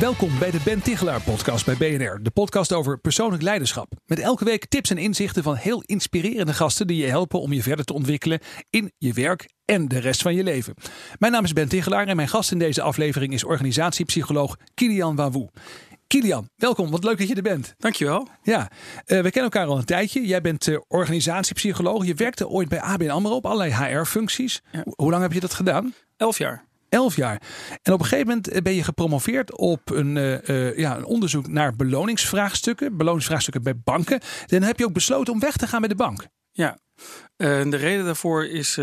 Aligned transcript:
Welkom 0.00 0.38
bij 0.38 0.50
de 0.50 0.60
Ben 0.64 0.82
Tichelaar 0.82 1.22
podcast 1.22 1.66
bij 1.66 1.76
BNR. 1.76 2.22
De 2.22 2.30
podcast 2.30 2.72
over 2.72 2.98
persoonlijk 2.98 3.42
leiderschap. 3.42 3.92
Met 4.06 4.18
elke 4.18 4.44
week 4.44 4.66
tips 4.66 4.90
en 4.90 4.98
inzichten 4.98 5.42
van 5.42 5.54
heel 5.54 5.82
inspirerende 5.86 6.52
gasten 6.52 6.86
die 6.86 6.96
je 6.96 7.06
helpen 7.06 7.40
om 7.40 7.52
je 7.52 7.62
verder 7.62 7.84
te 7.84 7.92
ontwikkelen 7.92 8.40
in 8.70 8.92
je 8.98 9.12
werk 9.12 9.48
en 9.64 9.88
de 9.88 9.98
rest 9.98 10.22
van 10.22 10.34
je 10.34 10.42
leven. 10.42 10.74
Mijn 11.18 11.32
naam 11.32 11.44
is 11.44 11.52
Ben 11.52 11.68
Tichelaar 11.68 12.06
en 12.06 12.16
mijn 12.16 12.28
gast 12.28 12.52
in 12.52 12.58
deze 12.58 12.82
aflevering 12.82 13.32
is 13.32 13.44
organisatiepsycholoog 13.44 14.56
Kilian 14.74 15.16
Wawou. 15.16 15.48
Kilian, 16.06 16.48
welkom. 16.56 16.90
Wat 16.90 17.04
leuk 17.04 17.18
dat 17.18 17.28
je 17.28 17.34
er 17.34 17.42
bent. 17.42 17.74
Dankjewel. 17.78 18.28
Ja, 18.42 18.60
uh, 18.60 18.68
we 19.06 19.30
kennen 19.30 19.52
elkaar 19.52 19.66
al 19.66 19.78
een 19.78 19.84
tijdje. 19.84 20.26
Jij 20.26 20.40
bent 20.40 20.66
uh, 20.66 20.78
organisatiepsycholoog. 20.88 22.06
Je 22.06 22.14
werkte 22.14 22.48
ooit 22.48 22.68
bij 22.68 22.80
ABN 22.80 23.08
AMRO 23.08 23.34
op 23.34 23.46
allerlei 23.46 23.72
HR-functies. 23.72 24.62
Ja. 24.72 24.84
Hoe 24.94 25.10
lang 25.10 25.22
heb 25.22 25.32
je 25.32 25.40
dat 25.40 25.54
gedaan? 25.54 25.94
Elf 26.16 26.38
jaar. 26.38 26.68
11 26.90 27.16
jaar. 27.16 27.42
En 27.82 27.92
op 27.92 28.00
een 28.00 28.06
gegeven 28.06 28.26
moment 28.26 28.62
ben 28.62 28.74
je 28.74 28.82
gepromoveerd 28.82 29.56
op 29.58 29.90
een, 29.90 30.16
uh, 30.16 30.48
uh, 30.48 30.78
ja, 30.78 30.96
een 30.96 31.04
onderzoek 31.04 31.48
naar 31.48 31.76
beloningsvraagstukken. 31.76 32.96
Beloningsvraagstukken 32.96 33.62
bij 33.62 33.76
banken. 33.84 34.20
Dan 34.46 34.62
heb 34.62 34.78
je 34.78 34.84
ook 34.84 34.92
besloten 34.92 35.32
om 35.32 35.40
weg 35.40 35.56
te 35.56 35.66
gaan 35.66 35.80
met 35.80 35.90
de 35.90 35.96
bank. 35.96 36.26
Ja, 36.52 36.78
uh, 37.36 37.70
de 37.70 37.76
reden 37.76 38.04
daarvoor 38.04 38.46
is 38.46 38.78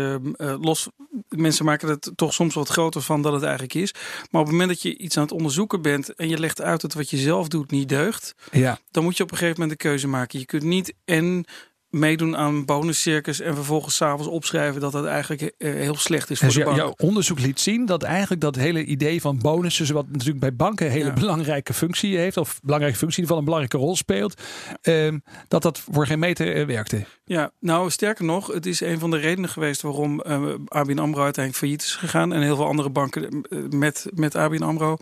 los. 0.60 0.88
Mensen 1.28 1.64
maken 1.64 1.88
het 1.88 2.12
toch 2.14 2.34
soms 2.34 2.54
wat 2.54 2.68
groter 2.68 3.02
van 3.02 3.22
dat 3.22 3.32
het 3.32 3.42
eigenlijk 3.42 3.74
is. 3.74 3.92
Maar 4.30 4.40
op 4.40 4.46
het 4.46 4.56
moment 4.56 4.68
dat 4.68 4.82
je 4.82 4.98
iets 4.98 5.16
aan 5.16 5.22
het 5.22 5.32
onderzoeken 5.32 5.82
bent 5.82 6.14
en 6.14 6.28
je 6.28 6.38
legt 6.38 6.60
uit 6.60 6.80
dat 6.80 6.94
wat 6.94 7.10
je 7.10 7.16
zelf 7.16 7.48
doet 7.48 7.70
niet 7.70 7.88
deugt, 7.88 8.34
ja. 8.50 8.78
dan 8.90 9.04
moet 9.04 9.16
je 9.16 9.22
op 9.22 9.30
een 9.30 9.36
gegeven 9.36 9.60
moment 9.60 9.80
een 9.80 9.90
keuze 9.90 10.08
maken. 10.08 10.38
Je 10.38 10.46
kunt 10.46 10.62
niet 10.62 10.94
en 11.04 11.44
meedoen 11.90 12.36
aan 12.36 12.64
bonuscircus 12.64 13.40
en 13.40 13.54
vervolgens 13.54 13.96
s'avonds 13.96 14.28
opschrijven 14.28 14.80
dat 14.80 14.92
dat 14.92 15.04
eigenlijk 15.04 15.42
uh, 15.42 15.72
heel 15.72 15.96
slecht 15.96 16.30
is 16.30 16.38
voor 16.38 16.48
dus 16.48 16.56
de 16.56 16.64
bank. 16.64 16.76
Jouw 16.76 16.94
onderzoek 16.96 17.40
liet 17.40 17.60
zien 17.60 17.86
dat 17.86 18.02
eigenlijk 18.02 18.40
dat 18.40 18.56
hele 18.56 18.84
idee 18.84 19.20
van 19.20 19.38
bonussen, 19.38 19.94
wat 19.94 20.10
natuurlijk 20.10 20.40
bij 20.40 20.54
banken 20.54 20.86
een 20.86 20.92
hele 20.92 21.04
ja. 21.04 21.12
belangrijke 21.12 21.74
functie 21.74 22.16
heeft, 22.16 22.36
of 22.36 22.60
belangrijke 22.62 22.98
functie 22.98 23.22
in 23.22 23.28
ieder 23.28 23.36
geval 23.36 23.38
een 23.38 23.44
belangrijke 23.44 23.76
rol 23.76 23.96
speelt, 23.96 24.42
uh, 24.82 25.14
dat 25.48 25.62
dat 25.62 25.82
voor 25.90 26.06
geen 26.06 26.18
meter 26.18 26.56
uh, 26.56 26.66
werkte. 26.66 27.04
Ja, 27.24 27.50
nou 27.60 27.90
sterker 27.90 28.24
nog, 28.24 28.46
het 28.46 28.66
is 28.66 28.80
een 28.80 28.98
van 28.98 29.10
de 29.10 29.16
redenen 29.16 29.50
geweest 29.50 29.82
waarom 29.82 30.20
ABN 30.68 30.98
AMRO 30.98 31.22
uiteindelijk 31.22 31.56
failliet 31.56 31.82
is 31.82 31.94
gegaan 31.94 32.32
en 32.32 32.42
heel 32.42 32.56
veel 32.56 32.66
andere 32.66 32.90
banken 32.90 33.44
met, 33.70 34.06
met 34.14 34.34
ABN 34.34 34.62
AMRO, 34.62 34.96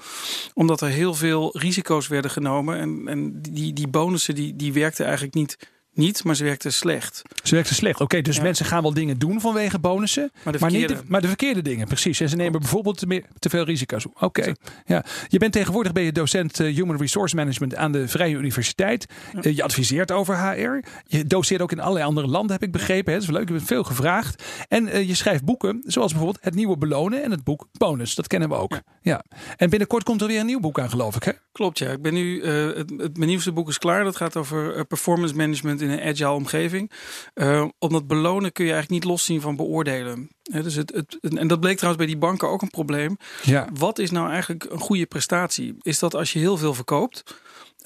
omdat 0.54 0.80
er 0.80 0.88
heel 0.88 1.14
veel 1.14 1.58
risico's 1.58 2.08
werden 2.08 2.30
genomen 2.30 2.78
en, 2.78 3.02
en 3.06 3.42
die, 3.42 3.72
die 3.72 3.88
bonussen 3.88 4.34
die, 4.34 4.56
die 4.56 4.72
werkten 4.72 5.04
eigenlijk 5.04 5.34
niet 5.34 5.56
niet, 5.96 6.24
maar 6.24 6.36
ze 6.36 6.44
werkte 6.44 6.70
slecht. 6.70 7.22
Ze 7.42 7.54
werkte 7.54 7.74
slecht. 7.74 7.94
Oké, 7.94 8.02
okay, 8.02 8.22
dus 8.22 8.36
ja. 8.36 8.42
mensen 8.42 8.66
gaan 8.66 8.82
wel 8.82 8.94
dingen 8.94 9.18
doen 9.18 9.40
vanwege 9.40 9.78
bonussen, 9.78 10.30
maar 10.42 10.52
de, 10.52 10.58
maar, 10.58 10.70
niet 10.70 10.88
de, 10.88 10.98
maar 11.06 11.20
de 11.20 11.26
verkeerde 11.26 11.62
dingen, 11.62 11.86
precies. 11.86 12.20
En 12.20 12.28
ze 12.28 12.36
nemen 12.36 12.60
bijvoorbeeld 12.60 12.98
te, 12.98 13.06
meer, 13.06 13.24
te 13.38 13.48
veel 13.48 13.64
risico's. 13.64 14.06
Oké, 14.06 14.24
okay. 14.24 14.56
ja. 14.84 15.04
Je 15.28 15.38
bent 15.38 15.52
tegenwoordig 15.52 15.92
ben 15.92 16.02
je 16.02 16.12
docent 16.12 16.60
uh, 16.60 16.74
Human 16.74 16.96
Resource 16.96 17.36
Management 17.36 17.74
aan 17.74 17.92
de 17.92 18.08
Vrije 18.08 18.36
Universiteit. 18.36 19.06
Ja. 19.32 19.44
Uh, 19.44 19.56
je 19.56 19.62
adviseert 19.62 20.12
over 20.12 20.38
HR. 20.38 20.84
Je 21.06 21.24
doseert 21.24 21.60
ook 21.60 21.72
in 21.72 21.80
allerlei 21.80 22.04
andere 22.06 22.26
landen, 22.26 22.52
heb 22.52 22.62
ik 22.62 22.72
begrepen. 22.72 23.12
Hè? 23.12 23.18
Dat 23.18 23.28
is 23.28 23.34
leuk, 23.34 23.48
je 23.48 23.54
bent 23.54 23.66
veel 23.66 23.84
gevraagd. 23.84 24.42
En 24.68 24.86
uh, 24.86 25.08
je 25.08 25.14
schrijft 25.14 25.44
boeken, 25.44 25.82
zoals 25.84 26.12
bijvoorbeeld 26.12 26.44
Het 26.44 26.54
Nieuwe 26.54 26.78
Belonen 26.78 27.22
en 27.22 27.30
het 27.30 27.44
boek 27.44 27.68
Bonus. 27.72 28.14
Dat 28.14 28.26
kennen 28.26 28.48
we 28.48 28.54
ook. 28.54 28.72
Ja. 28.72 28.82
ja. 29.02 29.24
En 29.56 29.70
binnenkort 29.70 30.02
komt 30.04 30.20
er 30.20 30.26
weer 30.26 30.40
een 30.40 30.46
nieuw 30.46 30.60
boek 30.60 30.78
aan, 30.78 30.90
geloof 30.90 31.16
ik, 31.16 31.22
hè? 31.22 31.32
Klopt, 31.56 31.78
ja. 31.78 31.90
Ik 31.90 32.02
ben 32.02 32.14
nu, 32.14 32.44
het, 32.44 32.90
het, 32.96 33.16
mijn 33.16 33.28
nieuwste 33.28 33.52
boek 33.52 33.68
is 33.68 33.78
klaar. 33.78 34.04
Dat 34.04 34.16
gaat 34.16 34.36
over 34.36 34.84
performance 34.84 35.34
management 35.34 35.80
in 35.80 35.90
een 35.90 36.00
agile 36.00 36.30
omgeving. 36.30 36.90
Uh, 37.34 37.64
omdat 37.78 38.06
belonen 38.06 38.52
kun 38.52 38.64
je 38.64 38.72
eigenlijk 38.72 39.02
niet 39.02 39.12
loszien 39.12 39.40
van 39.40 39.56
beoordelen. 39.56 40.28
He, 40.42 40.62
dus 40.62 40.74
het, 40.74 40.92
het, 40.94 41.18
en 41.36 41.48
dat 41.48 41.60
bleek 41.60 41.76
trouwens 41.76 42.04
bij 42.04 42.12
die 42.12 42.20
banken 42.20 42.48
ook 42.48 42.62
een 42.62 42.70
probleem. 42.70 43.16
Ja. 43.42 43.68
Wat 43.74 43.98
is 43.98 44.10
nou 44.10 44.30
eigenlijk 44.30 44.64
een 44.64 44.78
goede 44.78 45.06
prestatie? 45.06 45.76
Is 45.80 45.98
dat 45.98 46.14
als 46.14 46.32
je 46.32 46.38
heel 46.38 46.56
veel 46.56 46.74
verkoopt? 46.74 47.22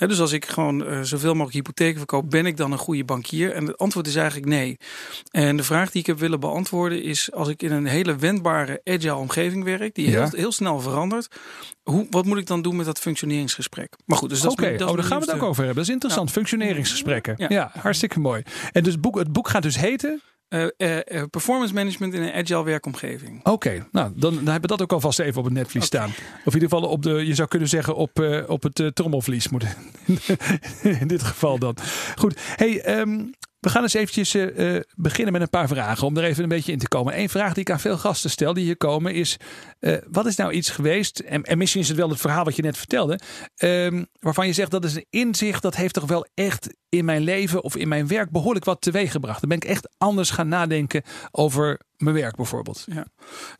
He, 0.00 0.06
dus 0.06 0.20
als 0.20 0.32
ik 0.32 0.46
gewoon 0.46 0.92
uh, 0.92 1.00
zoveel 1.00 1.32
mogelijk 1.32 1.54
hypotheken 1.54 1.96
verkoop, 1.96 2.30
ben 2.30 2.46
ik 2.46 2.56
dan 2.56 2.72
een 2.72 2.78
goede 2.78 3.04
bankier? 3.04 3.52
En 3.52 3.66
het 3.66 3.78
antwoord 3.78 4.06
is 4.06 4.16
eigenlijk 4.16 4.48
nee. 4.48 4.76
En 5.30 5.56
de 5.56 5.62
vraag 5.62 5.90
die 5.90 6.00
ik 6.00 6.06
heb 6.06 6.18
willen 6.18 6.40
beantwoorden 6.40 7.02
is: 7.02 7.32
als 7.32 7.48
ik 7.48 7.62
in 7.62 7.72
een 7.72 7.86
hele 7.86 8.16
wendbare, 8.16 8.80
agile 8.84 9.14
omgeving 9.14 9.64
werk, 9.64 9.94
die 9.94 10.10
Ja. 10.10 10.18
heel, 10.18 10.28
heel 10.38 10.52
snel 10.52 10.80
verandert, 10.80 11.28
hoe, 11.82 12.06
wat 12.10 12.24
moet 12.24 12.38
ik 12.38 12.46
dan 12.46 12.62
doen 12.62 12.76
met 12.76 12.86
dat 12.86 12.98
functioneringsgesprek? 12.98 13.96
Maar 14.04 14.16
goed, 14.18 14.28
dus 14.28 14.40
dat 14.40 14.52
Oké, 14.52 14.66
is, 14.66 14.78
dat 14.78 14.88
oh, 14.88 14.94
daar 14.94 15.04
gaan 15.04 15.20
we 15.20 15.24
het 15.24 15.34
ook 15.34 15.42
over 15.42 15.56
hebben. 15.64 15.74
Dat 15.74 15.84
is 15.84 15.92
interessant. 15.92 16.30
Functioneringsgesprekken. 16.30 17.34
Ja. 17.36 17.46
Ja. 17.48 17.70
hartstikke 17.78 18.20
mooi. 18.20 18.42
En 18.72 18.82
dus 18.82 19.00
boek, 19.00 19.18
het 19.18 19.32
boek 19.32 19.48
gaat 19.48 19.62
dus 19.62 19.76
heten. 19.76 20.22
Uh, 20.50 20.66
uh, 20.76 20.96
uh, 20.96 21.22
performance 21.30 21.74
management 21.74 22.14
in 22.14 22.22
een 22.22 22.32
agile 22.32 22.64
werkomgeving. 22.64 23.44
Oké, 23.44 23.86
nou 23.92 24.12
dan, 24.16 24.34
dan 24.34 24.44
hebben 24.44 24.60
we 24.60 24.66
dat 24.66 24.82
ook 24.82 24.92
alvast 24.92 25.18
even 25.18 25.38
op 25.38 25.44
het 25.44 25.52
netvlies 25.52 25.84
staan. 25.84 26.08
Of 26.44 26.54
in 26.54 26.60
ieder 26.60 26.68
geval 26.68 26.88
op 26.88 27.02
de, 27.02 27.26
je 27.26 27.34
zou 27.34 27.48
kunnen 27.48 27.68
zeggen 27.68 27.96
op, 27.96 28.20
uh, 28.20 28.42
op 28.46 28.62
het 28.62 28.90
trommelvlies 28.94 29.48
moeten. 29.48 29.74
in 31.00 31.08
dit 31.08 31.22
geval 31.22 31.58
dan. 31.58 31.76
Goed, 32.16 32.40
hey, 32.56 33.00
um, 33.00 33.30
we 33.60 33.68
gaan 33.68 33.82
eens 33.82 33.94
eventjes 33.94 34.36
beginnen 34.96 35.32
met 35.32 35.42
een 35.42 35.50
paar 35.50 35.68
vragen 35.68 36.06
om 36.06 36.16
er 36.16 36.24
even 36.24 36.42
een 36.42 36.48
beetje 36.48 36.72
in 36.72 36.78
te 36.78 36.88
komen. 36.88 37.18
Eén 37.18 37.28
vraag 37.28 37.52
die 37.52 37.62
ik 37.62 37.70
aan 37.70 37.80
veel 37.80 37.98
gasten 37.98 38.30
stel 38.30 38.54
die 38.54 38.64
hier 38.64 38.76
komen 38.76 39.14
is: 39.14 39.36
wat 40.10 40.26
is 40.26 40.36
nou 40.36 40.52
iets 40.52 40.70
geweest? 40.70 41.18
En, 41.18 41.42
en, 41.42 41.58
misschien 41.58 41.80
is 41.80 41.88
het 41.88 41.96
wel 41.96 42.08
het 42.08 42.20
verhaal 42.20 42.44
wat 42.44 42.56
je 42.56 42.62
net 42.62 42.78
vertelde, 42.78 43.20
um, 43.62 44.06
waarvan 44.20 44.46
je 44.46 44.52
zegt 44.52 44.70
dat 44.70 44.84
is 44.84 44.94
een 44.94 45.06
inzicht 45.10 45.62
dat 45.62 45.76
heeft 45.76 45.94
toch 45.94 46.06
wel 46.06 46.26
echt 46.34 46.74
in 46.90 47.04
mijn 47.04 47.22
leven 47.22 47.62
of 47.62 47.76
in 47.76 47.88
mijn 47.88 48.06
werk 48.06 48.30
behoorlijk 48.30 48.64
wat 48.64 48.80
teweeggebracht. 48.80 49.40
Dan 49.40 49.48
ben 49.48 49.58
ik 49.58 49.64
echt 49.64 49.88
anders 49.98 50.30
gaan 50.30 50.48
nadenken 50.48 51.02
over 51.30 51.80
mijn 52.00 52.16
werk 52.16 52.36
bijvoorbeeld. 52.36 52.84
Ja. 52.86 53.06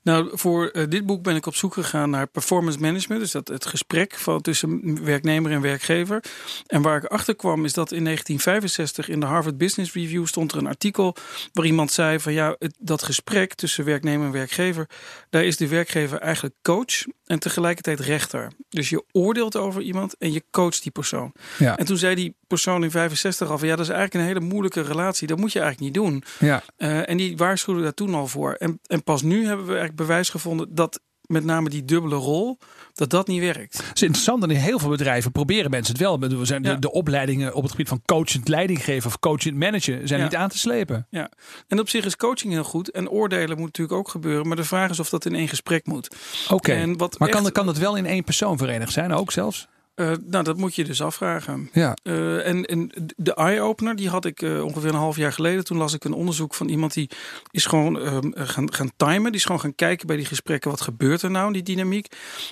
Nou, 0.03 0.31
voor 0.33 0.71
uh, 0.73 0.85
dit 0.89 1.07
boek 1.07 1.23
ben 1.23 1.37
ik 1.37 1.47
op 1.47 1.55
zoek 1.55 1.75
gegaan 1.75 2.11
naar 2.11 2.27
performance 2.27 2.79
management. 2.79 3.21
Dus 3.21 3.31
dat 3.31 3.49
het 3.49 3.67
gesprek 3.67 4.15
van 4.15 4.41
tussen 4.41 5.05
werknemer 5.05 5.53
en 5.53 5.61
werkgever. 5.61 6.25
En 6.67 6.83
waar 6.83 6.97
ik 6.97 7.05
achter 7.05 7.37
kwam 7.37 7.65
is 7.65 7.73
dat 7.73 7.93
in 7.93 8.05
1965 8.05 9.09
in 9.09 9.21
de 9.21 9.27
Harvard 9.27 9.59
Business 9.59 9.93
Review 9.93 10.27
stond 10.27 10.53
er 10.53 10.59
een 10.59 10.67
artikel 10.67 11.17
waar 11.53 11.67
iemand 11.67 11.93
zei 11.93 12.21
van 12.21 12.33
ja, 12.33 12.57
het, 12.59 12.77
dat 12.79 13.03
gesprek 13.03 13.55
tussen 13.55 13.85
werknemer 13.85 14.27
en 14.27 14.33
werkgever, 14.33 14.89
daar 15.31 15.45
is 15.45 15.57
de 15.57 15.69
werkgever 15.69 16.19
eigenlijk 16.19 16.55
coach 16.63 17.05
en 17.27 17.39
tegelijkertijd 17.39 18.01
rechter. 18.01 18.53
Dus 18.69 18.89
je 18.89 19.05
oordeelt 19.13 19.57
over 19.57 19.83
iemand 19.83 20.17
en 20.17 20.33
je 20.33 20.45
coacht 20.51 20.83
die 20.83 20.93
persoon. 20.93 21.33
Ja. 21.59 21.77
En 21.77 21.85
toen 21.87 21.97
zei 21.97 22.15
die 22.15 22.35
persoon 22.47 22.83
in 22.83 22.91
65 22.91 23.20
al 23.25 23.59
van 23.59 23.69
ja, 23.69 23.77
dat 23.77 23.87
is 23.87 23.93
eigenlijk 23.93 24.15
een 24.15 24.35
hele 24.35 24.53
moeilijke 24.53 24.81
relatie. 24.81 25.27
Dat 25.27 25.39
moet 25.39 25.53
je 25.53 25.61
eigenlijk 25.61 25.95
niet 25.95 26.05
doen. 26.05 26.23
Ja. 26.39 26.63
Uh, 26.79 27.09
en 27.09 27.17
die 27.17 27.37
waarschuwde 27.37 27.83
daar 27.83 27.95
toen 27.95 28.15
al 28.15 28.27
voor. 28.27 28.53
En, 28.53 28.81
en 28.87 29.03
pas 29.03 29.23
nu 29.23 29.39
hebben 29.47 29.65
we 29.67 29.71
eigenlijk 29.71 30.01
bewijs 30.01 30.29
gevonden 30.29 30.75
dat 30.75 31.01
met 31.21 31.45
name 31.45 31.69
die 31.69 31.85
dubbele 31.85 32.15
rol, 32.15 32.59
dat 32.95 33.11
dat 33.11 33.27
niet 33.27 33.41
werkt. 33.41 33.77
Het 33.77 33.97
is 33.97 34.03
interessant 34.03 34.43
en 34.43 34.51
in 34.51 34.57
heel 34.57 34.79
veel 34.79 34.89
bedrijven 34.89 35.33
proberen 35.33 35.71
mensen 35.71 35.93
het 35.93 36.03
wel. 36.03 36.19
We 36.19 36.45
zijn 36.45 36.63
Ja. 36.63 36.73
de, 36.75 36.79
de 36.79 36.93
opleidingen 36.93 37.55
op 37.55 37.63
het 37.63 37.71
gebied 37.71 37.89
van 37.89 38.03
coachend 38.05 38.49
leidinggeven 38.49 39.07
of 39.11 39.19
coachend 39.19 39.57
managen 39.57 40.09
zijn 40.09 40.21
Ja. 40.21 40.27
niet 40.27 40.37
aan 40.37 40.49
te 40.49 40.59
slepen. 40.59 41.07
Ja, 41.11 41.31
en 41.69 41.79
op 41.81 41.89
zich 41.89 42.05
is 42.05 42.17
coaching 42.17 42.53
heel 42.53 42.65
goed. 42.65 42.91
En 42.91 43.09
oordelen 43.11 43.57
moet 43.57 43.67
natuurlijk 43.67 43.99
ook 43.99 44.09
gebeuren. 44.09 44.47
Maar 44.47 44.57
de 44.57 44.65
vraag 44.65 44.91
is 44.91 45.01
of 45.01 45.09
dat 45.11 45.25
in 45.25 45.35
één 45.35 45.49
gesprek 45.49 45.87
moet. 45.87 46.17
Oké, 46.49 46.73
En 46.73 46.97
wat 46.97 47.19
maar 47.19 47.29
kan, 47.29 47.45
echt- 47.45 47.53
kan 47.53 47.67
het 47.67 47.79
wel 47.79 47.97
in 47.97 48.07
één 48.07 48.25
persoon 48.25 48.59
verenigd 48.59 48.93
zijn 48.93 49.13
ook 49.13 49.33
zelfs? 49.33 49.69
Uh, 50.01 50.13
nou, 50.27 50.45
dat 50.45 50.57
moet 50.57 50.75
je 50.75 50.85
dus 50.85 51.03
afvragen. 51.03 51.71
Ja. 51.73 51.97
Uh, 52.03 52.47
en, 52.47 52.65
en 52.65 52.91
de 53.17 53.35
eye-opener, 53.35 53.97
die 53.97 54.09
had 54.09 54.25
ik 54.25 54.43
uh, 54.43 54.65
ongeveer 54.65 54.89
een 54.89 54.95
half 54.95 55.17
jaar 55.17 55.33
geleden. 55.33 55.65
Toen 55.65 55.77
las 55.77 55.95
ik 55.95 56.05
een 56.05 56.13
onderzoek 56.13 56.55
van 56.55 56.69
iemand 56.69 56.95
die 56.95 57.11
is 57.51 57.67
gewoon 57.67 57.97
uh, 57.97 58.19
gaan, 58.33 58.73
gaan 58.73 58.91
timen. 58.97 59.23
Die 59.25 59.41
is 59.41 59.45
gewoon 59.45 59.61
gaan 59.61 59.75
kijken 59.75 60.07
bij 60.07 60.17
die 60.17 60.25
gesprekken. 60.25 60.71
Wat 60.71 60.81
gebeurt 60.81 61.23
er 61.23 61.31
nou 61.31 61.47
in 61.47 61.53
die 61.53 61.63
dynamiek? 61.63 62.07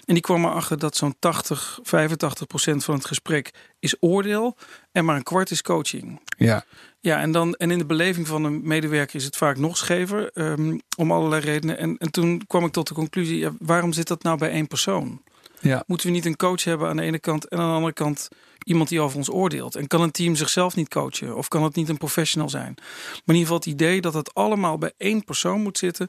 En 0.04 0.14
die 0.14 0.22
kwam 0.22 0.44
erachter 0.44 0.78
dat 0.78 0.96
zo'n 0.96 1.14
80, 1.18 1.78
85 1.82 2.46
procent 2.46 2.84
van 2.84 2.94
het 2.94 3.06
gesprek 3.06 3.50
is 3.78 3.96
oordeel. 4.00 4.56
En 4.92 5.04
maar 5.04 5.16
een 5.16 5.22
kwart 5.22 5.50
is 5.50 5.62
coaching. 5.62 6.20
Ja. 6.36 6.64
Ja, 7.00 7.20
en, 7.20 7.32
dan, 7.32 7.54
en 7.54 7.70
in 7.70 7.78
de 7.78 7.86
beleving 7.86 8.26
van 8.26 8.44
een 8.44 8.60
medewerker 8.64 9.16
is 9.16 9.24
het 9.24 9.36
vaak 9.36 9.56
nog 9.58 9.76
schever. 9.76 10.30
Um, 10.34 10.80
om 10.96 11.12
allerlei 11.12 11.42
redenen. 11.42 11.78
En, 11.78 11.96
en 11.98 12.10
toen 12.10 12.46
kwam 12.46 12.64
ik 12.64 12.72
tot 12.72 12.88
de 12.88 12.94
conclusie. 12.94 13.38
Ja, 13.38 13.52
waarom 13.58 13.92
zit 13.92 14.08
dat 14.08 14.22
nou 14.22 14.38
bij 14.38 14.50
één 14.50 14.66
persoon? 14.66 15.22
Ja. 15.60 15.82
Moeten 15.86 16.06
we 16.06 16.12
niet 16.12 16.24
een 16.24 16.36
coach 16.36 16.64
hebben 16.64 16.88
aan 16.88 16.96
de 16.96 17.02
ene 17.02 17.18
kant 17.18 17.48
en 17.48 17.58
aan 17.58 17.68
de 17.68 17.74
andere 17.74 17.92
kant 17.92 18.28
iemand 18.64 18.88
die 18.88 19.00
over 19.00 19.16
ons 19.16 19.30
oordeelt? 19.30 19.76
En 19.76 19.86
kan 19.86 20.00
een 20.00 20.10
team 20.10 20.34
zichzelf 20.34 20.76
niet 20.76 20.88
coachen? 20.88 21.36
Of 21.36 21.48
kan 21.48 21.62
het 21.62 21.74
niet 21.74 21.88
een 21.88 21.96
professional 21.96 22.48
zijn? 22.48 22.74
Maar 22.76 23.22
in 23.24 23.34
ieder 23.34 23.40
geval 23.40 23.56
het 23.56 23.66
idee 23.66 24.00
dat 24.00 24.14
het 24.14 24.34
allemaal 24.34 24.78
bij 24.78 24.92
één 24.96 25.24
persoon 25.24 25.60
moet 25.62 25.78
zitten, 25.78 26.08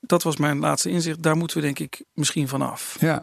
dat 0.00 0.22
was 0.22 0.36
mijn 0.36 0.58
laatste 0.58 0.90
inzicht. 0.90 1.22
Daar 1.22 1.36
moeten 1.36 1.56
we 1.56 1.62
denk 1.62 1.78
ik 1.78 2.04
misschien 2.12 2.48
vanaf. 2.48 2.96
Ja. 3.00 3.22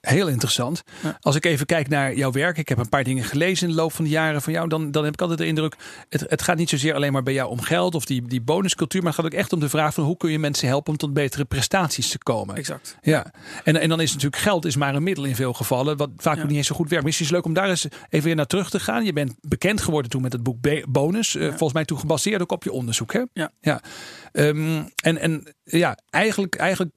Heel 0.00 0.28
interessant. 0.28 0.82
Ja. 1.02 1.16
Als 1.20 1.36
ik 1.36 1.44
even 1.44 1.66
kijk 1.66 1.88
naar 1.88 2.14
jouw 2.14 2.30
werk, 2.30 2.58
ik 2.58 2.68
heb 2.68 2.78
een 2.78 2.88
paar 2.88 3.04
dingen 3.04 3.24
gelezen 3.24 3.68
in 3.68 3.74
de 3.74 3.80
loop 3.80 3.92
van 3.92 4.04
de 4.04 4.10
jaren 4.10 4.42
van 4.42 4.52
jou, 4.52 4.68
dan, 4.68 4.90
dan 4.90 5.04
heb 5.04 5.12
ik 5.12 5.20
altijd 5.20 5.38
de 5.38 5.46
indruk, 5.46 5.76
het, 6.08 6.24
het 6.28 6.42
gaat 6.42 6.56
niet 6.56 6.68
zozeer 6.68 6.94
alleen 6.94 7.12
maar 7.12 7.22
bij 7.22 7.32
jou 7.32 7.50
om 7.50 7.60
geld 7.60 7.94
of 7.94 8.04
die, 8.04 8.22
die 8.26 8.40
bonuscultuur, 8.40 9.02
maar 9.02 9.12
het 9.12 9.20
gaat 9.20 9.32
ook 9.32 9.38
echt 9.38 9.52
om 9.52 9.60
de 9.60 9.68
vraag 9.68 9.94
van 9.94 10.04
hoe 10.04 10.16
kun 10.16 10.30
je 10.30 10.38
mensen 10.38 10.68
helpen 10.68 10.92
om 10.92 10.98
tot 10.98 11.12
betere 11.12 11.44
prestaties 11.44 12.08
te 12.10 12.18
komen. 12.18 12.56
Exact. 12.56 12.96
Ja, 13.00 13.32
en, 13.64 13.76
en 13.76 13.88
dan 13.88 14.00
is 14.00 14.12
natuurlijk 14.12 14.42
geld 14.42 14.64
is 14.64 14.76
maar 14.76 14.94
een 14.94 15.02
middel 15.02 15.24
in 15.24 15.34
veel 15.36 15.52
gevallen, 15.52 15.96
wat 15.96 16.10
vaak 16.16 16.36
Ja. 16.36 16.42
ook 16.42 16.48
niet 16.48 16.56
eens 16.56 16.66
zo 16.66 16.74
goed 16.74 16.88
werkt. 16.88 17.04
Misschien 17.04 17.26
is 17.26 17.32
het 17.32 17.40
leuk 17.40 17.48
om 17.50 17.60
daar 17.60 17.68
eens 17.70 17.86
even 18.08 18.26
weer 18.26 18.36
naar 18.36 18.46
terug 18.46 18.70
te 18.70 18.80
gaan. 18.80 19.04
Je 19.04 19.12
bent 19.12 19.34
bekend 19.40 19.80
geworden 19.82 20.10
toen 20.10 20.22
met 20.22 20.32
het 20.32 20.42
boek 20.42 20.60
Be- 20.60 20.84
Bonus, 20.88 21.36
eh, 21.36 21.48
volgens 21.48 21.72
mij 21.72 21.84
toen 21.84 21.98
gebaseerd 21.98 22.42
ook 22.42 22.52
op 22.52 22.64
je 22.64 22.72
onderzoek. 22.72 23.12
Hè? 23.12 23.22
Ja. 23.32 23.50
ja. 23.60 23.80
Ehm, 24.32 24.82
en, 25.02 25.18
en 25.18 25.54
ja, 25.64 25.98
eigenlijk, 26.10 26.54
eigenlijk 26.56 26.90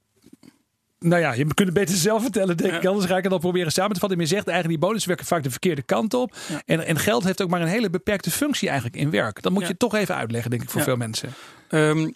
nou 1.04 1.22
ja, 1.22 1.34
je 1.34 1.44
kunt 1.46 1.60
het 1.60 1.74
beter 1.74 1.96
zelf 1.96 2.22
vertellen, 2.22 2.58
denk 2.58 2.72
Ja. 2.72 2.78
ik. 2.78 2.86
Anders 2.86 3.06
ga 3.06 3.16
ik 3.18 3.22
het 3.24 3.32
dan 3.32 3.40
proberen 3.40 3.72
samen 3.72 3.94
te 3.94 4.00
vatten. 4.00 4.18
Maar 4.18 4.28
je 4.28 4.34
zegt 4.34 4.48
eigenlijk, 4.48 4.80
die 4.80 4.90
bonus 4.90 5.06
werken 5.06 5.26
vaak 5.26 5.44
de 5.44 5.52
verkeerde 5.52 5.82
kant 5.82 6.14
op. 6.14 6.36
Ja. 6.50 6.62
En, 6.66 6.86
en 6.86 7.00
geld 7.00 7.24
heeft 7.24 7.42
ook 7.42 7.50
maar 7.50 7.62
een 7.62 7.68
hele 7.68 7.90
beperkte 7.90 8.32
functie 8.32 8.68
eigenlijk 8.70 8.98
in 9.02 9.10
werk. 9.10 9.42
Dat 9.42 9.52
moet 9.52 9.62
Ja. 9.62 9.68
je 9.68 9.78
toch 9.78 9.96
even 9.96 10.16
uitleggen, 10.16 10.50
denk 10.52 10.64
ik, 10.64 10.70
voor 10.70 10.82
veel 10.82 10.96
mensen. 10.96 11.30
Ehm, 11.70 12.10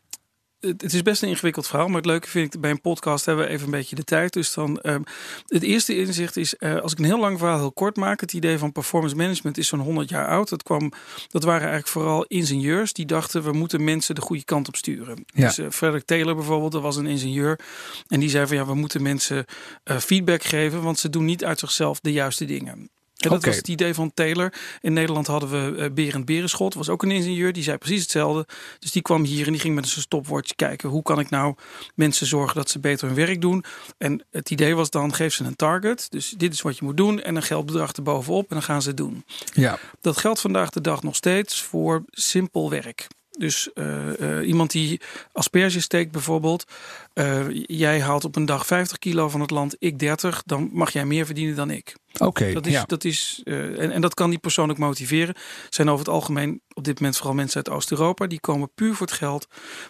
het, 0.60 0.94
is 0.94 1.02
best 1.02 1.22
een 1.22 1.30
ingewikkeld 1.30 1.68
verhaal, 1.68 1.88
maar 1.88 1.98
het 1.98 2.06
leuke 2.06 2.28
vind 2.28 2.54
ik 2.54 2.62
bij 2.62 2.70
een 2.70 2.82
podcast 2.82 3.26
hebben 3.26 3.46
we 3.46 3.52
even 3.52 3.66
een 3.66 3.72
beetje 3.72 3.96
de 3.96 4.04
tijd. 4.04 4.34
Dus 4.34 4.54
dan 4.54 4.80
ehm, 4.80 5.02
het 5.48 5.64
eerste 5.64 5.98
inzicht 5.98 6.38
is, 6.38 6.56
eh, 6.56 6.80
als 6.80 6.92
ik 6.92 7.00
een 7.00 7.06
heel 7.06 7.20
lang 7.20 7.38
verhaal 7.38 7.58
heel 7.58 7.72
kort 7.72 7.96
maak, 7.96 8.22
het 8.22 8.34
idee 8.34 8.58
van 8.58 8.72
performance 8.72 9.16
management 9.16 9.58
is 9.58 9.68
zo'n 9.68 9.80
100 9.80 10.10
jaar 10.10 10.28
oud. 10.28 10.50
Dat 10.50 10.64
kwam, 10.64 10.92
dat 11.28 11.44
waren 11.44 11.68
eigenlijk 11.68 11.90
vooral 11.90 12.26
ingenieurs 12.26 12.94
die 12.94 13.06
dachten 13.06 13.44
we 13.44 13.52
moeten 13.52 13.84
mensen 13.84 14.16
de 14.16 14.22
goede 14.22 14.44
kant 14.44 14.68
op 14.68 14.76
sturen. 14.76 15.26
Ja. 15.26 15.46
Dus 15.46 15.58
eh, 15.58 15.70
Frederick 15.70 16.06
Taylor 16.06 16.36
bijvoorbeeld, 16.36 16.72
dat 16.72 16.82
was 16.82 16.96
een 16.96 17.08
ingenieur 17.08 17.60
en 18.08 18.20
die 18.20 18.30
zei 18.30 18.48
van 18.48 18.58
ja, 18.58 18.66
we 18.66 18.76
moeten 18.76 19.02
mensen 19.02 19.46
eh, 19.84 19.98
feedback 19.98 20.44
geven, 20.44 20.82
want 20.82 21.00
ze 21.00 21.10
doen 21.10 21.26
niet 21.26 21.46
uit 21.46 21.60
zichzelf 21.60 22.00
de 22.00 22.12
juiste 22.12 22.46
dingen. 22.46 22.90
En 23.18 23.30
dat 23.30 23.46
was 23.46 23.56
het 23.56 23.68
idee 23.68 23.94
van 23.94 24.14
Taylor. 24.14 24.54
In 24.82 24.94
Nederland 24.94 25.28
hadden 25.28 25.50
we 25.50 25.82
eh, 25.82 25.92
Berend 25.92 26.26
Berenschot, 26.26 26.74
was 26.74 26.90
ook 26.90 27.04
een 27.04 27.12
ingenieur. 27.12 27.54
Die 27.54 27.64
zei 27.64 27.78
precies 27.78 28.02
hetzelfde. 28.02 28.48
Dus 28.80 28.92
die 28.92 29.02
kwam 29.02 29.24
hier 29.24 29.46
en 29.46 29.52
die 29.52 29.62
ging 29.62 29.76
met 29.76 29.88
zijn 29.88 30.02
stopwatch 30.02 30.56
kijken. 30.56 30.90
Hoe 30.90 31.04
kan 31.04 31.20
ik 31.20 31.30
nou 31.30 31.56
mensen 31.96 32.28
zorgen 32.28 32.56
dat 32.56 32.70
ze 32.70 32.80
beter 32.80 33.08
hun 33.08 33.16
werk 33.16 33.42
doen? 33.42 33.64
En 33.98 34.26
het 34.32 34.52
idee 34.52 34.76
was 34.76 34.90
dan, 34.90 35.14
geef 35.14 35.34
ze 35.34 35.44
een 35.44 35.56
target. 35.56 36.08
Dus 36.10 36.34
dit 36.38 36.54
is 36.54 36.62
wat 36.62 36.78
je 36.78 36.86
moet 36.86 36.98
doen. 36.98 37.22
En 37.22 37.36
een 37.36 37.44
geldbedrag 37.44 37.92
erbovenop 37.92 38.42
en 38.50 38.56
dan 38.56 38.64
gaan 38.64 38.82
ze 38.82 38.88
het 38.88 38.98
doen. 38.98 39.26
Ja, 39.54 39.80
Dat 40.02 40.18
geldt 40.18 40.42
vandaag 40.42 40.70
de 40.70 40.82
dag 40.82 41.04
nog 41.04 41.16
steeds 41.16 41.62
voor 41.62 42.04
simpel 42.12 42.70
werk. 42.70 43.08
Dus 43.38 43.74
eh, 43.74 44.40
eh, 44.40 44.48
iemand 44.48 44.72
die 44.72 45.02
asperges 45.32 45.84
steekt 45.84 46.12
bijvoorbeeld. 46.12 46.66
eh, 47.14 47.46
jij 47.66 48.02
haalt 48.02 48.26
op 48.26 48.36
een 48.36 48.46
dag 48.46 48.66
50 48.66 48.98
kilo 48.98 49.30
van 49.30 49.42
het 49.42 49.52
land, 49.52 49.76
ik 49.80 50.00
30. 50.00 50.44
Dan 50.46 50.70
mag 50.74 50.92
jij 50.92 51.06
meer 51.06 51.26
verdienen 51.26 51.56
dan 51.56 51.72
ik. 51.72 51.96
oké. 52.18 52.52
Dat 52.52 52.66
is, 52.66 52.74
ja. 52.74 52.84
dat 52.86 53.04
is, 53.04 53.42
en, 53.46 53.92
en 53.92 54.02
dat 54.02 54.14
kan 54.14 54.30
die 54.30 54.40
persoon 54.40 54.70
ook 54.70 54.78
motiveren. 54.78 55.36
Zijn 55.70 55.90
over 55.90 56.06
het 56.06 56.14
algemeen 56.14 56.62
op 56.74 56.84
dit 56.84 57.00
moment 57.00 57.18
vooral 57.18 57.36
mensen 57.36 57.58
uit 57.58 57.70
Oost-Europa. 57.76 58.28
Die 58.28 58.40
komen 58.40 58.70
puur 58.76 58.96
voor 58.96 59.08
het 59.08 59.16
geld. 59.16 59.48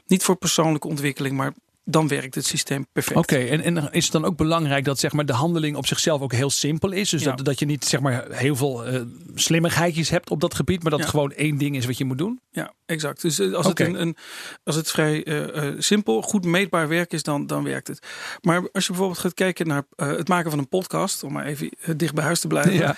Niet 0.08 0.24
voor 0.24 0.36
persoonlijke 0.36 0.88
ontwikkeling, 0.88 1.38
maar 1.38 1.54
dan 1.90 2.08
werkt 2.08 2.36
het 2.36 2.46
systeem 2.46 2.88
perfect. 2.92 3.18
Oké, 3.18 3.36
en, 3.38 3.62
en 3.62 3.92
is 3.92 4.04
het 4.04 4.14
dan 4.14 4.26
ook 4.26 4.38
belangrijk 4.38 4.86
dat 4.86 5.00
zeg 5.00 5.12
maar, 5.14 5.26
de 5.26 5.34
handeling 5.34 5.76
op 5.76 5.88
zichzelf 5.88 6.22
ook 6.22 6.32
heel 6.34 6.50
simpel 6.50 6.92
is? 6.92 7.10
Dus 7.10 7.24
Ja. 7.24 7.36
dat, 7.36 7.46
dat 7.46 7.60
je 7.60 7.66
niet 7.66 7.86
zeg 7.86 8.00
maar, 8.00 8.26
heel 8.30 8.56
veel 8.56 8.86
eh 8.86 9.02
slimmigheidjes 9.36 10.10
hebt 10.10 10.30
op 10.30 10.42
dat 10.42 10.54
gebied, 10.54 10.82
maar 10.82 10.92
dat 10.92 11.00
Ja. 11.00 11.06
het 11.06 11.16
gewoon 11.16 11.32
één 11.32 11.58
ding 11.58 11.76
is 11.76 11.86
wat 11.86 11.98
je 11.98 12.06
moet 12.06 12.18
doen? 12.18 12.42
Ja, 12.50 12.74
exact. 12.86 13.22
Dus 13.22 13.40
eh, 13.40 13.54
als, 13.54 13.66
het, 13.68 13.80
een, 13.80 14.02
een, 14.02 14.16
als 14.64 14.76
het 14.76 14.92
vrij 14.92 15.24
eh, 15.24 15.74
simpel, 15.78 16.22
goed 16.22 16.46
meetbaar 16.46 16.88
werk 16.88 17.14
is, 17.14 17.24
dan, 17.24 17.48
dan 17.48 17.64
werkt 17.64 17.88
het. 17.88 18.08
Maar 18.42 18.58
als 18.72 18.84
je 18.84 18.90
bijvoorbeeld 18.92 19.20
gaat 19.20 19.34
kijken 19.34 19.68
naar 19.68 19.84
het 19.96 20.28
maken 20.28 20.50
van 20.50 20.60
een 20.60 20.70
podcast, 20.70 21.24
om 21.24 21.34
maar 21.34 21.46
even 21.46 21.70
dicht 21.96 22.14
bij 22.14 22.24
huis 22.24 22.40
te 22.40 22.48
blijven. 22.48 22.74
Ja. 22.74 22.96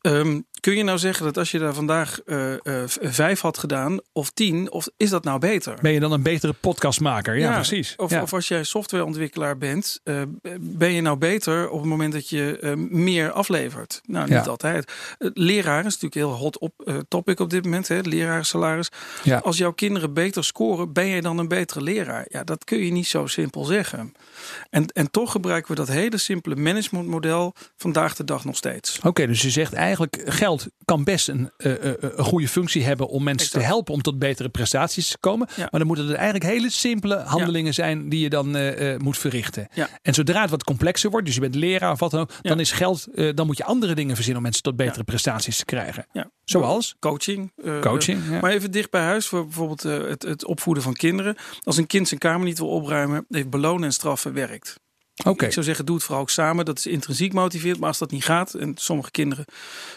Ehm, 0.00 0.40
kun 0.62 0.76
je 0.76 0.82
nou 0.84 0.98
zeggen 0.98 1.24
dat 1.24 1.36
als 1.38 1.50
je 1.50 1.58
daar 1.58 1.74
vandaag 1.74 2.20
eh, 2.20 2.52
eh, 2.52 2.82
vijf 3.00 3.40
had 3.40 3.58
gedaan, 3.58 4.00
of 4.12 4.30
tien, 4.30 4.70
of 4.70 4.88
is 4.96 5.10
dat 5.10 5.24
nou 5.24 5.38
beter? 5.38 5.78
Ben 5.80 5.92
je 5.92 6.00
dan 6.00 6.12
een 6.12 6.22
betere 6.22 6.52
podcastmaker? 6.52 7.38
Ja, 7.38 7.48
Ja, 7.48 7.54
precies. 7.54 7.94
Of, 7.96 8.10
ja. 8.10 8.22
of 8.22 8.32
als 8.32 8.48
jij 8.48 8.64
softwareontwikkelaar 8.64 9.58
bent, 9.58 10.00
eh, 10.04 10.22
ben 10.60 10.92
je 10.92 11.00
nou 11.00 11.16
beter 11.16 11.68
op 11.68 11.78
het 11.80 11.88
moment 11.88 12.12
dat 12.12 12.28
je 12.28 12.76
meer 12.90 13.30
aflevert? 13.30 14.00
Nou, 14.06 14.24
niet 14.24 14.44
Ja. 14.44 14.50
altijd. 14.50 14.92
Leraar 15.18 15.78
is 15.78 15.84
natuurlijk 15.84 16.14
een 16.14 16.20
heel 16.20 16.36
hot 16.36 16.58
op, 16.58 17.04
topic 17.08 17.40
op 17.40 17.50
dit 17.50 17.64
moment, 17.64 17.88
hè, 17.88 18.00
lerarensalaris. 18.00 18.88
Ja. 19.22 19.38
Als 19.38 19.56
jouw 19.56 19.72
kinderen 19.72 20.12
beter 20.12 20.44
scoren, 20.44 20.92
ben 20.92 21.06
je 21.06 21.22
dan 21.22 21.38
een 21.38 21.48
betere 21.48 21.80
leraar? 21.82 22.24
Ja, 22.28 22.44
dat 22.44 22.64
kun 22.64 22.78
je 22.78 22.92
niet 22.92 23.06
zo 23.06 23.26
simpel 23.26 23.64
zeggen. 23.64 24.12
En, 24.70 24.86
en 24.86 25.10
toch 25.10 25.32
gebruiken 25.32 25.70
we 25.70 25.76
dat 25.76 25.88
hele 25.88 26.18
simpele 26.18 26.56
managementmodel 26.56 27.54
vandaag 27.76 28.16
de 28.16 28.24
dag 28.24 28.44
nog 28.44 28.56
steeds. 28.56 29.00
Oké, 29.04 29.26
dus 29.26 29.42
je 29.42 29.50
zegt 29.50 29.72
eigenlijk 29.72 30.22
geld 30.24 30.50
kan 30.84 31.04
best 31.04 31.28
een, 31.28 31.50
eh, 31.56 31.72
een 32.00 32.24
goede 32.24 32.48
functie 32.48 32.84
hebben 32.84 33.08
om 33.08 33.22
mensen 33.22 33.46
Exact. 33.46 33.64
te 33.64 33.70
helpen 33.70 33.94
om 33.94 34.02
tot 34.02 34.18
betere 34.18 34.48
prestaties 34.48 35.10
te 35.10 35.18
komen. 35.18 35.48
Ja. 35.56 35.68
Maar 35.70 35.80
dan 35.80 35.86
moeten 35.86 36.06
het 36.06 36.14
eigenlijk 36.14 36.44
hele 36.44 36.70
simpele 36.70 37.16
handelingen 37.16 37.74
zijn 37.74 38.08
die 38.08 38.20
je 38.20 38.30
dan 38.30 38.50
moet 38.98 39.18
verrichten. 39.18 39.68
Ja. 39.74 39.88
En 40.02 40.14
zodra 40.14 40.40
het 40.40 40.50
wat 40.50 40.64
complexer 40.64 41.10
wordt, 41.10 41.26
dus 41.26 41.34
je 41.34 41.40
bent 41.40 41.54
leraar 41.54 41.92
of 41.92 41.98
wat 41.98 42.10
dan 42.10 42.20
ook, 42.20 42.30
dan 42.42 42.60
is 42.60 42.72
geld, 42.72 43.06
dan 43.34 43.46
moet 43.46 43.56
je 43.56 43.64
andere 43.64 43.94
dingen 43.94 44.14
verzinnen 44.14 44.36
om 44.36 44.42
mensen 44.42 44.62
tot 44.62 44.76
betere 44.76 45.04
prestaties 45.04 45.56
te 45.56 45.64
krijgen. 45.64 46.06
Ja. 46.12 46.30
Zoals 46.44 46.96
Coaching. 46.98 47.52
coaching. 47.80 48.20
Ja. 48.30 48.40
Maar 48.40 48.50
even 48.50 48.70
dicht 48.70 48.90
bij 48.90 49.02
huis, 49.02 49.26
voor 49.26 49.44
bijvoorbeeld 49.44 49.82
het, 49.82 50.22
het 50.22 50.44
opvoeden 50.44 50.82
van 50.82 50.92
kinderen. 50.92 51.36
Als 51.62 51.76
een 51.76 51.86
kind 51.86 52.08
zijn 52.08 52.20
kamer 52.20 52.46
niet 52.46 52.58
wil 52.58 52.68
opruimen, 52.68 53.24
heeft 53.28 53.50
belonen 53.50 53.84
en 53.84 53.92
straffen 53.92 54.32
werkt. 54.32 54.80
Oké. 55.24 55.44
Ik 55.46 55.52
zou 55.52 55.64
zeggen, 55.64 55.86
doe 55.86 55.94
het 55.94 56.04
vooral 56.04 56.22
ook 56.22 56.30
samen. 56.30 56.64
Dat 56.64 56.78
is 56.78 56.86
intrinsiek 56.86 57.32
motiveerd. 57.32 57.78
Maar 57.78 57.88
als 57.88 57.98
dat 57.98 58.10
niet 58.10 58.24
gaat, 58.24 58.54
en 58.54 58.72
sommige 58.74 59.10
kinderen, 59.10 59.44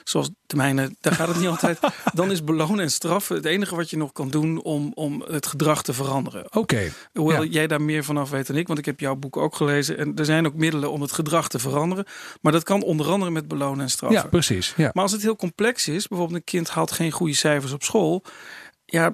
zoals 0.03 0.29
de 0.47 0.56
mijne, 0.56 0.95
daar 1.01 1.13
gaat 1.13 1.27
het 1.27 1.38
niet 1.38 1.47
altijd. 1.56 1.79
Dan 2.13 2.31
is 2.31 2.44
belonen 2.44 2.79
en 2.79 2.91
straffen 2.91 3.35
het 3.35 3.45
enige 3.45 3.75
wat 3.75 3.89
je 3.89 3.97
nog 3.97 4.12
kan 4.12 4.29
doen 4.29 4.62
om, 4.62 4.91
om 4.94 5.21
het 5.27 5.45
gedrag 5.45 5.83
te 5.83 5.94
veranderen. 5.94 6.45
Oké. 6.56 6.91
Hoewel 7.13 7.44
Ja. 7.44 7.50
jij 7.50 7.67
daar 7.67 7.81
meer 7.81 8.03
vanaf 8.03 8.29
weet 8.29 8.47
dan 8.47 8.56
ik, 8.56 8.67
want 8.67 8.79
ik 8.79 8.85
heb 8.85 9.00
jouw 9.00 9.15
boek 9.15 9.38
ook 9.38 9.56
gelezen. 9.56 9.97
En 9.97 10.15
er 10.15 10.25
zijn 10.25 10.45
ook 10.45 10.53
middelen 10.56 10.91
om 10.91 11.01
het 11.01 11.12
gedrag 11.12 11.47
te 11.47 11.59
veranderen. 11.59 12.06
Maar 12.41 12.51
dat 12.51 12.63
kan 12.63 12.81
onder 12.83 13.07
andere 13.12 13.31
met 13.31 13.47
belonen 13.47 13.81
en 13.81 13.89
straffen. 13.89 14.21
Ja, 14.21 14.27
precies. 14.27 14.73
Ja. 14.77 14.89
Maar 14.94 15.03
als 15.03 15.12
het 15.12 15.21
heel 15.21 15.35
complex 15.35 15.88
is, 15.88 16.07
bijvoorbeeld 16.07 16.38
een 16.39 16.44
kind 16.45 16.69
haalt 16.69 16.91
geen 16.91 17.12
goede 17.12 17.33
cijfers 17.35 17.71
op 17.71 17.83
school. 17.83 18.23
Ja, 18.85 19.13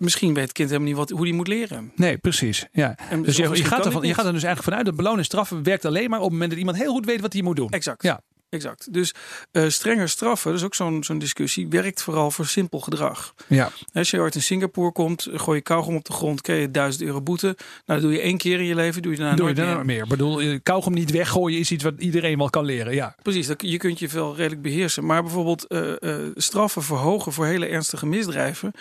misschien 0.00 0.34
weet 0.34 0.42
het 0.42 0.52
kind 0.52 0.68
helemaal 0.68 0.88
niet 0.88 0.98
wat, 0.98 1.10
hoe 1.10 1.24
die 1.24 1.34
moet 1.34 1.48
leren. 1.48 1.92
Nee, 1.96 2.18
precies. 2.18 2.66
Ja. 2.72 2.94
En 3.10 3.22
Dus 3.22 3.36
je, 3.36 3.42
je, 3.42 3.48
misschien 3.48 3.70
gaat 3.70 3.86
ervan, 3.86 4.02
je 4.02 4.14
gaat 4.14 4.26
er 4.26 4.32
dus 4.32 4.42
eigenlijk 4.42 4.62
vanuit 4.62 4.84
dat 4.84 4.96
belonen 4.96 5.18
en 5.18 5.24
straffen 5.24 5.62
werkt 5.62 5.84
alleen 5.84 6.10
maar 6.10 6.18
op 6.18 6.24
het 6.24 6.32
moment 6.32 6.50
dat 6.50 6.58
iemand 6.58 6.76
heel 6.78 6.92
goed 6.92 7.06
weet 7.06 7.20
wat 7.20 7.32
hij 7.32 7.42
moet 7.42 7.56
doen. 7.56 7.70
Exact. 7.70 8.02
Ja. 8.02 8.20
Exact. 8.50 8.92
Dus 8.92 9.14
eh, 9.52 9.68
strenger 9.68 10.08
straffen, 10.08 10.50
dat 10.50 10.60
is 10.60 10.66
ook 10.66 10.74
zo'n 10.74 11.04
zo'n 11.04 11.18
discussie, 11.18 11.68
werkt 11.68 12.02
vooral 12.02 12.30
voor 12.30 12.46
simpel 12.46 12.80
gedrag. 12.80 13.34
Ja. 13.46 13.70
Als 13.92 14.10
je 14.10 14.20
ooit 14.20 14.34
in 14.34 14.42
Singapore 14.42 14.92
komt, 14.92 15.28
gooi 15.34 15.56
je 15.56 15.62
kauwgom 15.62 15.94
op 15.96 16.04
de 16.04 16.12
grond, 16.12 16.40
krijg 16.40 16.60
je 16.60 16.70
1000 16.70 17.02
euro 17.04 17.20
boete. 17.22 17.46
Nou, 17.46 17.56
dat 17.84 18.00
doe 18.00 18.12
je 18.12 18.20
één 18.20 18.36
keer 18.36 18.58
in 18.58 18.64
je 18.64 18.74
leven, 18.74 19.02
doe 19.02 19.12
je 19.12 19.18
daarna 19.18 19.36
Doe 19.36 19.48
je 19.48 19.54
nooit 19.54 19.66
dan 19.66 19.76
meer. 19.76 19.84
meer. 19.86 20.02
Ik 20.02 20.08
bedoel, 20.08 20.40
je 20.40 20.58
kauwgom 20.58 20.94
niet 20.94 21.10
weggooien 21.10 21.58
is 21.58 21.70
iets 21.70 21.84
wat 21.84 21.94
iedereen 21.98 22.38
wel 22.38 22.50
kan 22.50 22.64
leren. 22.64 22.94
Ja. 22.94 23.14
Precies, 23.22 23.46
dat, 23.46 23.62
je 23.62 23.76
kunt 23.76 23.98
je 23.98 24.08
wel 24.08 24.36
redelijk 24.36 24.62
beheersen. 24.62 25.06
Maar 25.06 25.22
bijvoorbeeld 25.22 25.66
eh, 25.66 26.02
eh, 26.02 26.30
straffen 26.34 26.82
verhogen 26.82 27.32
voor 27.32 27.46
hele 27.46 27.66
ernstige 27.66 28.06
misdrijven. 28.06 28.72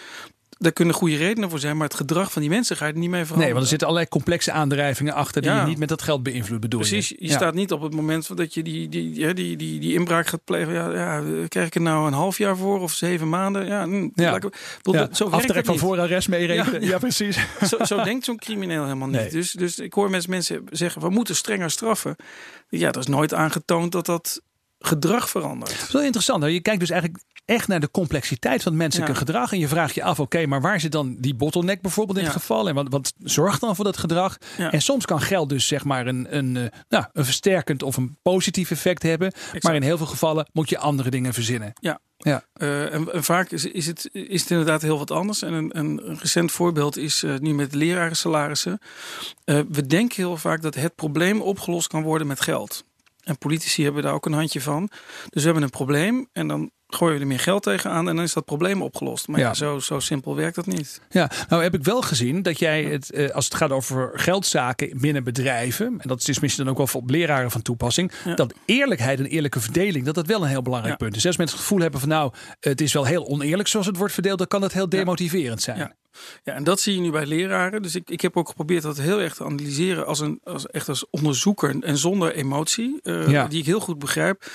Daar 0.61 0.71
kunnen 0.71 0.95
goede 0.95 1.15
redenen 1.15 1.49
voor 1.49 1.59
zijn, 1.59 1.77
maar 1.77 1.87
het 1.87 1.95
gedrag 1.95 2.31
van 2.31 2.41
die 2.41 2.51
mensen 2.51 2.77
ga 2.77 2.85
je 2.85 2.93
er 2.93 2.97
niet 2.99 3.09
mee 3.09 3.19
veranderen. 3.25 3.43
Nee, 3.43 3.51
want 3.53 3.63
er 3.63 3.69
zitten 3.69 3.87
allerlei 3.87 4.09
complexe 4.11 4.51
aandrijvingen 4.51 5.13
achter 5.13 5.41
die 5.41 5.51
Ja. 5.51 5.59
je 5.61 5.67
niet 5.67 5.77
met 5.77 5.89
dat 5.89 6.01
geld 6.01 6.23
beïnvloedt, 6.23 6.61
bedoel 6.61 6.79
Precies, 6.79 7.09
je? 7.09 7.15
je 7.19 7.27
Ja. 7.27 7.35
staat 7.35 7.53
niet 7.53 7.71
op 7.71 7.81
het 7.81 7.93
moment 7.93 8.37
dat 8.37 8.53
je 8.53 8.63
die, 8.63 8.89
die, 8.89 9.11
die, 9.13 9.33
die, 9.33 9.55
die, 9.57 9.79
die 9.79 9.93
inbraak 9.93 10.27
gaat 10.27 10.43
plegen. 10.43 10.73
Ja, 10.73 10.91
ja, 10.93 11.23
krijg 11.47 11.67
ik 11.67 11.75
er 11.75 11.81
nou 11.81 12.07
een 12.07 12.13
half 12.13 12.37
jaar 12.37 12.57
voor 12.57 12.79
of 12.79 12.91
zeven 12.93 13.29
maanden? 13.29 13.65
Ja, 13.65 13.83
hm, 13.83 14.09
Ja. 14.15 14.35
ik- 14.35 14.41
bedoel, 14.81 15.07
zo 15.11 15.27
Aftrek 15.29 15.65
van 15.65 15.77
voorarrest 15.77 16.29
meerekenen. 16.29 16.81
Ja, 16.85 16.97
precies. 16.97 17.37
Zo, 17.69 17.83
zo 17.83 18.03
denkt 18.03 18.25
zo'n 18.25 18.37
crimineel 18.37 18.83
helemaal 18.83 19.07
niet. 19.07 19.19
Nee. 19.19 19.29
Dus, 19.29 19.51
dus 19.51 19.79
ik 19.79 19.93
hoor 19.93 20.09
mensen, 20.09 20.29
mensen 20.29 20.63
zeggen, 20.71 21.01
we 21.01 21.09
moeten 21.09 21.35
strenger 21.35 21.71
straffen. 21.71 22.15
Ja, 22.69 22.91
dat 22.91 23.03
is 23.03 23.09
nooit 23.09 23.33
aangetoond 23.33 23.91
dat 23.91 24.05
dat 24.05 24.41
gedrag 24.79 25.29
verandert. 25.29 25.71
Dat 25.71 25.87
is 25.87 25.91
wel 25.93 26.01
interessant. 26.03 26.43
Je 26.43 26.59
kijkt 26.61 26.79
dus 26.79 26.89
eigenlijk 26.89 27.23
echt 27.45 27.67
naar 27.67 27.79
de 27.79 27.91
complexiteit 27.91 28.63
van 28.63 28.89
Ja. 28.89 29.13
gedrag. 29.13 29.51
En 29.51 29.59
je 29.59 29.67
vraagt 29.67 29.95
je 29.95 30.03
af, 30.03 30.19
oké, 30.19 30.45
maar 30.45 30.61
waar 30.61 30.79
zit 30.79 30.91
dan 30.91 31.15
die 31.19 31.35
bottleneck 31.35 31.81
bijvoorbeeld 31.81 32.17
in 32.17 32.23
Ja. 32.23 32.29
het 32.29 32.39
geval? 32.39 32.67
En 32.67 32.75
wat, 32.75 32.87
wat 32.89 33.13
zorgt 33.23 33.61
dan 33.61 33.75
voor 33.75 33.85
dat 33.85 33.97
gedrag? 33.97 34.37
Ja. 34.57 34.71
En 34.71 34.81
soms 34.81 35.05
kan 35.05 35.21
geld 35.21 35.49
dus 35.49 35.67
zeg 35.67 35.83
maar 35.83 36.07
een, 36.07 36.37
een, 36.37 36.57
eh, 36.57 36.79
nou, 36.89 37.05
een 37.13 37.25
versterkend 37.25 37.83
of 37.83 37.97
een 37.97 38.17
positief 38.21 38.71
effect 38.71 39.03
hebben. 39.03 39.33
Maar 39.59 39.75
in 39.75 39.81
heel 39.81 39.97
veel 39.97 40.05
gevallen 40.05 40.49
moet 40.53 40.69
je 40.69 40.77
andere 40.77 41.09
dingen 41.09 41.33
verzinnen. 41.33 41.73
Ja. 41.81 41.99
Ja. 42.17 42.43
Eh, 42.53 42.93
en, 42.93 43.13
en 43.13 43.23
vaak 43.23 43.51
is, 43.51 43.65
is, 43.65 43.85
het, 43.85 44.09
is 44.11 44.41
het 44.41 44.51
inderdaad 44.51 44.81
heel 44.81 44.97
wat 44.97 45.11
anders. 45.11 45.41
En 45.41 45.53
een, 45.53 45.77
een, 45.79 46.09
een 46.09 46.17
recent 46.19 46.51
voorbeeld 46.51 46.97
is 46.97 47.23
eh, 47.23 47.37
nu 47.37 47.53
met 47.53 47.73
lerarensalarissen. 47.73 48.79
We 49.45 49.85
denken 49.87 50.15
heel 50.15 50.37
vaak 50.37 50.61
dat 50.61 50.75
het 50.75 50.95
probleem 50.95 51.41
opgelost 51.41 51.87
kan 51.87 52.03
worden 52.03 52.27
met 52.27 52.41
geld. 52.41 52.83
En 53.29 53.37
politici 53.37 53.83
hebben 53.83 54.03
daar 54.03 54.13
ook 54.13 54.25
een 54.25 54.33
handje 54.33 54.61
van. 54.61 54.89
Dus 55.29 55.41
we 55.41 55.45
hebben 55.45 55.63
een 55.63 55.69
probleem 55.69 56.29
en 56.33 56.47
dan 56.47 56.71
gooien 56.91 57.15
we 57.15 57.21
er 57.21 57.27
meer 57.27 57.39
geld 57.39 57.63
tegenaan 57.63 58.09
en 58.09 58.15
dan 58.15 58.25
is 58.25 58.33
dat 58.33 58.45
probleem 58.45 58.81
opgelost. 58.81 59.27
Maar 59.27 59.39
ja, 59.39 59.47
Ja. 59.47 59.53
zo, 59.53 59.79
zo 59.79 59.99
simpel 59.99 60.35
werkt 60.35 60.55
dat 60.55 60.65
niet. 60.65 61.01
Ja, 61.09 61.31
nou 61.49 61.63
heb 61.63 61.73
ik 61.73 61.83
wel 61.83 62.01
gezien 62.01 62.41
dat 62.41 62.59
jij 62.59 62.83
het, 62.83 63.11
eh, 63.11 63.29
als 63.29 63.45
het 63.45 63.55
gaat 63.55 63.71
over 63.71 64.11
geldzaken 64.13 64.97
binnen 65.01 65.23
bedrijven, 65.23 65.85
en 65.87 66.07
dat 66.07 66.27
is 66.27 66.39
misschien 66.39 66.63
dan 66.63 66.71
ook 66.73 66.77
wel 66.77 66.87
voor 66.87 67.01
leraren 67.05 67.51
van 67.51 67.61
toepassing, 67.61 68.11
Ja. 68.25 68.33
dat 68.35 68.53
eerlijkheid 68.65 69.19
en 69.19 69.25
eerlijke 69.25 69.59
verdeling, 69.59 70.05
dat 70.05 70.15
dat 70.15 70.27
wel 70.27 70.41
een 70.43 70.49
heel 70.49 70.61
belangrijk 70.61 70.99
Ja. 70.99 71.05
punt 71.05 71.15
is. 71.15 71.25
Als 71.25 71.37
mensen 71.37 71.57
het 71.57 71.65
gevoel 71.65 71.81
hebben 71.83 71.99
van 71.99 72.09
nou, 72.09 72.33
het 72.59 72.81
is 72.81 72.93
wel 72.93 73.05
heel 73.05 73.27
oneerlijk 73.27 73.67
zoals 73.69 73.85
het 73.85 73.97
wordt 73.97 74.13
verdeeld, 74.13 74.37
dan 74.37 74.47
kan 74.47 74.61
dat 74.61 74.73
heel 74.73 74.89
demotiverend 74.89 75.61
zijn. 75.61 75.77
Ja. 75.77 75.97
Ja, 76.43 76.53
en 76.53 76.63
dat 76.63 76.79
zie 76.79 76.95
je 76.95 77.01
nu 77.01 77.11
bij 77.11 77.25
leraren. 77.25 77.81
Dus 77.81 77.95
ik, 77.95 78.09
ik 78.09 78.21
heb 78.21 78.37
ook 78.37 78.47
geprobeerd 78.47 78.83
dat 78.83 78.97
heel 78.97 79.19
erg 79.19 79.35
te 79.35 79.43
analyseren 79.43 80.05
als 80.05 80.19
een 80.19 80.39
als, 80.43 80.65
echt 80.67 80.89
als 80.89 81.05
onderzoeker 81.09 81.75
en 81.83 81.97
zonder 81.97 82.33
emotie, 82.33 82.99
eh, 83.03 83.49
die 83.49 83.59
ik 83.59 83.65
heel 83.65 83.79
goed 83.79 83.99
begrijp. 83.99 84.45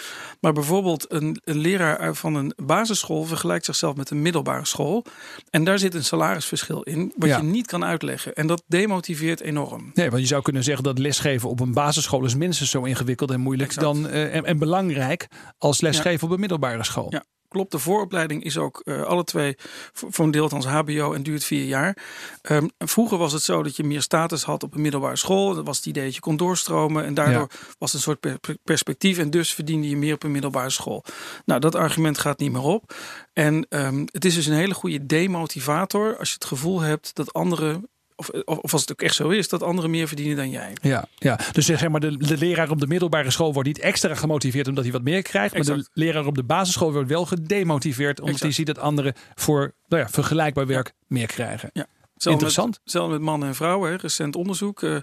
Maar 0.40 0.52
bijvoorbeeld 0.52 1.12
een, 1.12 1.40
een 1.44 1.58
leraar 1.58 1.98
van 2.24 2.34
een 2.34 2.52
basisschool 2.56 3.24
vergelijkt 3.24 3.64
zichzelf 3.64 3.96
met 3.96 4.10
een 4.10 4.22
middelbare 4.22 4.66
school. 4.66 5.04
En 5.50 5.64
daar 5.64 5.78
zit 5.78 5.94
een 5.94 6.04
salarisverschil 6.04 6.82
in, 6.82 7.12
wat 7.16 7.28
Ja. 7.28 7.36
je 7.36 7.42
niet 7.42 7.66
kan 7.66 7.84
uitleggen. 7.84 8.34
En 8.34 8.46
dat 8.46 8.62
demotiveert 8.66 9.40
enorm. 9.40 9.90
Nee, 9.94 10.10
want 10.10 10.22
je 10.22 10.28
zou 10.28 10.42
kunnen 10.42 10.64
zeggen 10.64 10.84
dat 10.84 10.98
lesgeven 10.98 11.48
op 11.48 11.60
een 11.60 11.72
basisschool 11.72 12.24
is 12.24 12.34
minstens 12.34 12.70
zo 12.70 12.82
ingewikkeld 12.82 13.30
en 13.30 13.40
moeilijk 13.40 13.68
Exact. 13.68 13.86
dan, 13.86 14.08
eh, 14.08 14.34
en, 14.34 14.44
en 14.44 14.58
belangrijk 14.58 15.26
als 15.58 15.80
lesgeven 15.80 16.26
op 16.26 16.32
een 16.32 16.40
middelbare 16.40 16.84
school. 16.84 17.06
Ja. 17.10 17.24
Klopt, 17.54 17.72
de 17.72 17.78
vooropleiding 17.78 18.44
is 18.44 18.58
ook 18.58 18.80
eh, 18.84 19.02
alle 19.02 19.24
twee 19.24 19.56
voor 19.92 20.24
een 20.24 20.30
deel 20.30 20.42
althans 20.42 20.66
HBO 20.66 21.12
en 21.12 21.22
duurt 21.22 21.44
vier 21.44 21.64
jaar. 21.64 21.96
Ehm, 22.42 22.66
vroeger 22.78 23.18
was 23.18 23.32
het 23.32 23.42
zo 23.42 23.62
dat 23.62 23.76
je 23.76 23.84
meer 23.84 24.02
status 24.02 24.42
had 24.42 24.62
op 24.62 24.74
een 24.74 24.80
middelbare 24.80 25.16
school. 25.16 25.54
Dat 25.54 25.66
was 25.66 25.76
het 25.76 25.86
idee 25.86 26.04
dat 26.04 26.14
je 26.14 26.20
kon 26.20 26.36
doorstromen 26.36 27.04
en 27.04 27.14
daardoor 27.14 27.48
was 27.78 27.92
het 27.92 27.94
een 27.94 28.00
soort 28.00 28.20
per- 28.20 28.38
per- 28.38 28.58
perspectief 28.64 29.18
en 29.18 29.30
dus 29.30 29.54
verdiende 29.54 29.88
je 29.88 29.96
meer 29.96 30.14
op 30.14 30.22
een 30.22 30.30
middelbare 30.30 30.70
school. 30.70 31.04
Nou, 31.44 31.60
dat 31.60 31.74
argument 31.74 32.18
gaat 32.18 32.38
niet 32.38 32.52
meer 32.52 32.62
op. 32.62 32.94
En 33.32 33.66
ehm, 33.68 34.04
het 34.12 34.24
is 34.24 34.34
dus 34.34 34.46
een 34.46 34.54
hele 34.54 34.74
goede 34.74 35.06
demotivator 35.06 36.16
als 36.18 36.28
je 36.28 36.34
het 36.34 36.44
gevoel 36.44 36.80
hebt 36.80 37.14
dat 37.14 37.32
anderen, 37.32 37.88
of, 38.16 38.28
of, 38.28 38.58
of 38.58 38.72
als 38.72 38.80
het 38.80 38.92
ook 38.92 39.02
echt 39.02 39.14
zo 39.14 39.28
is, 39.28 39.48
dat 39.48 39.62
anderen 39.62 39.90
meer 39.90 40.08
verdienen 40.08 40.36
dan 40.36 40.50
jij. 40.50 40.72
Ja, 40.82 41.04
ja. 41.14 41.38
dus 41.52 41.66
zeg 41.66 41.88
maar, 41.88 42.00
de, 42.00 42.16
de 42.16 42.36
leraar 42.36 42.70
op 42.70 42.80
de 42.80 42.86
middelbare 42.86 43.30
school 43.30 43.52
wordt 43.52 43.68
niet 43.68 43.78
extra 43.78 44.14
gemotiveerd 44.14 44.68
omdat 44.68 44.84
hij 44.84 44.92
wat 44.92 45.02
meer 45.02 45.22
krijgt. 45.22 45.54
Maar 45.54 45.64
de 45.64 45.88
leraar 45.92 46.26
op 46.26 46.34
de 46.34 46.44
basisschool 46.44 46.92
wordt 46.92 47.08
wel 47.08 47.26
gedemotiveerd 47.26 48.20
omdat 48.20 48.40
hij 48.40 48.50
ziet 48.52 48.66
dat 48.66 48.78
anderen 48.78 49.14
voor 49.34 49.74
nou 49.88 50.02
ja, 50.02 50.08
vergelijkbaar 50.08 50.66
werk 50.66 50.92
meer 51.06 51.26
krijgen. 51.26 51.70
Ja. 51.72 51.86
Hetzelfde 52.14 52.44
Interessant. 52.46 52.80
Met, 53.02 53.10
met 53.10 53.20
mannen 53.20 53.48
en 53.48 53.54
vrouwen. 53.54 53.90
Hè. 53.90 53.96
Recent 53.96 54.36
onderzoek. 54.36 54.82
eh, 54.82 54.96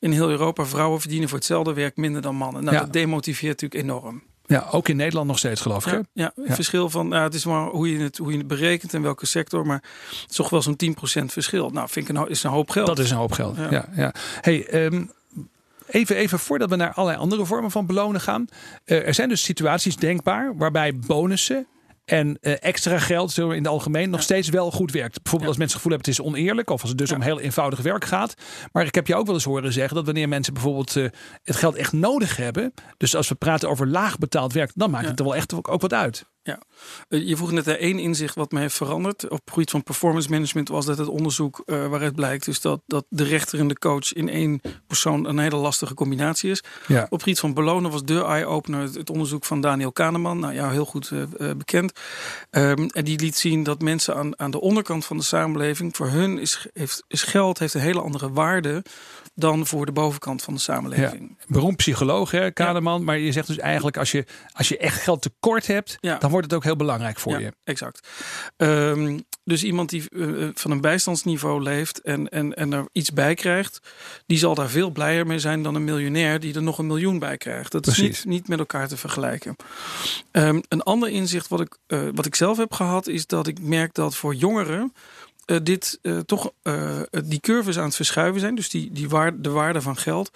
in 0.00 0.12
heel 0.12 0.30
Europa 0.30 0.64
vrouwen 0.64 1.00
verdienen 1.00 1.28
voor 1.28 1.38
hetzelfde 1.38 1.72
werk 1.72 1.96
minder 1.96 2.22
dan 2.22 2.34
mannen. 2.34 2.64
Nou, 2.64 2.76
Ja. 2.76 2.82
dat 2.82 2.92
demotiveert 2.92 3.60
natuurlijk 3.60 3.90
enorm. 3.90 4.22
Ja, 4.48 4.66
ook 4.70 4.88
in 4.88 4.96
Nederland 4.96 5.26
nog 5.26 5.38
steeds 5.38 5.60
geloof 5.60 5.86
ik. 5.86 6.02
Ja, 6.12 6.32
ja, 6.44 6.54
verschil 6.54 6.90
van, 6.90 7.08
nou, 7.08 7.22
het 7.22 7.34
is 7.34 7.44
maar 7.44 7.66
hoe 7.66 7.92
je 7.92 7.98
het, 7.98 8.16
hoe 8.16 8.32
je 8.32 8.38
het 8.38 8.46
berekent 8.46 8.94
en 8.94 9.02
welke 9.02 9.26
sector, 9.26 9.66
maar 9.66 9.82
het 10.20 10.30
is 10.30 10.36
toch 10.36 10.50
wel 10.50 10.62
zo'n 10.62 10.76
10% 11.20 11.24
verschil. 11.24 11.70
Nou, 11.70 11.88
vind 11.88 12.08
ik 12.08 12.16
een, 12.16 12.28
is 12.28 12.42
een 12.42 12.50
hoop 12.50 12.70
geld. 12.70 12.86
Dat 12.86 12.98
is 12.98 13.10
een 13.10 13.16
hoop 13.16 13.32
geld. 13.32 13.56
Ja. 13.56 13.68
Ja. 13.70 13.88
Ja, 13.94 14.14
Hey, 14.40 14.66
ehm, 14.66 15.04
even, 15.86 16.16
even 16.16 16.38
voordat 16.38 16.70
we 16.70 16.76
naar 16.76 16.92
allerlei 16.92 17.22
andere 17.22 17.46
vormen 17.46 17.70
van 17.70 17.86
belonen 17.86 18.20
gaan. 18.20 18.46
Eh, 18.84 19.06
er 19.06 19.14
zijn 19.14 19.28
dus 19.28 19.42
situaties 19.42 19.96
denkbaar 19.96 20.56
waarbij 20.56 20.96
bonussen 20.96 21.66
en 22.08 22.38
eh, 22.40 22.54
extra 22.60 22.98
geld 22.98 23.32
zo 23.32 23.50
in 23.50 23.58
het 23.58 23.72
algemeen 23.72 24.10
nog 24.10 24.22
steeds 24.22 24.48
wel 24.48 24.70
goed 24.70 24.92
werkt. 24.92 25.22
Bijvoorbeeld 25.22 25.50
als 25.50 25.58
mensen 25.58 25.78
het 25.78 25.86
gevoel 25.86 25.92
hebben 25.92 26.10
het 26.10 26.18
is 26.20 26.40
oneerlijk 26.40 26.70
of 26.70 26.80
als 26.80 26.90
het 26.90 26.98
dus 26.98 27.12
om 27.12 27.20
heel 27.20 27.40
eenvoudig 27.40 27.80
werk 27.80 28.04
gaat. 28.04 28.34
Maar 28.72 28.84
ik 28.84 28.94
heb 28.94 29.06
je 29.06 29.14
ook 29.14 29.26
wel 29.26 29.34
eens 29.34 29.44
horen 29.44 29.72
zeggen 29.72 29.94
dat 29.94 30.04
wanneer 30.04 30.28
mensen 30.28 30.54
bijvoorbeeld 30.54 30.96
eh, 30.96 31.04
het 31.42 31.56
geld 31.56 31.74
echt 31.74 31.92
nodig 31.92 32.36
hebben. 32.36 32.74
Dus 32.96 33.16
als 33.16 33.28
we 33.28 33.34
praten 33.34 33.68
over 33.68 33.86
laag 33.86 34.18
betaald 34.18 34.52
werk, 34.52 34.70
dan 34.74 34.90
maakt 34.90 35.08
het 35.08 35.18
er 35.18 35.24
wel 35.24 35.36
echt 35.36 35.54
ook, 35.54 35.68
ook 35.68 35.80
wat 35.80 35.92
uit. 35.92 36.26
Ja. 36.48 36.58
Eh, 37.08 37.28
Je 37.28 37.36
vroeg 37.36 37.52
net 37.52 37.66
één 37.66 37.98
inzicht 37.98 38.34
wat 38.34 38.50
me 38.52 38.60
heeft 38.60 38.74
veranderd. 38.74 39.24
Op 39.24 39.40
het 39.44 39.50
gebied 39.52 39.70
van 39.70 39.82
performance 39.82 40.30
management 40.30 40.68
was 40.68 40.86
dat 40.86 40.98
het 40.98 41.08
onderzoek 41.08 41.62
eh, 41.66 41.86
waaruit 41.86 42.14
blijkt 42.14 42.44
dus 42.44 42.60
dat, 42.60 42.80
dat 42.86 43.04
de 43.08 43.24
rechter 43.24 43.58
en 43.58 43.68
de 43.68 43.78
coach 43.78 44.12
in 44.12 44.28
één 44.28 44.60
persoon 44.86 45.26
een 45.26 45.38
hele 45.38 45.56
lastige 45.56 45.94
combinatie 45.94 46.50
is. 46.50 46.62
Ja. 46.86 47.02
Op 47.04 47.10
het 47.10 47.22
gebied 47.22 47.38
van 47.40 47.54
belonen 47.54 47.90
was 47.90 48.04
de 48.04 48.24
eye-opener 48.24 48.80
het, 48.80 48.94
het 48.94 49.10
onderzoek 49.10 49.44
van 49.44 49.60
Daniel 49.60 49.92
Kahneman. 49.92 50.38
Nou 50.38 50.54
ja, 50.54 50.70
heel 50.70 50.84
goed 50.84 51.10
eh, 51.10 51.50
bekend. 51.56 51.92
Ehm, 52.50 52.88
en 52.92 53.04
die 53.04 53.20
liet 53.20 53.36
zien 53.36 53.62
dat 53.62 53.80
mensen 53.80 54.16
aan, 54.16 54.38
aan 54.38 54.50
de 54.50 54.60
onderkant 54.60 55.04
van 55.04 55.16
de 55.16 55.22
samenleving, 55.22 55.96
voor 55.96 56.08
hun 56.08 56.38
is, 56.38 56.66
heeft, 56.72 57.04
is 57.08 57.22
geld 57.22 57.58
heeft 57.58 57.74
een 57.74 57.80
hele 57.80 58.00
andere 58.00 58.32
waarde 58.32 58.82
dan 59.34 59.66
voor 59.66 59.86
de 59.86 59.92
bovenkant 59.92 60.42
van 60.42 60.54
de 60.54 60.60
samenleving. 60.60 61.38
Beroemd 61.46 61.76
psycholoog, 61.76 62.30
hè, 62.30 62.50
Kahneman. 62.50 63.04
Maar 63.04 63.18
je 63.18 63.32
zegt 63.32 63.46
dus 63.46 63.58
eigenlijk 63.58 63.96
als 63.96 64.10
je, 64.12 64.24
als 64.52 64.68
je 64.68 64.78
echt 64.78 65.02
geld 65.02 65.22
tekort 65.22 65.66
hebt, 65.66 65.96
Ja. 66.00 66.18
dan 66.18 66.30
wordt 66.30 66.37
het 66.42 66.54
ook 66.54 66.64
heel 66.64 66.76
belangrijk 66.76 67.18
voor 67.18 67.32
ja, 67.32 67.38
je. 67.38 67.52
exact. 67.64 68.08
Ehm, 68.56 69.18
dus 69.44 69.64
iemand 69.64 69.90
die 69.90 70.10
eh, 70.10 70.42
eh, 70.42 70.50
van 70.54 70.70
een 70.70 70.80
bijstandsniveau 70.80 71.62
leeft 71.62 72.00
en, 72.00 72.28
en, 72.28 72.54
en 72.54 72.72
er 72.72 72.88
iets 72.92 73.12
bij 73.12 73.34
krijgt, 73.34 73.80
die 74.26 74.38
zal 74.38 74.54
daar 74.54 74.68
veel 74.68 74.90
blijer 74.90 75.26
mee 75.26 75.38
zijn 75.38 75.62
dan 75.62 75.74
een 75.74 75.84
miljonair 75.84 76.40
die 76.40 76.54
er 76.54 76.62
nog 76.62 76.78
een 76.78 76.86
miljoen 76.86 77.18
bij 77.18 77.36
krijgt. 77.36 77.72
Dat 77.72 77.86
is 77.86 77.98
niet, 77.98 78.24
niet 78.24 78.48
met 78.48 78.58
elkaar 78.58 78.88
te 78.88 78.96
vergelijken. 78.96 79.56
Ehm, 80.30 80.60
een 80.68 80.82
ander 80.82 81.08
inzicht 81.08 81.48
wat 81.48 81.60
ik, 81.60 81.76
eh, 81.86 82.08
wat 82.14 82.26
ik 82.26 82.34
zelf 82.34 82.56
heb 82.56 82.72
gehad, 82.72 83.06
is 83.06 83.26
dat 83.26 83.46
ik 83.46 83.60
merk 83.60 83.94
dat 83.94 84.16
voor 84.16 84.34
jongeren. 84.34 84.92
Eh, 85.48 85.56
dit 85.62 85.98
eh, 86.02 86.18
toch 86.18 86.50
eh, 86.62 87.00
die 87.24 87.40
curves 87.40 87.78
aan 87.78 87.84
het 87.84 87.94
verschuiven 87.96 88.40
zijn, 88.40 88.54
dus 88.54 88.68
die, 88.70 88.92
die 88.92 89.08
waarde, 89.08 89.40
de 89.40 89.50
waarde 89.50 89.80
van 89.82 89.96
geld, 89.96 90.30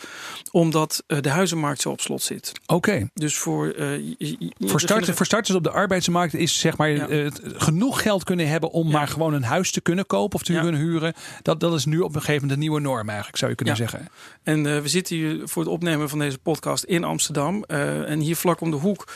omdat 0.50 1.04
de 1.06 1.28
huizenmarkt 1.30 1.80
zo 1.80 1.90
op 1.90 2.00
slot 2.00 2.22
zit. 2.22 2.52
Oké. 2.66 3.08
Dus 3.14 3.36
voor, 3.36 3.66
je- 3.66 4.14
je- 4.18 4.36
je- 4.38 4.52
Voor, 4.68 4.80
starters, 4.80 5.16
voor 5.16 5.26
starters 5.26 5.56
op 5.56 5.62
de 5.64 5.70
arbeidsmarkt 5.70 6.34
is 6.34 6.58
zeg 6.58 6.76
maar 6.76 6.90
Ja. 6.90 7.30
genoeg 7.56 8.02
geld 8.02 8.24
kunnen 8.24 8.48
hebben 8.48 8.70
om 8.70 8.86
Ja. 8.86 8.92
maar 8.92 9.08
gewoon 9.08 9.32
een 9.34 9.42
huis 9.42 9.70
te 9.70 9.80
kunnen 9.80 10.06
kopen 10.06 10.38
of 10.38 10.44
te 10.44 10.52
Ja. 10.52 10.60
kunnen 10.62 10.80
huren. 10.80 11.14
Dat, 11.42 11.60
dat 11.60 11.74
is 11.74 11.84
nu 11.84 11.98
op 11.98 12.14
een 12.14 12.20
gegeven 12.20 12.34
moment 12.34 12.50
de 12.50 12.56
nieuwe 12.66 12.80
norm 12.80 13.08
eigenlijk, 13.08 13.38
zou 13.38 13.50
je 13.50 13.56
kunnen 13.56 13.76
zeggen. 13.76 14.08
En 14.42 14.62
we 14.82 14.88
zitten 14.88 15.16
hier 15.16 15.40
voor 15.44 15.62
het 15.62 15.72
opnemen 15.72 16.08
van 16.08 16.18
deze 16.18 16.38
podcast 16.38 16.84
in 16.84 17.04
Amsterdam. 17.04 17.64
En 17.64 18.20
hier 18.20 18.36
vlak 18.36 18.60
om 18.60 18.70
de 18.70 18.76
hoek 18.76 19.12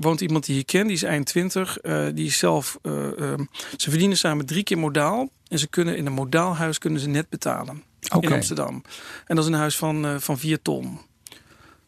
woont 0.00 0.20
iemand 0.20 0.46
die 0.46 0.56
je 0.56 0.64
kent. 0.64 0.86
Die 0.86 0.96
is 0.96 1.02
eind 1.02 1.26
20. 1.26 1.78
Eh, 1.78 2.04
die 2.14 2.26
is 2.26 2.38
zelf. 2.38 2.78
eh, 2.82 3.18
ehm, 3.20 3.44
ze 3.76 3.90
verdienen 3.90 4.16
samen 4.16 4.46
drie 4.46 4.62
keer 4.62 4.78
modaal. 4.78 5.10
En 5.48 5.58
ze 5.58 5.66
kunnen 5.66 5.96
in 5.96 6.06
een 6.06 6.12
modaal 6.12 6.56
huis 6.56 6.78
kunnen 6.78 7.00
ze 7.00 7.08
net 7.08 7.28
betalen. 7.28 7.82
In 8.20 8.32
Amsterdam. 8.32 8.82
En 9.26 9.36
dat 9.36 9.44
is 9.44 9.50
een 9.50 9.56
huis 9.58 9.76
van, 9.76 10.06
eh, 10.06 10.16
van 10.18 10.38
vier 10.38 10.62
ton. 10.62 10.98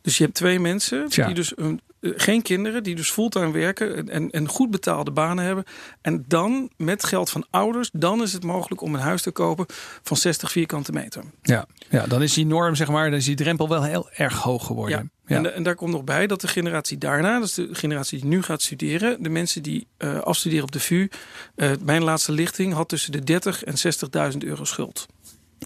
Dus 0.01 0.19
je 0.19 0.25
hebt 0.25 0.37
twee 0.37 0.61
mensen 0.61 1.09
Tja. 1.09 1.27
die 1.27 1.35
dus 1.35 1.57
een, 1.57 1.81
geen 2.17 2.43
kinderen, 2.43 2.83
die 2.83 2.95
dus 2.95 3.11
fulltime 3.11 3.51
werken 3.51 4.09
en- 4.09 4.31
en, 4.31 4.49
goed 4.49 4.71
betaalde 4.71 5.11
banen 5.11 5.45
hebben. 5.45 5.65
En 6.01 6.25
dan 6.29 6.71
met 6.77 7.05
geld 7.05 7.31
van 7.31 7.47
ouders, 7.51 7.91
dan 7.93 8.23
is 8.23 8.33
het 8.33 8.45
mogelijk 8.45 8.81
om 8.81 8.95
een 8.95 9.01
huis 9.01 9.23
te 9.23 9.31
kopen 9.31 9.67
van 10.03 10.17
60 10.17 10.51
vierkante 10.51 10.93
meter. 10.93 11.23
Ja. 11.43 11.67
ja, 11.91 12.07
dan 12.07 12.23
is 12.23 12.35
die 12.35 12.47
norm, 12.47 12.75
zeg 12.75 12.89
maar, 12.89 13.11
dan 13.11 13.19
is 13.19 13.25
die 13.25 13.37
drempel 13.37 13.69
wel 13.69 13.83
heel 13.83 14.11
erg 14.11 14.43
hoog 14.43 14.67
geworden. 14.67 15.11
Ja. 15.27 15.37
En, 15.37 15.55
en 15.55 15.63
daar 15.63 15.75
komt 15.75 15.93
nog 15.93 16.05
bij 16.05 16.27
dat 16.27 16.41
de 16.41 16.49
generatie 16.49 16.99
daarna, 16.99 17.41
dus 17.41 17.55
de 17.55 17.69
generatie 17.73 18.21
die 18.21 18.29
nu 18.29 18.43
gaat 18.43 18.63
studeren, 18.63 19.23
de 19.23 19.29
mensen 19.29 19.63
die 19.63 19.87
eh, 19.97 20.19
afstuderen 20.19 20.65
op 20.65 20.73
de 20.73 20.81
VU, 20.81 21.09
eh, 21.57 21.71
mijn 21.85 22.03
laatste 22.03 22.33
lichting 22.33 22.73
had 22.73 22.89
tussen 22.89 23.13
de 23.13 23.25
30 23.25 23.65
en 23.65 23.75
60.000 24.33 24.39
euro 24.39 24.65
schuld. 24.65 25.07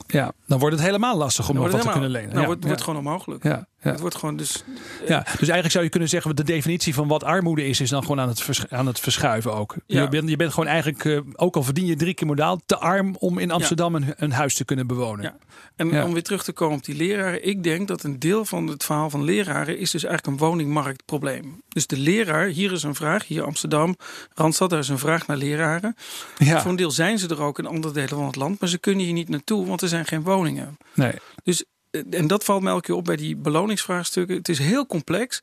ja, 0.07 0.33
dan 0.47 0.59
wordt 0.59 0.77
het 0.77 0.85
helemaal 0.85 1.17
lastig 1.17 1.49
om 1.49 1.55
nog 1.55 1.71
wat 1.71 1.81
te 1.83 1.89
kunnen 1.89 2.11
lenen. 2.11 2.29
Nou, 2.29 2.41
ja. 2.41 2.47
wordt, 2.47 2.65
wordt 2.65 2.83
gewoon 2.83 2.99
onmogelijk. 2.99 3.43
ja. 3.43 3.67
Ja. 3.83 3.91
Het 3.91 4.01
wordt 4.01 4.17
gewoon 4.17 4.37
dus. 4.37 4.65
Ja, 5.07 5.19
dus 5.23 5.39
eigenlijk 5.39 5.71
zou 5.71 5.85
je 5.85 5.91
kunnen 5.91 6.09
zeggen, 6.09 6.37
de 6.37 6.45
definitie 6.45 6.95
van 6.95 7.09
wat 7.09 7.25
armoede 7.25 7.67
is, 7.67 7.81
is 7.81 7.91
dan 7.91 8.03
gewoon 8.03 8.21
aan 8.21 8.29
het, 8.29 8.41
vers- 8.41 8.69
aan 8.69 8.87
het 8.87 9.01
verschuiven 9.01 9.55
ook. 9.55 9.75
Ja. 9.87 10.03
Je, 10.03 10.09
bent, 10.09 10.29
je 10.29 10.37
bent 10.37 10.53
gewoon 10.53 10.69
eigenlijk, 10.69 11.05
eh, 11.05 11.21
ook 11.35 11.57
al 11.57 11.63
verdien 11.63 11.87
je 11.87 11.97
drie 11.97 12.15
keer 12.15 12.27
modaal, 12.27 12.61
te 12.67 12.77
arm 12.77 13.17
om 13.19 13.39
in 13.39 13.51
Amsterdam 13.51 13.95
een, 13.95 14.15
een 14.17 14.33
huis 14.33 14.55
te 14.55 14.65
kunnen 14.65 14.87
bewonen. 14.87 15.25
Ja. 15.25 15.37
En 15.77 16.03
om 16.03 16.13
weer 16.13 16.23
terug 16.23 16.45
te 16.45 16.53
komen 16.53 16.77
op 16.77 16.85
die 16.85 16.95
leraren. 16.97 17.47
Ik 17.47 17.63
denk 17.63 17.89
dat 17.89 18.03
een 18.03 18.19
deel 18.19 18.45
van 18.45 18.67
het 18.67 18.85
verhaal 18.85 19.11
van 19.11 19.25
leraren 19.25 19.79
is 19.79 19.91
dus 19.91 20.05
eigenlijk 20.05 20.41
een 20.41 20.47
woningmarktprobleem. 20.47 21.63
Dus 21.69 21.87
de 21.87 21.99
leraar, 21.99 22.47
hier 22.47 22.73
is 22.73 22.83
een 22.83 22.95
vraag, 22.95 23.27
hier 23.27 23.43
Amsterdam, 23.43 23.97
Randstad, 24.35 24.71
daar 24.71 24.79
is 24.79 24.89
een 24.89 24.99
vraag 24.99 25.27
naar 25.27 25.37
leraren. 25.37 25.97
Ja. 26.39 26.61
Voor 26.61 26.71
een 26.71 26.77
deel 26.77 26.91
zijn 26.91 27.19
ze 27.19 27.29
er 27.29 27.43
ook 27.43 27.59
in 27.59 27.67
andere 27.67 27.93
delen 27.95 28.09
van 28.09 28.27
het 28.27 28.37
land, 28.37 28.61
maar 28.61 28.69
ze 28.69 28.79
kunnen 28.79 29.05
hier 29.05 29.13
niet 29.13 29.29
naartoe, 29.29 29.67
want 29.67 29.83
er 29.83 29.89
zijn 29.89 30.07
geen 30.07 30.23
woningen. 30.23 30.77
Nee. 30.95 31.13
Dus, 31.43 31.65
eh, 31.65 31.67
en 32.11 32.27
dat 32.27 32.45
valt 32.45 32.63
me 32.63 32.69
elke 32.69 32.83
keer 32.83 32.95
op 32.95 33.05
bij 33.05 33.17
die 33.17 33.37
beloningsvraagstukken. 33.37 34.37
Het 34.37 34.49
is 34.49 34.59
heel 34.59 34.87
complex. 34.87 35.43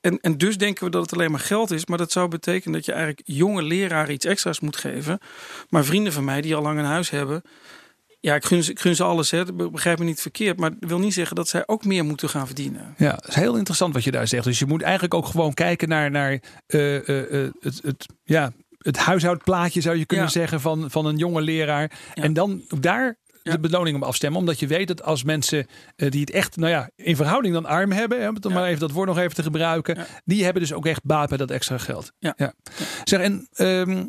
En, 0.00 0.20
en 0.20 0.38
dus 0.38 0.58
denken 0.58 0.84
we 0.84 0.90
dat 0.90 1.02
het 1.02 1.12
alleen 1.12 1.30
maar 1.30 1.40
geld 1.40 1.70
is. 1.70 1.86
Maar 1.86 1.98
dat 1.98 2.12
zou 2.12 2.28
betekenen 2.28 2.72
dat 2.72 2.84
je 2.84 2.92
eigenlijk 2.92 3.22
jonge 3.24 3.62
leraren 3.62 4.14
iets 4.14 4.24
extra's 4.24 4.60
moet 4.60 4.76
geven. 4.76 5.18
Maar 5.68 5.84
vrienden 5.84 6.12
van 6.12 6.24
mij 6.24 6.40
die 6.40 6.54
al 6.54 6.62
lang 6.62 6.78
een 6.78 6.84
huis 6.84 7.10
hebben. 7.10 7.42
Ja, 8.20 8.34
ik 8.34 8.44
gun 8.44 8.58
ik 8.68 8.80
gun 8.80 8.96
ze 8.96 9.02
alles, 9.02 9.30
hè. 9.30 9.44
begrijp 9.52 9.98
me 9.98 10.04
niet 10.04 10.20
verkeerd. 10.20 10.58
Maar 10.58 10.70
dat 10.70 10.88
wil 10.88 10.98
niet 10.98 11.14
zeggen 11.14 11.36
dat 11.36 11.48
zij 11.48 11.62
ook 11.66 11.84
meer 11.84 12.04
moeten 12.04 12.28
gaan 12.28 12.46
verdienen. 12.46 12.94
Ja, 12.96 13.14
het 13.14 13.28
is 13.28 13.34
heel 13.34 13.56
interessant 13.56 13.94
wat 13.94 14.04
je 14.04 14.10
daar 14.10 14.28
zegt. 14.28 14.44
Dus 14.44 14.58
je 14.58 14.66
moet 14.66 14.82
eigenlijk 14.82 15.14
ook 15.14 15.26
gewoon 15.26 15.54
kijken 15.54 15.88
naar, 15.88 16.10
naar 16.10 16.40
eh, 16.66 17.08
eh, 17.08 17.44
eh, 17.44 17.52
het, 17.60 17.80
het, 17.82 18.06
ja, 18.24 18.52
het 18.78 18.96
huishoudplaatje, 18.96 19.80
zou 19.80 19.96
je 19.96 20.06
kunnen 20.06 20.26
Ja. 20.26 20.32
zeggen, 20.32 20.60
van, 20.60 20.90
van 20.90 21.06
een 21.06 21.16
jonge 21.16 21.40
leraar. 21.40 21.90
Ja. 22.14 22.22
En 22.22 22.32
dan 22.32 22.62
daar 22.80 23.16
de 23.50 23.60
beloning 23.60 23.96
om 23.96 24.02
afstemmen. 24.02 24.40
Omdat 24.40 24.60
je 24.60 24.66
weet 24.66 24.88
dat 24.88 25.02
als 25.02 25.24
mensen 25.24 25.66
eh, 25.96 26.10
die 26.10 26.20
het 26.20 26.30
echt, 26.30 26.56
nou 26.56 26.70
ja, 26.70 26.90
in 26.96 27.16
verhouding 27.16 27.54
dan 27.54 27.66
arm 27.66 27.92
hebben, 27.92 28.20
hè, 28.20 28.28
om 28.28 28.52
maar 28.52 28.66
even 28.66 28.80
dat 28.80 28.90
woord 28.90 29.08
nog 29.08 29.18
even 29.18 29.34
te 29.34 29.42
gebruiken, 29.42 30.06
die 30.24 30.44
hebben 30.44 30.62
dus 30.62 30.72
ook 30.72 30.86
echt 30.86 31.04
baat 31.04 31.28
bij 31.28 31.38
dat 31.38 31.50
extra 31.50 31.78
geld. 31.78 32.12
Ja. 32.18 32.54
Zeg, 33.04 33.20
en 33.20 33.48
ehm, 33.52 34.04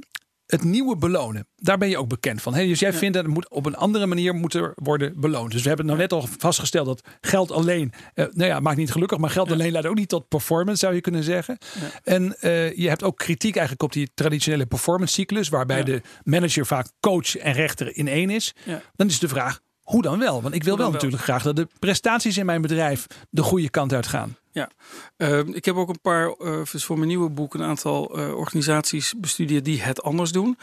het 0.48 0.64
nieuwe 0.64 0.98
belonen. 0.98 1.48
Daar 1.56 1.78
ben 1.78 1.90
je 1.90 1.98
ook 1.98 2.08
bekend 2.08 2.42
van. 2.42 2.54
Hè? 2.54 2.66
Dus 2.66 2.80
jij 2.80 2.94
vindt 2.94 3.14
dat 3.14 3.24
het 3.24 3.34
moet 3.34 3.50
op 3.50 3.66
een 3.66 3.76
andere 3.76 4.06
manier 4.06 4.36
moet 4.36 4.54
er 4.54 4.72
worden 4.76 5.20
beloond. 5.20 5.52
Dus 5.52 5.62
we 5.62 5.68
hebben 5.68 5.86
nou 5.86 5.98
net 5.98 6.14
al 6.14 6.28
vastgesteld 6.38 6.86
dat 6.86 7.02
geld 7.22 7.52
alleen, 7.52 7.94
uh, 8.16 8.26
nou 8.32 8.50
ja, 8.50 8.60
maakt 8.60 8.78
niet 8.78 8.92
gelukkig, 8.92 9.18
maar 9.18 9.30
geld 9.30 9.52
alleen 9.52 9.72
leidt 9.72 9.88
ook 9.88 9.96
niet 9.96 10.10
tot 10.10 10.28
performance, 10.28 10.80
zou 10.80 10.94
je 10.94 11.02
kunnen 11.02 11.24
zeggen. 11.24 11.58
En 12.04 12.36
uh, 12.42 12.74
je 12.78 12.88
hebt 12.88 13.04
ook 13.04 13.18
kritiek 13.18 13.56
eigenlijk 13.56 13.84
op 13.84 13.94
die 13.94 14.10
traditionele 14.14 14.66
performance 14.66 15.14
cyclus, 15.14 15.50
waarbij 15.50 15.84
de 15.84 16.02
manager 16.24 16.66
vaak 16.66 16.88
coach 17.00 17.38
en 17.38 17.54
rechter 17.54 17.98
in 17.98 18.08
één 18.08 18.30
is. 18.30 18.56
Dan 18.96 19.08
is 19.08 19.20
de 19.20 19.28
vraag, 19.28 19.60
hoe 19.82 20.02
dan 20.02 20.20
wel? 20.20 20.42
Want 20.42 20.56
ik 20.56 20.64
wil 20.64 20.78
wel, 20.78 20.92
natuurlijk 20.92 21.24
graag 21.24 21.44
dat 21.44 21.56
de 21.56 21.68
prestaties 21.80 22.38
in 22.38 22.46
mijn 22.46 22.62
bedrijf 22.62 23.06
de 23.30 23.42
goede 23.42 23.70
kant 23.70 23.94
uit 23.94 24.08
gaan. 24.08 24.38
Ja, 24.52 24.70
uh, 25.18 25.40
ik 25.40 25.66
heb 25.66 25.76
ook 25.76 25.90
een 25.90 26.02
paar, 26.02 26.36
uh, 26.40 26.60
voor 26.64 26.96
mijn 26.96 27.08
nieuwe 27.08 27.30
boek, 27.30 27.54
een 27.54 27.64
aantal 27.64 28.20
uh, 28.20 28.36
organisaties 28.36 29.14
bestudeerd 29.18 29.66
die 29.66 29.82
het 29.82 30.04
anders 30.04 30.32
doen. 30.32 30.58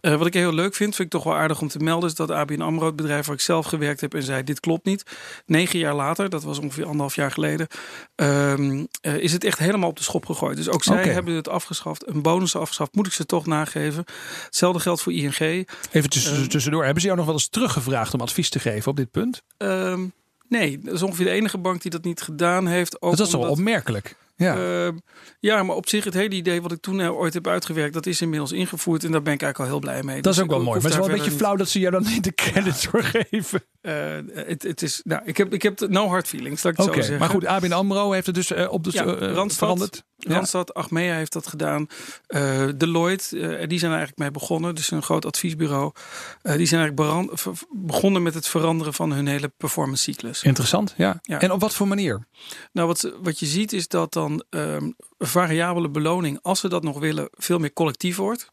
wat 0.00 0.26
ik 0.26 0.34
heel 0.34 0.52
leuk 0.52 0.74
vind, 0.74 0.94
vind 0.94 1.12
ik 1.12 1.20
toch 1.20 1.24
wel 1.24 1.36
aardig 1.36 1.60
om 1.60 1.68
te 1.68 1.78
melden, 1.78 2.08
is 2.08 2.14
dat 2.14 2.30
ABN 2.30 2.60
AMRO, 2.60 2.86
het 2.86 2.96
bedrijf 2.96 3.26
waar 3.26 3.34
ik 3.34 3.40
zelf 3.40 3.66
gewerkt 3.66 4.00
heb 4.00 4.14
en 4.14 4.22
zei, 4.22 4.44
dit 4.44 4.60
klopt 4.60 4.84
niet. 4.84 5.02
Negen 5.46 5.78
jaar 5.78 5.94
later, 5.94 6.30
dat 6.30 6.42
was 6.42 6.58
ongeveer 6.58 6.84
anderhalf 6.84 7.14
jaar 7.14 7.30
geleden, 7.30 7.66
ehm, 8.14 8.84
is 9.00 9.32
het 9.32 9.44
echt 9.44 9.58
helemaal 9.58 9.88
op 9.88 9.96
de 9.96 10.02
schop 10.02 10.26
gegooid. 10.26 10.56
Dus 10.56 10.68
ook 10.68 10.84
zij 10.84 11.00
okay. 11.00 11.12
hebben 11.12 11.34
het 11.34 11.48
afgeschaft, 11.48 12.08
een 12.08 12.22
bonus 12.22 12.56
afgeschaft, 12.56 12.94
moet 12.94 13.06
ik 13.06 13.12
ze 13.12 13.26
toch 13.26 13.46
nageven. 13.46 14.04
Hetzelfde 14.44 14.80
geldt 14.80 15.02
voor 15.02 15.12
ING. 15.12 15.66
Even 15.92 16.10
tussen, 16.10 16.48
tussendoor, 16.48 16.84
hebben 16.84 17.00
ze 17.00 17.06
jou 17.06 17.18
nog 17.18 17.26
wel 17.26 17.36
eens 17.36 17.48
teruggevraagd 17.48 18.14
om 18.14 18.20
advies 18.20 18.50
te 18.50 18.58
geven 18.58 18.90
op 18.90 18.96
dit 18.96 19.10
punt? 19.10 19.42
Nee, 20.50 20.78
dat 20.78 20.94
is 20.94 21.02
ongeveer 21.02 21.24
de 21.24 21.30
enige 21.30 21.58
bank 21.58 21.82
die 21.82 21.90
dat 21.90 22.04
niet 22.04 22.22
gedaan 22.22 22.66
heeft. 22.66 23.02
Ook 23.02 23.16
dat 23.16 23.26
is 23.26 23.32
wel 23.32 23.50
opmerkelijk. 23.50 24.16
Ja. 24.36 24.56
Uh, 24.56 24.92
ja, 25.40 25.62
maar 25.62 25.76
op 25.76 25.88
zich 25.88 26.04
het 26.04 26.14
hele 26.14 26.34
idee 26.34 26.62
wat 26.62 26.72
ik 26.72 26.80
toen 26.80 26.98
uh, 26.98 27.18
ooit 27.18 27.34
heb 27.34 27.46
uitgewerkt, 27.46 27.94
dat 27.94 28.06
is 28.06 28.20
inmiddels 28.20 28.52
ingevoerd 28.52 29.04
en 29.04 29.12
daar 29.12 29.22
ben 29.22 29.32
ik 29.32 29.42
eigenlijk 29.42 29.72
al 29.72 29.78
heel 29.78 29.90
blij 29.90 30.02
mee. 30.02 30.22
Dat 30.22 30.32
is 30.32 30.38
dus 30.38 30.44
ook 30.44 30.50
wel 30.50 30.62
mooi. 30.62 30.80
Maar 30.80 30.90
het 30.90 31.00
is 31.00 31.06
wel 31.06 31.08
een 31.08 31.22
beetje 31.22 31.38
flauw 31.38 31.56
dat 31.56 31.68
ze 31.68 31.78
jou 31.78 31.92
dan 31.92 32.02
niet 32.02 32.24
de 32.24 32.34
credit 32.34 32.86
voor 32.86 33.02
geven. 33.02 33.62
Uh, 33.82 34.18
het, 34.34 34.82
is, 34.82 35.00
nou, 35.04 35.22
ik 35.24 35.36
heb, 35.36 35.52
ik 35.52 35.62
heb 35.62 35.80
no 35.88 36.06
hard 36.08 36.28
feelings, 36.28 36.62
dat 36.62 36.72
ik 36.72 36.84
zo 36.84 36.92
zeggen. 36.92 37.18
Maar 37.18 37.28
goed, 37.28 37.46
ABN 37.46 37.72
AMRO 37.72 38.12
heeft 38.12 38.26
het 38.26 38.34
dus 38.34 38.52
op 38.52 38.84
de 38.84 38.90
ja, 38.92 39.02
Randstad, 39.04 39.58
veranderd. 39.58 40.04
Randstad. 40.28 40.74
Achmea 40.74 41.14
heeft 41.14 41.32
dat 41.32 41.46
gedaan. 41.46 41.86
Deloitte, 42.76 43.66
die 43.66 43.78
zijn 43.78 43.90
eigenlijk 43.90 44.18
mee 44.18 44.30
begonnen. 44.30 44.74
Dus 44.74 44.90
een 44.90 45.02
groot 45.02 45.24
adviesbureau. 45.24 45.92
die 46.42 46.66
zijn 46.66 46.80
eigenlijk 46.80 47.30
begonnen 47.70 48.22
met 48.22 48.34
het 48.34 48.46
veranderen 48.46 48.94
van 48.94 49.12
hun 49.12 49.26
hele 49.26 49.52
performance 49.56 50.02
cyclus. 50.02 50.42
Interessant, 50.42 50.94
ja. 50.96 51.18
ja. 51.22 51.40
En 51.40 51.52
op 51.52 51.60
wat 51.60 51.74
voor 51.74 51.88
manier? 51.88 52.26
Nou, 52.72 52.86
wat, 52.86 53.12
wat 53.22 53.38
je 53.38 53.46
ziet 53.46 53.72
is 53.72 53.88
dat 53.88 54.12
dan 54.12 54.44
um, 54.50 54.94
variabele 55.18 55.88
beloning, 55.88 56.38
als 56.42 56.60
ze 56.60 56.68
dat 56.68 56.82
nog 56.82 56.98
willen, 56.98 57.28
veel 57.32 57.58
meer 57.58 57.72
collectief 57.72 58.16
wordt. 58.16 58.48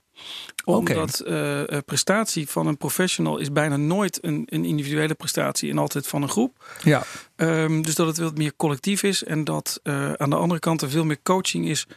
Omdat 0.65 1.21
okay. 1.21 1.65
uh, 1.65 1.77
prestatie 1.85 2.49
van 2.49 2.67
een 2.67 2.77
professional 2.77 3.37
is 3.37 3.51
bijna 3.51 3.77
nooit 3.77 4.23
een, 4.23 4.43
een, 4.49 4.65
individuele 4.65 5.13
prestatie 5.13 5.69
en 5.69 5.77
altijd 5.77 6.07
van 6.07 6.21
een 6.21 6.29
groep. 6.29 6.77
Ja. 6.83 7.03
Um, 7.35 7.81
dus 7.81 7.95
dat 7.95 8.07
het 8.07 8.17
wat 8.17 8.37
meer 8.37 8.53
collectief 8.55 9.03
is 9.03 9.23
en 9.23 9.43
dat 9.43 9.79
uh, 9.83 10.13
aan 10.13 10.29
de 10.29 10.35
andere 10.35 10.59
kant 10.59 10.81
er 10.81 10.89
veel 10.89 11.05
meer 11.05 11.19
coaching 11.23 11.67
is 11.67 11.87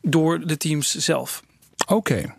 door 0.00 0.46
de 0.46 0.56
teams 0.56 0.94
zelf. 0.94 1.42
Oké. 1.86 1.94
Okay. 1.94 2.34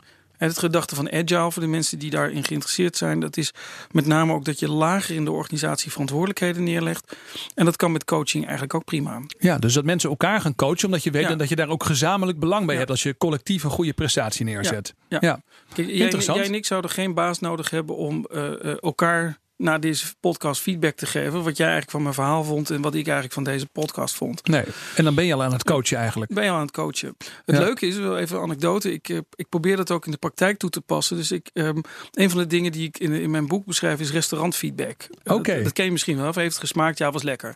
Het 0.47 0.59
gedachte 0.59 0.95
van 0.95 1.12
agile 1.12 1.51
voor 1.51 1.62
de 1.62 1.67
mensen 1.67 2.00
die 2.00 2.09
daarin 2.09 2.43
geïnteresseerd 2.43 2.97
zijn, 2.97 3.19
dat 3.19 3.38
is 3.38 3.51
met 3.91 4.05
name 4.05 4.33
ook 4.33 4.45
dat 4.45 4.59
je 4.59 4.69
lager 4.69 5.15
in 5.15 5.25
de 5.25 5.31
organisatie 5.31 5.91
verantwoordelijkheden 5.91 6.63
neerlegt. 6.63 7.17
En 7.55 7.65
dat 7.65 7.75
kan 7.75 7.91
met 7.91 8.05
coaching 8.05 8.43
eigenlijk 8.43 8.73
ook 8.73 8.85
prima. 8.85 9.21
Ja, 9.39 9.57
dus 9.57 9.73
dat 9.73 9.83
mensen 9.83 10.09
elkaar 10.09 10.41
gaan 10.41 10.55
coachen, 10.55 10.85
omdat 10.85 11.03
je 11.03 11.12
weet 11.12 11.27
ja. 11.27 11.35
dat 11.35 11.50
je 11.50 11.55
daar 11.55 11.69
ook 11.69 11.83
gezamenlijk 11.83 12.39
belang 12.39 12.63
bij 12.65 12.73
ja. 12.73 12.79
hebt 12.79 12.91
als 12.91 13.03
je 13.03 13.17
collectief 13.17 13.63
een 13.63 13.69
goede 13.69 13.93
prestatie 13.93 14.45
neerzet. 14.45 14.93
Ja. 15.09 15.17
ja. 15.21 15.41
Kijk, 15.73 15.88
jij, 15.88 15.97
Interessant. 15.97 16.38
jij 16.38 16.47
en 16.47 16.53
ik 16.53 16.65
zouden 16.65 16.91
geen 16.91 17.13
baas 17.13 17.39
nodig 17.39 17.69
hebben 17.69 17.95
om 17.95 18.27
uh, 18.31 18.83
elkaar 18.83 19.38
na 19.57 19.77
deze 19.77 20.05
podcast 20.19 20.62
feedback 20.62 20.95
te 20.95 21.05
geven. 21.05 21.43
Wat 21.43 21.57
jij 21.57 21.67
eigenlijk 21.67 21.91
van 21.91 22.01
mijn 22.01 22.13
verhaal 22.13 22.43
vond 22.43 22.69
en 22.69 22.81
wat 22.81 22.93
ik 22.93 23.05
eigenlijk 23.05 23.33
van 23.33 23.43
deze 23.43 23.65
podcast 23.65 24.15
vond. 24.15 24.48
Nee, 24.48 24.63
en 24.95 25.03
dan 25.03 25.15
ben 25.15 25.25
je 25.25 25.33
al 25.33 25.43
aan 25.43 25.53
het 25.53 25.63
coachen 25.63 25.98
eigenlijk. 25.98 26.33
Ben 26.33 26.43
je 26.43 26.50
al 26.50 26.55
aan 26.55 26.62
het 26.62 26.72
coachen. 26.72 27.15
Het 27.45 27.55
ja. 27.55 27.62
leuke 27.62 27.88
is, 27.88 27.95
wel 27.95 28.17
even 28.17 28.38
een 28.38 28.43
anekdote. 28.43 28.93
Ik, 28.93 29.10
ik 29.36 29.50
probeer 29.50 29.75
dat 29.75 29.91
ook 29.91 30.05
in 30.05 30.12
de 30.12 30.17
praktijk 30.17 30.57
toe 30.57 30.69
te 30.69 30.81
passen. 30.81 31.17
Dus 31.17 31.31
ik, 31.31 31.50
um, 31.53 31.81
een 32.12 32.29
van 32.29 32.39
de 32.39 32.48
dingen 32.48 32.72
die 32.72 32.88
ik 32.88 32.98
in, 33.00 33.12
in 33.12 33.31
mijn 33.31 33.48
boek 33.48 33.65
beschrijf 33.65 34.00
is 34.00 34.11
restaurantfeedback. 34.11 35.07
Oké. 35.20 35.33
Okay. 35.33 35.55
Dat, 35.55 35.63
dat, 35.63 35.74
ken 35.74 35.85
je 35.85 35.92
misschien 35.92 36.18
wel. 36.18 36.27
Of 36.27 36.35
heeft 36.35 36.51
het 36.51 36.59
gesmaakt? 36.59 36.98
Ja, 36.98 37.11
was 37.11 37.24
lekker. 37.24 37.55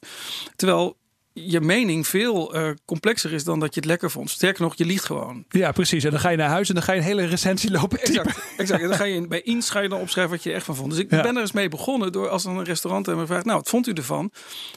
Terwijl 0.55 0.97
je 1.45 1.61
mening 1.61 2.07
veel 2.07 2.55
uh, 2.55 2.69
complexer 2.85 3.33
is 3.33 3.43
dan 3.43 3.59
dat 3.59 3.73
je 3.73 3.79
het 3.79 3.89
lekker 3.89 4.11
vond. 4.11 4.29
Sterker 4.29 4.61
nog, 4.61 4.73
je 4.75 4.85
liegt 4.85 5.05
gewoon. 5.05 5.45
Ja, 5.49 5.71
precies. 5.71 6.03
En 6.03 6.11
dan 6.11 6.19
ga 6.19 6.29
je 6.29 6.37
naar 6.37 6.49
huis 6.49 6.69
en 6.69 6.75
dan 6.75 6.83
ga 6.83 6.91
je 6.91 6.99
een 6.99 7.05
hele 7.05 7.25
recensie 7.25 7.71
lopen 7.71 7.99
Exact. 7.99 8.39
exact. 8.57 8.81
En 8.81 8.87
dan 8.87 8.97
ga 8.97 9.03
je 9.03 9.27
bij 9.27 9.41
eens 9.43 9.69
ga 9.69 9.79
je 9.79 9.89
dan 9.89 9.99
opschrijven 9.99 10.33
wat 10.33 10.43
je 10.43 10.49
er 10.49 10.55
echt 10.55 10.65
van 10.65 10.75
vond. 10.75 10.89
Dus 10.89 10.99
ik 10.99 11.11
ja. 11.11 11.21
ben 11.21 11.35
er 11.35 11.41
eens 11.41 11.51
mee 11.51 11.69
begonnen 11.69 12.11
door 12.11 12.29
als 12.29 12.43
dan 12.43 12.57
een 12.57 12.63
restaurant 12.63 13.07
en 13.07 13.17
me 13.17 13.25
vraagt, 13.25 13.45
nou, 13.45 13.57
wat 13.57 13.69
vond 13.69 13.87
u 13.87 13.91
ervan? 13.91 14.31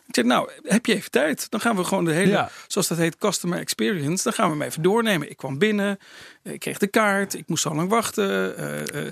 Ik 0.07 0.15
zeg, 0.15 0.25
nou, 0.25 0.51
heb 0.63 0.87
je 0.87 0.95
even 0.95 1.11
tijd? 1.11 1.51
Dan 1.51 1.61
gaan 1.61 1.77
we 1.77 1.85
gewoon 1.85 2.05
de 2.05 2.13
hele, 2.13 2.31
ja. 2.31 2.51
zoals 2.67 2.89
dat 2.89 2.99
heet, 2.99 3.17
customer 3.17 3.59
experience. 3.59 4.25
Dan 4.25 4.33
gaan 4.33 4.51
we 4.51 4.57
hem 4.57 4.67
even 4.67 4.83
doornemen. 4.83 5.31
Ik 5.31 5.37
kwam 5.37 5.59
binnen, 5.59 5.99
ik 6.43 6.61
kreeg 6.61 6.79
de 6.79 6.87
kaart, 6.87 7.35
ik 7.35 7.49
moest 7.49 7.63
zo 7.63 7.75
lang 7.75 7.89
wachten. 7.89 8.55
Uh, 8.61 9.05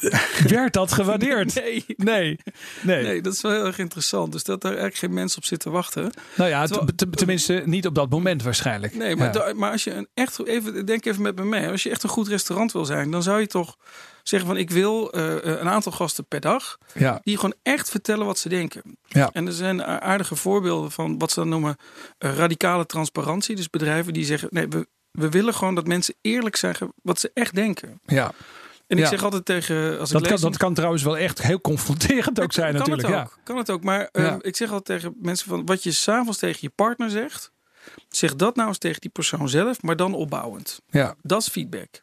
uh. 0.00 0.12
Werd 0.48 0.72
dat 0.72 0.92
gewaardeerd? 0.92 1.54
nee. 1.64 1.84
nee. 1.96 2.38
Nee. 2.82 3.02
Nee, 3.02 3.22
dat 3.22 3.32
is 3.32 3.40
wel 3.40 3.52
heel 3.52 3.66
erg 3.66 3.78
interessant. 3.78 4.32
Dus 4.32 4.44
dat 4.44 4.62
er 4.62 4.68
eigenlijk 4.68 4.98
geen 4.98 5.14
mensen 5.14 5.38
op 5.38 5.44
zitten 5.44 5.70
wachten. 5.70 6.12
Nou 6.36 6.50
ja, 6.50 6.66
Terwijl, 6.66 7.10
tenminste 7.10 7.62
niet 7.64 7.86
op 7.86 7.94
dat 7.94 8.10
moment 8.10 8.42
waarschijnlijk. 8.42 8.94
Nee, 8.94 9.16
maar, 9.16 9.34
ja. 9.34 9.52
maar 9.54 9.70
als 9.70 9.84
je 9.84 9.90
een 9.90 10.08
echt, 10.14 10.46
even 10.46 10.86
denk 10.86 11.04
even 11.04 11.22
met 11.22 11.36
me 11.36 11.44
mee. 11.44 11.68
Als 11.68 11.82
je 11.82 11.90
echt 11.90 12.02
een 12.02 12.08
goed 12.08 12.28
restaurant 12.28 12.72
wil 12.72 12.84
zijn, 12.84 13.10
dan 13.10 13.22
zou 13.22 13.40
je 13.40 13.46
toch 13.46 13.76
zeggen 14.22 14.48
van 14.48 14.58
ik 14.58 14.70
wil 14.70 15.16
uh, 15.16 15.34
een 15.42 15.68
aantal 15.68 15.92
gasten 15.92 16.26
per 16.26 16.40
dag 16.40 16.78
ja. 16.94 17.20
die 17.22 17.36
gewoon 17.36 17.54
echt 17.62 17.90
vertellen 17.90 18.26
wat 18.26 18.38
ze 18.38 18.48
denken. 18.48 18.98
Ja. 19.08 19.30
En 19.32 19.46
er 19.46 19.52
zijn 19.52 19.84
aardige 19.84 20.36
voorbeelden 20.36 20.90
van 20.90 21.18
wat 21.18 21.30
ze 21.30 21.40
dan 21.40 21.48
noemen 21.48 21.76
uh, 22.18 22.36
radicale 22.36 22.86
transparantie. 22.86 23.56
Dus 23.56 23.70
bedrijven 23.70 24.12
die 24.12 24.24
zeggen 24.24 24.48
nee, 24.50 24.68
we, 24.68 24.86
we 25.18 25.28
willen 25.28 25.54
gewoon 25.54 25.74
dat 25.74 25.86
mensen 25.86 26.14
eerlijk 26.20 26.56
zeggen 26.56 26.92
wat 27.02 27.20
ze 27.20 27.30
echt 27.34 27.54
denken. 27.54 28.00
Ja. 28.06 28.32
En 28.86 28.98
ik 28.98 29.06
zeg 29.06 29.24
altijd 29.24 29.44
tegen. 29.44 29.98
Als 29.98 30.10
dat, 30.10 30.22
ik 30.22 30.28
kan, 30.28 30.40
dat 30.40 30.56
kan 30.56 30.74
trouwens 30.74 31.02
wel 31.02 31.16
echt 31.16 31.42
heel 31.42 31.60
confronterend 31.60 32.40
ook 32.40 32.52
zijn, 32.52 32.70
kan 32.70 32.78
natuurlijk. 32.78 33.08
Het 33.08 33.16
ook, 33.16 33.32
ja. 33.36 33.42
Kan 33.44 33.56
het 33.56 33.70
ook. 33.70 33.82
Maar 33.82 34.08
uh, 34.12 34.34
ik 34.40 34.56
zeg 34.56 34.70
altijd 34.70 35.00
tegen 35.00 35.18
mensen: 35.20 35.48
van 35.48 35.66
wat 35.66 35.82
je 35.82 35.92
s'avonds 35.92 36.38
tegen 36.38 36.58
je 36.60 36.70
partner 36.74 37.10
zegt, 37.10 37.52
zeg 38.16 38.36
dat 38.36 38.56
nou 38.56 38.68
eens 38.68 38.78
tegen 38.78 39.00
die 39.00 39.10
persoon 39.10 39.48
zelf, 39.48 39.82
maar 39.82 39.96
dan 39.96 40.14
opbouwend. 40.14 40.80
Ja. 40.90 41.14
Dat 41.22 41.40
is 41.40 41.48
feedback. 41.48 42.02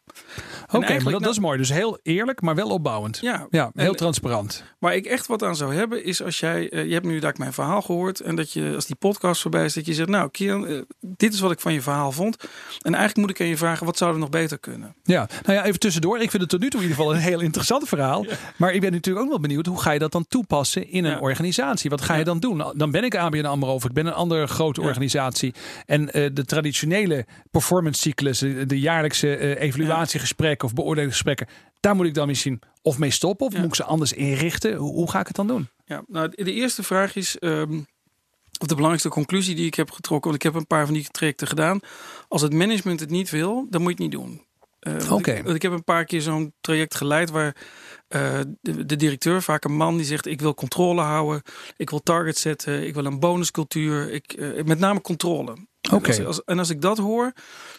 Oké, 0.66 0.76
okay, 0.76 0.88
maar 0.88 0.98
dat, 0.98 1.04
nou, 1.04 1.18
dat, 1.22 1.32
is 1.32 1.38
mooi. 1.38 1.58
Dus 1.58 1.72
heel 1.72 1.98
eerlijk, 2.02 2.40
maar 2.40 2.54
wel 2.54 2.68
opbouwend. 2.68 3.18
Ja, 3.20 3.46
ja 3.50 3.70
heel 3.74 3.90
en, 3.90 3.96
transparant. 3.96 4.64
Waar 4.78 4.94
ik 4.94 5.06
echt 5.06 5.26
wat 5.26 5.42
aan 5.42 5.56
zou 5.56 5.74
hebben, 5.74 6.04
is 6.04 6.22
als 6.22 6.40
jij, 6.40 6.72
uh, 6.72 6.84
je 6.84 6.92
hebt 6.92 7.06
nu 7.06 7.18
dat 7.18 7.30
ik 7.30 7.38
mijn 7.38 7.52
verhaal 7.52 7.82
gehoord 7.82 8.20
en 8.20 8.36
dat 8.36 8.52
je, 8.52 8.72
als 8.74 8.86
die 8.86 8.96
podcast 8.96 9.42
voorbij 9.42 9.64
is, 9.64 9.74
dat 9.74 9.86
je 9.86 9.94
zegt, 9.94 10.08
nou, 10.08 10.30
Kieran, 10.30 10.70
uh, 10.70 10.82
dit 11.00 11.32
is 11.32 11.40
wat 11.40 11.50
ik 11.50 11.60
van 11.60 11.72
je 11.72 11.82
verhaal 11.82 12.12
vond. 12.12 12.36
En 12.78 12.94
eigenlijk 12.94 13.16
moet 13.16 13.30
ik 13.30 13.40
aan 13.40 13.46
je 13.46 13.56
vragen, 13.56 13.86
wat 13.86 13.96
zou 13.96 14.12
er 14.12 14.18
nog 14.18 14.28
beter 14.28 14.58
kunnen? 14.58 14.94
Ja, 15.02 15.28
nou 15.42 15.58
ja, 15.58 15.64
even 15.64 15.80
tussendoor. 15.80 16.20
Ik 16.20 16.30
vind 16.30 16.42
het 16.42 16.50
tot 16.50 16.60
nu 16.60 16.70
toe 16.70 16.80
in 16.80 16.88
ieder 16.88 17.00
geval 17.00 17.14
een 17.14 17.20
heel 17.22 17.40
interessant 17.40 17.88
verhaal. 17.88 18.24
Ja. 18.24 18.36
Maar 18.56 18.72
ik 18.72 18.80
ben 18.80 18.92
natuurlijk 18.92 19.24
ook 19.24 19.30
wel 19.30 19.40
benieuwd, 19.40 19.66
hoe 19.66 19.80
ga 19.80 19.90
je 19.90 19.98
dat 19.98 20.12
dan 20.12 20.26
toepassen 20.28 20.90
in 20.90 21.04
een 21.04 21.10
ja. 21.10 21.18
organisatie? 21.18 21.90
Wat 21.90 22.00
ga 22.00 22.14
je 22.14 22.24
dan 22.24 22.38
doen? 22.38 22.72
Dan 22.76 22.90
ben 22.90 23.04
ik 23.04 23.16
ABN 23.16 23.44
AMRO 23.44 23.74
of 23.74 23.84
ik 23.84 23.92
ben 23.92 24.06
een 24.06 24.12
andere 24.12 24.46
grote 24.46 24.80
organisatie. 24.80 25.54
En 25.86 26.01
uh, 26.02 26.28
de 26.32 26.44
traditionele 26.44 27.26
performance 27.50 28.00
cyclus, 28.00 28.38
de, 28.38 28.66
de 28.66 28.80
jaarlijkse 28.80 29.58
evaluatiegesprekken 29.58 30.68
of 30.68 30.74
beoordelingsgesprekken. 30.74 31.46
Daar 31.80 31.96
moet 31.96 32.06
ik 32.06 32.14
dan 32.14 32.26
misschien 32.26 32.60
of 32.82 32.98
mee 32.98 33.10
stoppen 33.10 33.46
of 33.46 33.52
ja. 33.52 33.58
moet 33.58 33.68
ik 33.68 33.74
ze 33.74 33.84
anders 33.84 34.12
inrichten? 34.12 34.74
Hoe, 34.74 34.92
hoe, 34.92 35.10
ga 35.10 35.20
ik 35.20 35.26
het 35.26 35.36
dan 35.36 35.46
doen? 35.46 35.68
Ja, 35.84 36.02
nou, 36.06 36.32
de 36.34 36.52
eerste 36.52 36.82
vraag 36.82 37.16
is, 37.16 37.36
um, 37.40 37.86
of 38.58 38.66
de 38.66 38.74
belangrijkste 38.74 39.08
conclusie 39.08 39.54
die 39.54 39.66
ik 39.66 39.74
heb 39.74 39.90
getrokken, 39.90 40.30
want 40.30 40.44
ik 40.44 40.50
heb 40.50 40.60
een 40.60 40.66
paar 40.66 40.84
van 40.84 40.94
die 40.94 41.06
trajecten 41.10 41.46
gedaan. 41.46 41.80
Als 42.28 42.42
het 42.42 42.52
management 42.52 43.00
het 43.00 43.10
niet 43.10 43.30
wil, 43.30 43.66
dan 43.70 43.82
moet 43.82 43.98
je 43.98 44.04
het 44.04 44.12
niet 44.12 44.20
doen. 44.20 44.42
Uh, 44.80 44.94
Oké. 44.94 45.12
Okay. 45.12 45.36
Ik, 45.36 45.46
ik, 45.46 45.62
heb 45.62 45.72
een 45.72 45.84
paar 45.84 46.04
keer 46.04 46.20
zo'n 46.20 46.54
traject 46.60 46.94
geleid 46.94 47.30
waar 47.30 47.56
uh, 48.08 48.40
de, 48.60 48.86
de, 48.86 48.96
directeur, 48.96 49.42
vaak 49.42 49.64
een 49.64 49.76
man, 49.76 49.96
die 49.96 50.06
zegt: 50.06 50.26
Ik 50.26 50.40
wil 50.40 50.54
controle 50.54 51.00
houden, 51.00 51.42
ik 51.76 51.90
wil 51.90 52.02
targets 52.02 52.40
zetten, 52.40 52.86
ik 52.86 52.94
wil 52.94 53.04
een 53.04 53.20
bonuscultuur, 53.20 54.12
ik, 54.12 54.34
uh, 54.36 54.64
met 54.64 54.78
name 54.78 55.00
controle. 55.00 55.56
Okay. 55.90 56.16
En, 56.16 56.26
als, 56.26 56.44
en 56.44 56.58
als 56.58 56.70
ik 56.70 56.80
dat 56.80 56.98
hoor, 56.98 57.32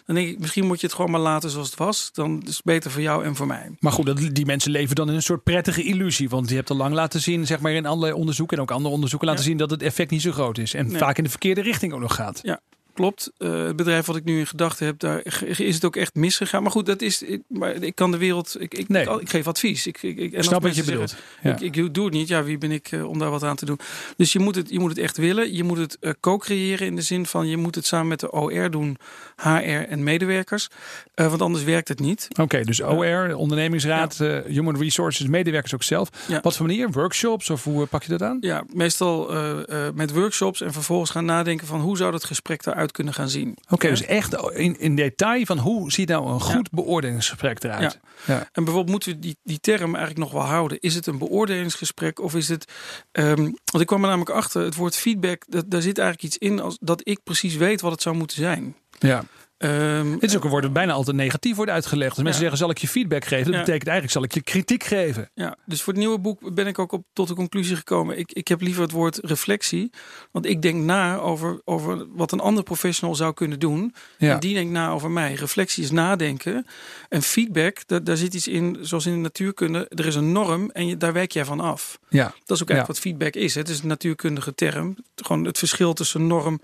dan 0.06 0.14
denk 0.14 0.28
ik, 0.28 0.38
misschien 0.38 0.66
moet 0.66 0.80
je 0.80 0.86
het 0.86 0.94
gewoon 0.94 1.10
maar 1.10 1.20
laten 1.20 1.50
zoals 1.50 1.70
het 1.70 1.78
was. 1.78 2.10
Dan 2.12 2.42
is 2.46 2.54
het 2.54 2.64
beter 2.64 2.90
voor 2.90 3.02
jou 3.02 3.24
en 3.24 3.36
voor 3.36 3.46
mij. 3.46 3.70
Maar 3.78 3.92
goed, 3.92 4.34
die 4.34 4.46
mensen 4.46 4.70
leven 4.70 4.96
dan 4.96 5.08
in 5.08 5.14
een 5.14 5.22
soort 5.22 5.42
prettige 5.42 5.82
illusie. 5.82 6.28
Want 6.28 6.48
je 6.48 6.54
hebt 6.54 6.70
al 6.70 6.76
lang 6.76 6.94
laten 6.94 7.20
zien, 7.20 7.46
zeg 7.46 7.60
maar 7.60 7.72
in 7.72 7.86
allerlei 7.86 8.12
onderzoeken 8.12 8.56
en 8.56 8.62
ook 8.62 8.70
andere 8.70 8.94
onderzoeken 8.94 9.28
laten 9.28 9.42
ja. 9.42 9.48
zien 9.48 9.58
dat 9.58 9.70
het 9.70 9.82
effect 9.82 10.10
niet 10.10 10.22
zo 10.22 10.32
groot 10.32 10.58
is. 10.58 10.74
En 10.74 10.86
nee. 10.86 10.98
vaak 10.98 11.18
in 11.18 11.24
de 11.24 11.30
verkeerde 11.30 11.62
richting 11.62 11.92
ook 11.92 12.00
nog 12.00 12.14
gaat. 12.14 12.40
Ja. 12.42 12.60
Klopt. 12.94 13.32
Uh, 13.38 13.66
het 13.66 13.76
bedrijf 13.76 14.06
wat 14.06 14.16
ik 14.16 14.24
nu 14.24 14.38
in 14.38 14.46
gedachten 14.46 14.86
heb, 14.86 14.98
daar 14.98 15.22
is 15.46 15.74
het 15.74 15.84
ook 15.84 15.96
echt 15.96 16.14
misgegaan. 16.14 16.62
Maar 16.62 16.72
goed, 16.72 16.86
dat 16.86 17.02
is. 17.02 17.22
Ik, 17.22 17.42
maar 17.48 17.74
ik 17.74 17.94
kan 17.94 18.10
de 18.10 18.18
wereld. 18.18 18.56
Ik, 18.60 18.74
ik, 18.74 18.88
nee. 18.88 19.20
ik, 19.20 19.30
geef 19.30 19.46
advies. 19.46 19.86
Ik, 19.86 20.02
ik, 20.02 20.32
en 20.32 20.44
Snap 20.44 20.62
wat 20.62 20.76
je 20.76 20.84
bedoelt. 20.84 21.16
Ja. 21.42 21.58
Ik, 21.58 21.76
ik, 21.76 21.94
doe 21.94 22.04
het 22.04 22.14
niet. 22.14 22.28
Ja, 22.28 22.44
wie 22.44 22.58
ben 22.58 22.72
ik 22.72 22.92
uh, 22.92 23.08
om 23.08 23.18
daar 23.18 23.30
wat 23.30 23.42
aan 23.42 23.56
te 23.56 23.64
doen? 23.64 23.78
Dus 24.16 24.32
je 24.32 24.38
moet 24.38 24.54
het, 24.54 24.70
je 24.70 24.78
moet 24.78 24.90
het 24.90 24.98
echt 24.98 25.16
willen. 25.16 25.54
Je 25.54 25.64
moet 25.64 25.78
het 25.78 25.96
uh, 26.00 26.12
co-creëren 26.20 26.86
in 26.86 26.96
de 26.96 27.02
zin 27.02 27.26
van 27.26 27.46
je 27.46 27.56
moet 27.56 27.74
het 27.74 27.86
samen 27.86 28.08
met 28.08 28.20
de 28.20 28.32
OR 28.32 28.70
doen, 28.70 28.96
HR 29.36 29.48
en 29.88 30.02
medewerkers. 30.02 30.68
want 31.14 31.42
anders 31.42 31.64
werkt 31.64 31.88
het 31.88 32.00
niet. 32.00 32.28
Oké, 32.40 32.60
dus 32.60 32.82
OR, 32.82 33.34
ondernemingsraad, 33.34 34.18
Human 34.46 34.78
Resources, 34.78 35.26
medewerkers 35.26 35.74
ook 35.74 35.82
zelf. 35.82 36.08
Wat 36.42 36.56
voor 36.56 36.66
manier? 36.66 36.90
Workshops 36.90 37.50
of 37.50 37.64
hoe 37.64 37.86
pak 37.86 38.02
je 38.02 38.08
dat 38.08 38.22
aan? 38.22 38.36
Ja, 38.40 38.64
meestal 38.72 39.32
met 39.94 40.12
workshops 40.12 40.60
en 40.60 40.72
vervolgens 40.72 41.10
gaan 41.10 41.24
nadenken 41.24 41.66
van 41.66 41.80
hoe 41.80 41.96
zou 41.96 42.12
dat 42.12 42.24
gesprek 42.24 42.66
eruit 42.66 42.83
kunnen 42.92 43.14
gaan 43.14 43.28
zien. 43.28 43.56
Oké, 43.68 43.88
dus 43.88 44.02
echt 44.02 44.34
in, 44.52 44.80
in 44.80 44.96
detail 44.96 45.44
van 45.44 45.58
hoe 45.58 45.92
ziet 45.92 46.08
nou 46.08 46.28
een 46.28 46.40
goed 46.40 46.70
beoordelingsgesprek 46.70 47.64
eruit? 47.64 47.98
Ja. 48.26 48.48
En 48.52 48.64
bijvoorbeeld 48.64 48.90
moeten 48.90 49.12
we 49.12 49.18
die, 49.18 49.36
die 49.42 49.60
term 49.60 49.94
eigenlijk 49.94 50.18
nog 50.18 50.32
wel 50.32 50.50
houden. 50.50 50.80
Is 50.80 50.94
het 50.94 51.06
een 51.06 51.18
beoordelingsgesprek 51.18 52.20
of 52.20 52.34
is 52.34 52.48
het... 52.48 52.72
Um, 53.12 53.56
want 53.64 53.80
ik 53.80 53.86
kwam 53.86 54.02
er 54.02 54.08
namelijk 54.08 54.30
achter, 54.30 54.62
het 54.62 54.74
woord 54.74 54.96
feedback, 54.96 55.42
dat, 55.48 55.70
daar 55.70 55.82
zit 55.82 55.98
eigenlijk 55.98 56.34
iets 56.34 56.38
in 56.38 56.60
als 56.60 56.76
dat 56.80 57.00
ik 57.04 57.22
precies 57.24 57.56
weet 57.56 57.80
wat 57.80 57.92
het 57.92 58.02
zou 58.02 58.16
moeten 58.16 58.36
zijn. 58.36 58.76
Ja. 58.98 59.24
Um, 59.64 60.12
Dit 60.12 60.22
is 60.22 60.36
ook 60.36 60.44
een 60.44 60.50
woord 60.50 60.62
dat 60.62 60.72
bijna 60.72 60.92
altijd 60.92 61.16
negatief 61.16 61.56
wordt 61.56 61.70
uitgelegd. 61.70 62.10
Als 62.10 62.22
mensen 62.22 62.40
zeggen, 62.40 62.58
zal 62.58 62.70
ik 62.70 62.78
je 62.78 62.88
feedback 62.88 63.24
geven? 63.24 63.52
Dat 63.52 63.60
betekent 63.60 63.88
eigenlijk, 63.88 64.12
zal 64.12 64.22
ik 64.22 64.34
je 64.34 64.42
kritiek 64.42 64.84
geven? 64.84 65.30
Ja, 65.34 65.56
dus 65.66 65.82
voor 65.82 65.92
het 65.92 66.02
nieuwe 66.02 66.18
boek 66.18 66.54
ben 66.54 66.66
ik 66.66 66.78
ook 66.78 66.92
op, 66.92 67.04
tot 67.12 67.28
de 67.28 67.34
conclusie 67.34 67.76
gekomen. 67.76 68.18
Ik, 68.18 68.32
ik 68.32 68.48
heb 68.48 68.60
liever 68.60 68.82
het 68.82 68.90
woord 68.90 69.18
reflectie. 69.22 69.90
Want 70.30 70.46
ik 70.46 70.62
denk 70.62 70.84
na 70.84 71.18
over, 71.18 71.60
over 71.64 72.06
wat 72.12 72.32
een 72.32 72.40
ander 72.40 72.62
professional 72.62 73.14
zou 73.14 73.34
kunnen 73.34 73.58
doen. 73.58 73.94
En 74.18 74.40
die 74.40 74.54
denkt 74.54 74.72
na 74.72 74.90
over 74.90 75.10
mij. 75.10 75.34
Reflectie 75.34 75.82
is 75.82 75.90
nadenken. 75.90 76.66
En 77.08 77.22
feedback, 77.22 77.86
daar, 77.86 78.04
daar 78.04 78.16
zit 78.16 78.34
iets 78.34 78.48
in, 78.48 78.78
zoals 78.80 79.06
in 79.06 79.12
de 79.12 79.18
natuurkunde. 79.18 79.88
Er 79.88 80.06
is 80.06 80.14
een 80.14 80.32
norm 80.32 80.70
en 80.70 80.86
je, 80.86 80.96
daar 80.96 81.12
wijk 81.12 81.32
jij 81.32 81.44
van 81.44 81.60
af. 81.60 81.98
Ja. 82.08 82.34
Dat 82.44 82.56
is 82.56 82.62
ook 82.62 82.70
eigenlijk 82.70 82.86
wat 82.86 82.98
feedback 82.98 83.34
is. 83.34 83.54
Het 83.54 83.68
is 83.68 83.80
een 83.80 83.88
natuurkundige 83.88 84.54
term. 84.54 84.96
Gewoon 85.14 85.44
het 85.44 85.58
verschil 85.58 85.92
tussen 85.92 86.26
norm 86.26 86.60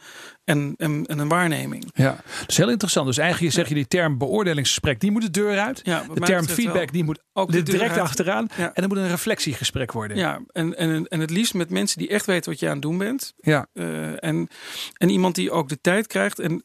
en, 0.51 0.75
en, 0.77 1.07
en 1.07 1.19
een 1.19 1.29
waarneming. 1.29 1.91
Ja, 1.95 2.17
dat 2.41 2.49
is 2.49 2.57
heel 2.57 2.71
interessant. 2.71 3.07
Dus 3.07 3.19
eigenlijk 3.19 3.55
zeg 3.55 3.69
je 3.69 3.75
die 3.75 3.87
term 3.87 4.19
beoordelingsgesprek, 4.19 5.01
die 5.01 5.11
moet 5.11 5.23
de 5.23 5.31
deur 5.31 5.59
uit. 5.59 5.81
Ja, 5.83 6.05
de 6.15 6.21
term 6.21 6.49
feedback, 6.49 6.93
die 6.93 7.05
moet 7.05 7.23
ook 7.33 7.53
de 7.53 7.63
direct 7.63 7.99
achteraan. 7.99 8.49
En 8.57 8.73
dan 8.75 8.89
moet 8.89 8.97
een 8.97 9.09
reflectiegesprek 9.09 9.93
worden. 9.93 10.17
Ja, 10.17 10.41
en, 10.53 10.77
en, 10.77 11.09
en 11.09 11.21
het 11.21 11.31
liefst 11.31 11.55
met 11.55 11.71
mensen 11.71 11.99
die 11.99 12.09
echt 12.09 12.27
weten 12.27 12.51
wat 12.51 12.61
je 12.61 12.67
aan 12.67 12.73
het 12.73 12.83
doen 12.83 12.99
bent. 12.99 13.35
Ja. 13.37 13.67
Uh, 13.75 14.25
en, 14.25 14.49
en 14.97 15.09
iemand 15.09 15.35
die 15.35 15.51
ook 15.51 15.69
de 15.69 15.81
tijd 15.81 16.07
krijgt. 16.07 16.39
En 16.39 16.65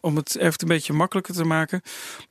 om, 0.00 0.16
het 0.16 0.36
even 0.36 0.54
een 0.56 0.68
beetje 0.68 0.92
makkelijker 0.92 1.34
te 1.34 1.44
maken. 1.44 1.80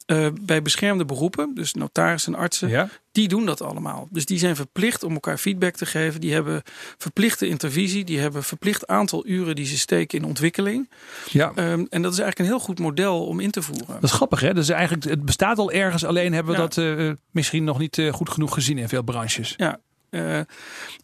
Uh, 0.08 0.28
bij 0.42 0.62
beschermde 0.62 1.06
beroepen, 1.06 1.52
dus 1.54 1.74
notarissen 1.74 2.34
en 2.34 2.40
artsen, 2.40 2.70
ja. 2.70 2.90
die 3.12 3.28
doen 3.28 3.46
dat 3.46 3.62
allemaal. 3.62 4.08
Dus 4.12 4.26
die 4.26 4.38
zijn 4.38 4.56
verplicht 4.56 5.04
om 5.04 5.14
elkaar 5.14 5.38
feedback 5.38 5.76
te 5.76 5.86
geven. 5.86 6.22
Die 6.22 6.34
hebben 6.34 6.62
verplichte 6.98 7.48
intervisie. 7.48 8.04
Die 8.04 8.20
hebben 8.20 8.44
verplicht 8.44 8.88
aantal 8.88 9.28
uren 9.28 9.56
die 9.56 9.66
ze 9.66 9.78
steken 9.78 10.20
in 10.20 10.26
ontwikkeling. 10.26 10.90
Ja. 11.30 11.52
Um, 11.56 11.88
en 11.90 12.02
dat 12.02 12.14
is 12.14 12.20
eigenlijk 12.20 12.40
een 12.40 12.46
heel 12.46 12.66
goed 12.66 12.80
model 12.80 13.26
om 13.26 13.40
in 13.40 13.52
te 13.52 13.62
voeren. 13.62 13.94
Dat 13.94 14.04
is 14.04 14.12
grappig, 14.12 14.40
hè? 14.40 14.54
Dus 14.54 14.70
eigenlijk, 14.70 15.04
het 15.04 15.26
bestaat 15.26 15.58
al 15.58 15.72
ergens, 15.72 16.06
alleen 16.06 16.34
hebben 16.34 16.54
we 16.54 16.60
dat 16.60 16.78
uh, 16.78 17.12
misschien 17.32 17.64
nog 17.64 17.80
niet 17.80 17.98
uh, 17.98 18.14
goed 18.14 18.30
genoeg 18.30 18.54
gezien 18.54 18.78
in 18.78 18.90
veel 18.90 19.04
branches. 19.04 19.54
Ja, 19.58 19.80
uh, 20.10 20.40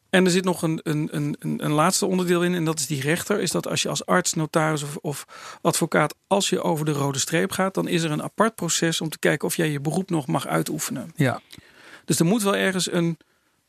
en 0.09 0.25
er 0.25 0.31
zit 0.31 0.43
nog 0.43 0.61
een, 0.61 0.79
een, 0.83 1.07
een, 1.11 1.35
een 1.39 1.71
laatste 1.71 2.05
onderdeel 2.05 2.43
in, 2.43 2.55
en 2.55 2.65
dat 2.65 2.79
is 2.79 2.87
die 2.87 3.01
rechter. 3.01 3.39
Is 3.39 3.51
dat 3.51 3.67
als 3.67 3.81
je 3.81 3.89
als 3.89 4.05
arts, 4.05 4.33
notaris 4.33 4.83
of, 4.83 4.97
of, 5.01 5.25
advocaat, 5.61 6.15
als 6.27 6.49
je 6.49 6.61
over 6.61 6.85
de 6.85 6.91
rode 6.91 7.19
streep 7.19 7.51
gaat, 7.51 7.73
dan 7.73 7.87
is 7.87 8.03
er 8.03 8.11
een 8.11 8.23
apart 8.23 8.55
proces 8.55 9.01
om 9.01 9.09
te 9.09 9.19
kijken 9.19 9.47
of 9.47 9.55
jij 9.55 9.69
je 9.71 9.79
beroep 9.79 10.09
nog 10.09 10.27
mag 10.27 10.47
uitoefenen. 10.47 11.11
Ja. 11.15 11.41
Dus 12.05 12.19
er 12.19 12.25
moet 12.25 12.43
wel 12.43 12.55
ergens 12.55 12.91
een 12.91 13.17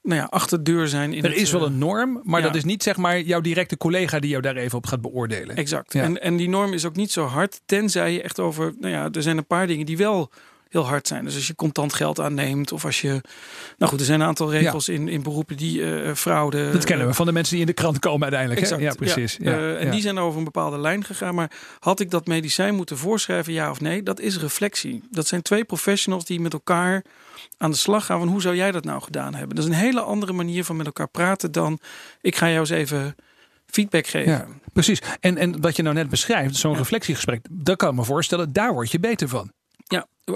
nou 0.03 0.21
ja, 0.21 0.27
achterdeur 0.31 0.89
zijn. 0.89 1.13
In 1.13 1.25
er 1.25 1.35
is 1.35 1.53
wel 1.53 1.67
een 1.67 1.79
norm, 1.79 2.21
maar 2.25 2.43
dat 2.43 2.55
is 2.55 2.65
niet 2.65 2.83
zeg 2.83 2.97
maar 2.97 3.21
jouw 3.21 3.41
directe 3.41 3.77
collega 3.77 4.19
die 4.19 4.31
jou 4.31 4.43
daar 4.43 4.57
even 4.57 4.79
op 4.79 4.87
gaat 4.87 5.01
beoordelen. 5.01 5.57
Exact. 5.57 5.95
En, 5.95 6.23
en 6.23 6.37
die 6.37 6.49
norm 6.49 6.73
is 6.73 6.85
ook 6.85 6.97
niet 6.97 7.13
zo 7.13 7.25
hard, 7.25 7.61
tenzij 7.67 8.13
je 8.13 8.23
echt 8.23 8.39
over, 8.39 8.75
nou 8.79 8.93
ja, 8.93 9.09
er 9.13 9.23
zijn 9.23 9.37
een 9.37 9.47
paar 9.47 9.67
dingen 9.67 9.87
die 9.87 9.97
wel 9.97 10.31
heel 10.71 10.87
hard 10.87 11.07
zijn. 11.07 11.25
Dus 11.25 11.35
als 11.35 11.47
je 11.47 11.55
contant 11.55 11.93
geld 11.93 12.21
aanneemt 12.21 12.73
of 12.73 12.85
als 12.85 13.01
je... 13.01 13.21
Nou 13.79 13.91
goed, 13.91 14.01
er 14.01 14.07
zijn 14.07 14.21
een 14.21 14.27
aantal 14.27 14.51
regels 14.51 14.89
in, 14.89 15.09
in 15.09 15.23
beroepen 15.23 15.57
die 15.57 15.79
uh, 15.79 16.15
fraude... 16.15 16.71
Dat 16.73 16.85
kennen 16.85 17.07
we 17.07 17.15
van 17.15 17.27
de 17.27 17.33
mensen 17.33 17.53
die 17.53 17.61
in 17.61 17.67
de 17.67 17.73
krant 17.73 17.99
komen 17.99 18.23
uiteindelijk. 18.23 18.61
Exact, 18.61 18.83
Ja, 18.83 18.95
precies. 18.95 19.37
Ja. 19.41 19.59
Uh, 19.59 19.85
en 19.85 19.91
die 19.91 20.01
zijn 20.01 20.19
over 20.19 20.39
een 20.39 20.45
bepaalde 20.45 20.79
lijn 20.79 21.05
gegaan. 21.05 21.35
Maar 21.35 21.51
had 21.79 22.01
ik 22.01 22.11
dat 22.11 22.27
medicijn 22.27 22.75
moeten 22.75 22.99
voorschrijven, 22.99 23.53
ja 23.53 23.71
of 23.71 23.81
nee? 23.81 24.03
Dat 24.03 24.21
is 24.21 24.39
reflectie. 24.39 25.03
Dat 25.11 25.27
zijn 25.27 25.43
twee 25.43 25.65
professionals 25.65 26.25
die 26.25 26.41
met 26.41 26.53
elkaar 26.53 27.05
aan 27.59 27.71
de 27.71 27.77
slag 27.77 28.07
gaan 28.07 28.19
van 28.19 28.29
hoe 28.29 28.43
zou 28.43 28.57
jij 28.57 28.71
dat 28.71 28.85
nou 28.85 29.03
gedaan 29.03 29.35
hebben? 29.35 29.57
Dat 29.57 29.65
is 29.65 29.71
een 29.71 29.77
hele 29.77 30.01
andere 30.01 30.33
manier 30.33 30.65
van 30.65 30.77
met 30.77 30.87
elkaar 30.87 31.09
praten 31.09 31.53
dan 31.53 31.79
ik 32.21 32.37
ga 32.37 32.47
jou 32.47 32.61
eens 32.61 32.71
even 32.71 33.17
feedback 33.67 34.07
geven. 34.07 34.33
Ja, 34.33 34.47
precies. 34.73 35.03
En, 35.21 35.37
en 35.37 35.61
wat 35.61 35.77
je 35.77 35.83
nou 35.83 35.95
net 35.95 36.09
beschrijft, 36.09 36.57
zo'n 36.57 36.77
reflectiegesprek, 36.77 37.47
dat 37.51 37.77
kan 37.77 37.91
ik 37.91 37.95
me 37.95 38.05
voorstellen, 38.05 38.53
daar 38.53 38.73
word 38.73 38.91
je 38.91 39.01
beter 39.01 39.29
van. 39.29 39.53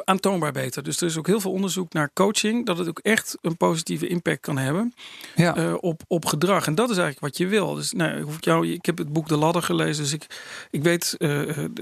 Aantoonbaar 0.04 0.52
beter. 0.52 0.82
Dus 0.82 1.00
er 1.00 1.06
is 1.06 1.18
ook 1.18 1.26
heel 1.26 1.40
veel 1.40 1.50
onderzoek 1.50 1.92
naar 1.92 2.10
coaching. 2.14 2.66
Dat 2.66 2.78
het 2.78 2.88
ook 2.88 2.98
echt 2.98 3.36
een 3.40 3.56
positieve 3.56 4.06
impact 4.06 4.40
kan 4.40 4.58
hebben 4.58 4.94
ja. 5.34 5.56
uh, 5.56 5.74
op, 5.80 6.02
op 6.06 6.24
gedrag. 6.24 6.66
En 6.66 6.74
dat 6.74 6.90
is 6.90 6.96
eigenlijk 6.96 7.26
wat 7.26 7.36
je 7.36 7.46
wil. 7.46 7.74
Dus 7.74 7.92
nou, 7.92 8.18
ik, 8.18 8.44
jou, 8.44 8.68
ik 8.68 8.86
heb 8.86 8.98
het 8.98 9.12
boek 9.12 9.28
De 9.28 9.36
Ladder 9.36 9.62
gelezen. 9.62 10.02
Dus 10.02 10.12
ik, 10.12 10.26
ik 10.70 10.82
weet, 10.82 11.14
uh, 11.18 11.28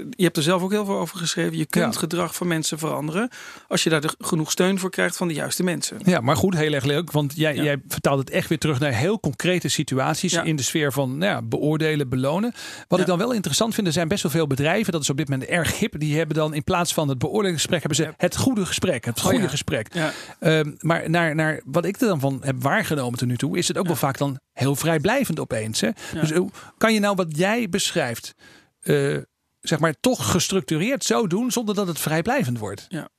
je 0.09 0.23
hebt 0.23 0.37
er 0.37 0.43
zelf 0.43 0.61
ook 0.61 0.71
heel 0.71 0.85
veel 0.85 0.97
over 0.97 1.17
geschreven. 1.17 1.57
Je 1.57 1.65
kunt 1.65 1.97
gedrag 1.97 2.35
van 2.35 2.47
mensen 2.47 2.79
veranderen. 2.79 3.29
Als 3.67 3.83
je 3.83 3.89
daar 3.89 4.01
de, 4.01 4.15
genoeg 4.19 4.51
steun 4.51 4.79
voor 4.79 4.89
krijgt 4.89 5.17
van 5.17 5.27
de 5.27 5.33
juiste 5.33 5.63
mensen. 5.63 5.99
Ja, 6.03 6.19
maar 6.19 6.35
goed, 6.35 6.55
heel 6.55 6.73
erg 6.73 6.83
leuk. 6.83 7.11
Want 7.11 7.33
jij, 7.35 7.55
jij 7.55 7.81
vertaalt 7.87 8.19
het 8.19 8.29
echt 8.29 8.49
weer 8.49 8.57
terug 8.57 8.79
naar 8.79 8.93
heel 8.93 9.19
concrete 9.19 9.69
situaties. 9.69 10.33
In 10.33 10.55
de 10.55 10.63
sfeer 10.63 10.91
van 10.91 11.17
nou 11.17 11.31
ja, 11.31 11.41
beoordelen, 11.41 12.09
belonen. 12.09 12.53
Wat 12.87 12.99
ik 12.99 13.05
dan 13.05 13.17
wel 13.17 13.31
interessant 13.31 13.73
vind, 13.73 13.87
er 13.87 13.93
zijn 13.93 14.07
best 14.07 14.23
wel 14.23 14.31
veel 14.31 14.47
bedrijven. 14.47 14.91
Dat 14.91 15.01
is 15.01 15.09
op 15.09 15.17
dit 15.17 15.29
moment 15.29 15.49
erg 15.49 15.79
hip. 15.79 15.99
Die 15.99 16.17
hebben 16.17 16.35
dan 16.35 16.53
in 16.53 16.63
plaats 16.63 16.93
van 16.93 17.09
het 17.09 17.17
beoordelingsgesprek 17.17 17.79
hebben 17.79 17.97
ze 17.97 18.02
het 18.17 18.37
goede 18.37 18.65
gesprek. 18.65 19.05
Het 19.05 19.19
goede 19.19 19.43
oh 19.43 19.49
gesprek. 19.49 19.93
Ja. 19.93 20.11
Ehm, 20.39 20.71
maar 20.79 21.09
naar, 21.09 21.35
naar 21.35 21.61
wat 21.65 21.85
ik 21.85 22.01
er 22.01 22.07
dan 22.07 22.19
van 22.19 22.39
heb 22.43 22.63
waargenomen 22.63 23.19
tot 23.19 23.27
nu 23.27 23.37
toe, 23.37 23.57
is 23.57 23.67
het 23.67 23.77
ook 23.77 23.87
wel 23.87 23.95
vaak 23.95 24.17
dan 24.17 24.39
heel 24.53 24.75
vrijblijvend 24.75 25.39
opeens. 25.39 25.81
Hè? 25.81 25.89
Dus 26.13 26.31
hoe 26.31 26.49
kan 26.77 26.93
je 26.93 26.99
nou 26.99 27.15
wat 27.15 27.37
jij 27.37 27.69
beschrijft, 27.69 28.35
uh, 28.83 29.17
zeg 29.61 29.79
maar, 29.79 29.93
toch 29.99 30.31
gestructureerd 30.31 31.03
zo 31.03 31.27
doen 31.27 31.51
zonder 31.51 31.75
dat 31.75 31.87
het 31.87 31.99
vrijblijvend 31.99 32.57
wordt? 32.57 32.85
Ja. 32.89 33.09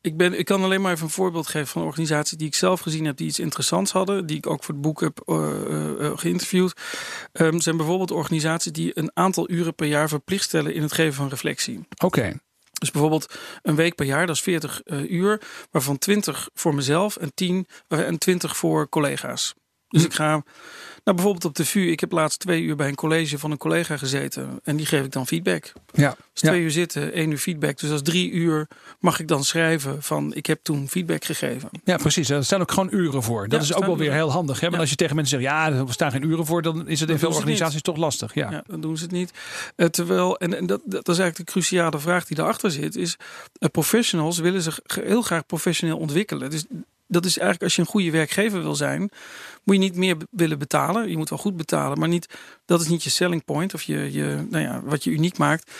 Ik, 0.00 0.16
ben, 0.16 0.38
ik 0.38 0.44
kan 0.44 0.62
alleen 0.62 0.80
maar 0.80 0.92
even 0.92 1.04
een 1.04 1.10
voorbeeld 1.10 1.46
geven 1.46 1.68
van 1.68 1.82
organisaties 1.82 2.38
die 2.38 2.46
ik 2.46 2.54
zelf 2.54 2.80
gezien 2.80 3.04
heb, 3.04 3.16
die 3.16 3.26
iets 3.26 3.38
interessants 3.38 3.92
hadden, 3.92 4.26
die 4.26 4.36
ik 4.36 4.46
ook 4.46 4.64
voor 4.64 4.74
het 4.74 4.82
boek 4.82 5.00
heb 5.00 5.22
uh, 5.26 5.36
uh, 5.68 6.12
geïnterviewd. 6.18 6.80
Um, 7.32 7.60
zijn 7.60 7.76
bijvoorbeeld 7.76 8.10
organisaties 8.10 8.72
die 8.72 8.98
een 8.98 9.10
aantal 9.14 9.50
uren 9.50 9.74
per 9.74 9.86
jaar 9.86 10.08
verplicht 10.08 10.44
stellen 10.44 10.74
in 10.74 10.82
het 10.82 10.92
geven 10.92 11.14
van 11.14 11.28
reflectie. 11.28 11.80
Oké. 12.04 12.40
Dus 12.82 12.90
bijvoorbeeld 12.90 13.34
een 13.62 13.74
week 13.74 13.94
per 13.94 14.06
jaar, 14.06 14.26
dat 14.26 14.36
is 14.36 14.42
40 14.42 14.80
uh, 14.84 15.10
uur, 15.10 15.42
waarvan 15.70 15.98
20 15.98 16.48
voor 16.54 16.74
mezelf 16.74 17.16
en 17.16 17.34
10 17.34 17.66
en 17.88 18.18
20 18.18 18.56
voor 18.56 18.88
collega's. 18.88 19.54
Dus 19.88 20.02
hm. 20.02 20.08
ik 20.08 20.14
ga 20.14 20.42
nou, 21.04 21.16
bijvoorbeeld 21.16 21.44
op 21.44 21.54
de 21.54 21.64
VU. 21.64 21.90
Ik 21.90 22.00
heb 22.00 22.12
laatst 22.12 22.38
twee 22.38 22.62
uur 22.62 22.76
bij 22.76 22.88
een 22.88 22.94
college 22.94 23.38
van 23.38 23.50
een 23.50 23.58
collega 23.58 23.96
gezeten. 23.96 24.60
En 24.64 24.76
die 24.76 24.86
geef 24.86 25.04
ik 25.04 25.12
dan 25.12 25.26
feedback. 25.26 25.72
Ja. 25.92 26.16
Dus 26.32 26.42
twee 26.42 26.60
uur 26.60 26.70
zitten, 26.70 27.12
één 27.12 27.30
uur 27.30 27.38
feedback. 27.38 27.78
Dus 27.78 27.90
als 27.90 28.02
drie 28.02 28.30
uur 28.30 28.68
mag 28.98 29.20
ik 29.20 29.28
dan 29.28 29.44
schrijven 29.44 30.02
van 30.02 30.34
ik 30.34 30.46
heb 30.46 30.60
toen 30.62 30.88
feedback 30.88 31.24
gegeven. 31.24 31.68
Ja, 31.84 31.96
precies. 31.96 32.30
Er 32.30 32.44
staan 32.44 32.60
ook 32.60 32.72
gewoon 32.72 32.88
uren 32.92 33.22
voor. 33.22 33.48
Dat 33.48 33.62
is 33.62 33.74
ook 33.74 33.84
wel 33.84 33.96
weer 33.96 34.12
heel 34.12 34.30
handig. 34.30 34.60
Hè? 34.60 34.66
Want 34.66 34.80
als 34.80 34.90
je 34.90 34.96
tegen 34.96 35.16
mensen 35.16 35.40
zegt, 35.40 35.52
ja, 35.52 35.72
er 35.72 35.92
staan 35.92 36.10
geen 36.10 36.26
uren 36.26 36.46
voor. 36.46 36.62
Dan 36.62 36.88
is 36.88 37.00
het 37.00 37.10
in 37.10 37.18
veel 37.18 37.34
organisaties 37.34 37.82
toch 37.82 37.96
lastig. 37.96 38.34
Ja. 38.34 38.62
dan 38.66 38.80
doen 38.80 38.96
ze 38.96 39.02
het 39.02 39.12
niet. 39.12 39.30
Uh, 39.76 39.86
terwijl, 39.86 40.38
en, 40.38 40.56
en 40.56 40.66
dat, 40.66 40.80
dat 40.84 41.08
is 41.08 41.18
eigenlijk 41.18 41.36
de 41.36 41.52
cruciale 41.52 41.98
vraag 41.98 42.26
die 42.26 42.38
erachter 42.38 42.70
zit. 42.70 42.96
Is 42.96 43.16
uh, 43.58 43.68
professionals 43.70 44.38
willen 44.38 44.62
zich 44.62 44.80
heel 44.84 45.22
graag 45.22 45.46
professioneel 45.46 45.98
ontwikkelen. 45.98 46.50
Dus 46.50 46.64
dat 47.12 47.24
is 47.24 47.38
eigenlijk 47.38 47.62
als 47.62 47.74
je 47.76 47.80
een 47.82 47.88
goede 47.88 48.10
werkgever 48.10 48.62
wil 48.62 48.74
zijn, 48.74 49.10
moet 49.64 49.74
je 49.74 49.80
niet 49.80 49.96
meer 49.96 50.16
willen 50.30 50.58
betalen. 50.58 51.10
Je 51.10 51.16
moet 51.16 51.30
wel 51.30 51.38
goed 51.38 51.56
betalen, 51.56 51.98
maar 51.98 52.08
niet, 52.08 52.34
dat 52.64 52.80
is 52.80 52.88
niet 52.88 53.04
je 53.04 53.10
selling 53.10 53.44
point 53.44 53.74
of 53.74 53.82
je, 53.82 54.12
je, 54.12 54.46
nou 54.50 54.64
ja, 54.64 54.82
wat 54.84 55.04
je 55.04 55.10
uniek 55.10 55.38
maakt. 55.38 55.72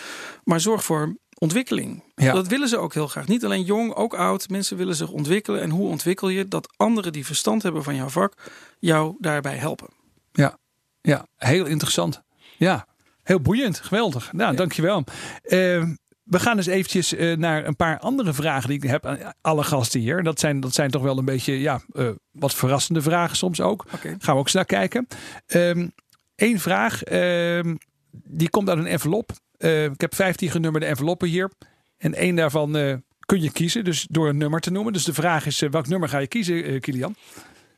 Maar 0.43 0.59
zorg 0.59 0.83
voor 0.83 1.15
ontwikkeling. 1.37 2.03
Dat 2.15 2.47
willen 2.47 2.67
ze 2.67 2.77
ook 2.77 2.93
heel 2.93 3.07
graag. 3.07 3.27
Niet 3.27 3.45
alleen 3.45 3.63
jong, 3.63 3.93
ook 3.93 4.13
oud. 4.13 4.49
Mensen 4.49 4.77
willen 4.77 4.95
zich 4.95 5.09
ontwikkelen. 5.09 5.61
En 5.61 5.69
hoe 5.69 5.87
ontwikkel 5.87 6.29
je 6.29 6.47
dat 6.47 6.73
anderen 6.77 7.11
die 7.11 7.25
verstand 7.25 7.63
hebben 7.63 7.83
van 7.83 7.95
jouw 7.95 8.09
vak 8.09 8.33
jou 8.79 9.15
daarbij 9.19 9.55
helpen? 9.55 9.87
Ja, 10.31 10.57
ja 11.01 11.25
heel 11.37 11.65
interessant. 11.65 12.21
Ja, 12.57 12.87
heel 13.23 13.39
boeiend. 13.39 13.79
Geweldig. 13.79 14.33
Nou, 14.33 14.51
ja. 14.51 14.57
dankjewel. 14.57 15.03
Uh, 15.43 15.83
we 16.23 16.39
gaan 16.39 16.57
eens 16.57 16.67
eventjes 16.67 17.13
uh, 17.13 17.37
naar 17.37 17.65
een 17.65 17.75
paar 17.75 17.99
andere 17.99 18.33
vragen 18.33 18.69
die 18.69 18.77
ik 18.77 18.89
heb 18.89 19.05
aan 19.05 19.33
alle 19.41 19.63
gasten 19.63 19.99
hier. 19.99 20.23
Dat 20.23 20.39
zijn, 20.39 20.59
dat 20.59 20.73
zijn 20.73 20.91
toch 20.91 21.01
wel 21.01 21.17
een 21.17 21.25
beetje 21.25 21.59
ja, 21.59 21.81
uh, 21.93 22.09
wat 22.31 22.53
verrassende 22.53 23.01
vragen 23.01 23.37
soms 23.37 23.61
ook. 23.61 23.85
Okay. 23.93 24.15
Gaan 24.19 24.33
we 24.33 24.39
ook 24.39 24.45
eens 24.45 24.53
naar 24.53 24.65
kijken. 24.65 25.07
Eén 25.47 25.93
ehm, 26.35 26.57
vraag, 26.57 27.11
um, 27.11 27.77
die 28.11 28.49
komt 28.49 28.69
uit 28.69 28.77
een 28.77 28.87
envelop. 28.87 29.31
Eh, 29.57 29.83
ik 29.83 30.01
heb 30.01 30.15
15 30.15 30.49
genummerde 30.49 30.85
enveloppen 30.85 31.27
hier. 31.27 31.51
En 31.97 32.13
één 32.13 32.35
daarvan 32.35 32.77
eh, 32.77 32.95
kun 33.25 33.41
je 33.41 33.51
kiezen, 33.51 33.83
dus 33.83 34.07
door 34.09 34.29
een 34.29 34.37
nummer 34.37 34.59
te 34.59 34.71
noemen. 34.71 34.93
Dus 34.93 35.03
de 35.03 35.13
vraag 35.13 35.45
is, 35.45 35.61
eh, 35.61 35.69
welk 35.69 35.87
nummer 35.87 36.09
ga 36.09 36.17
je 36.17 36.27
kiezen, 36.27 36.63
eh, 36.63 36.79
Kilian? 36.79 37.15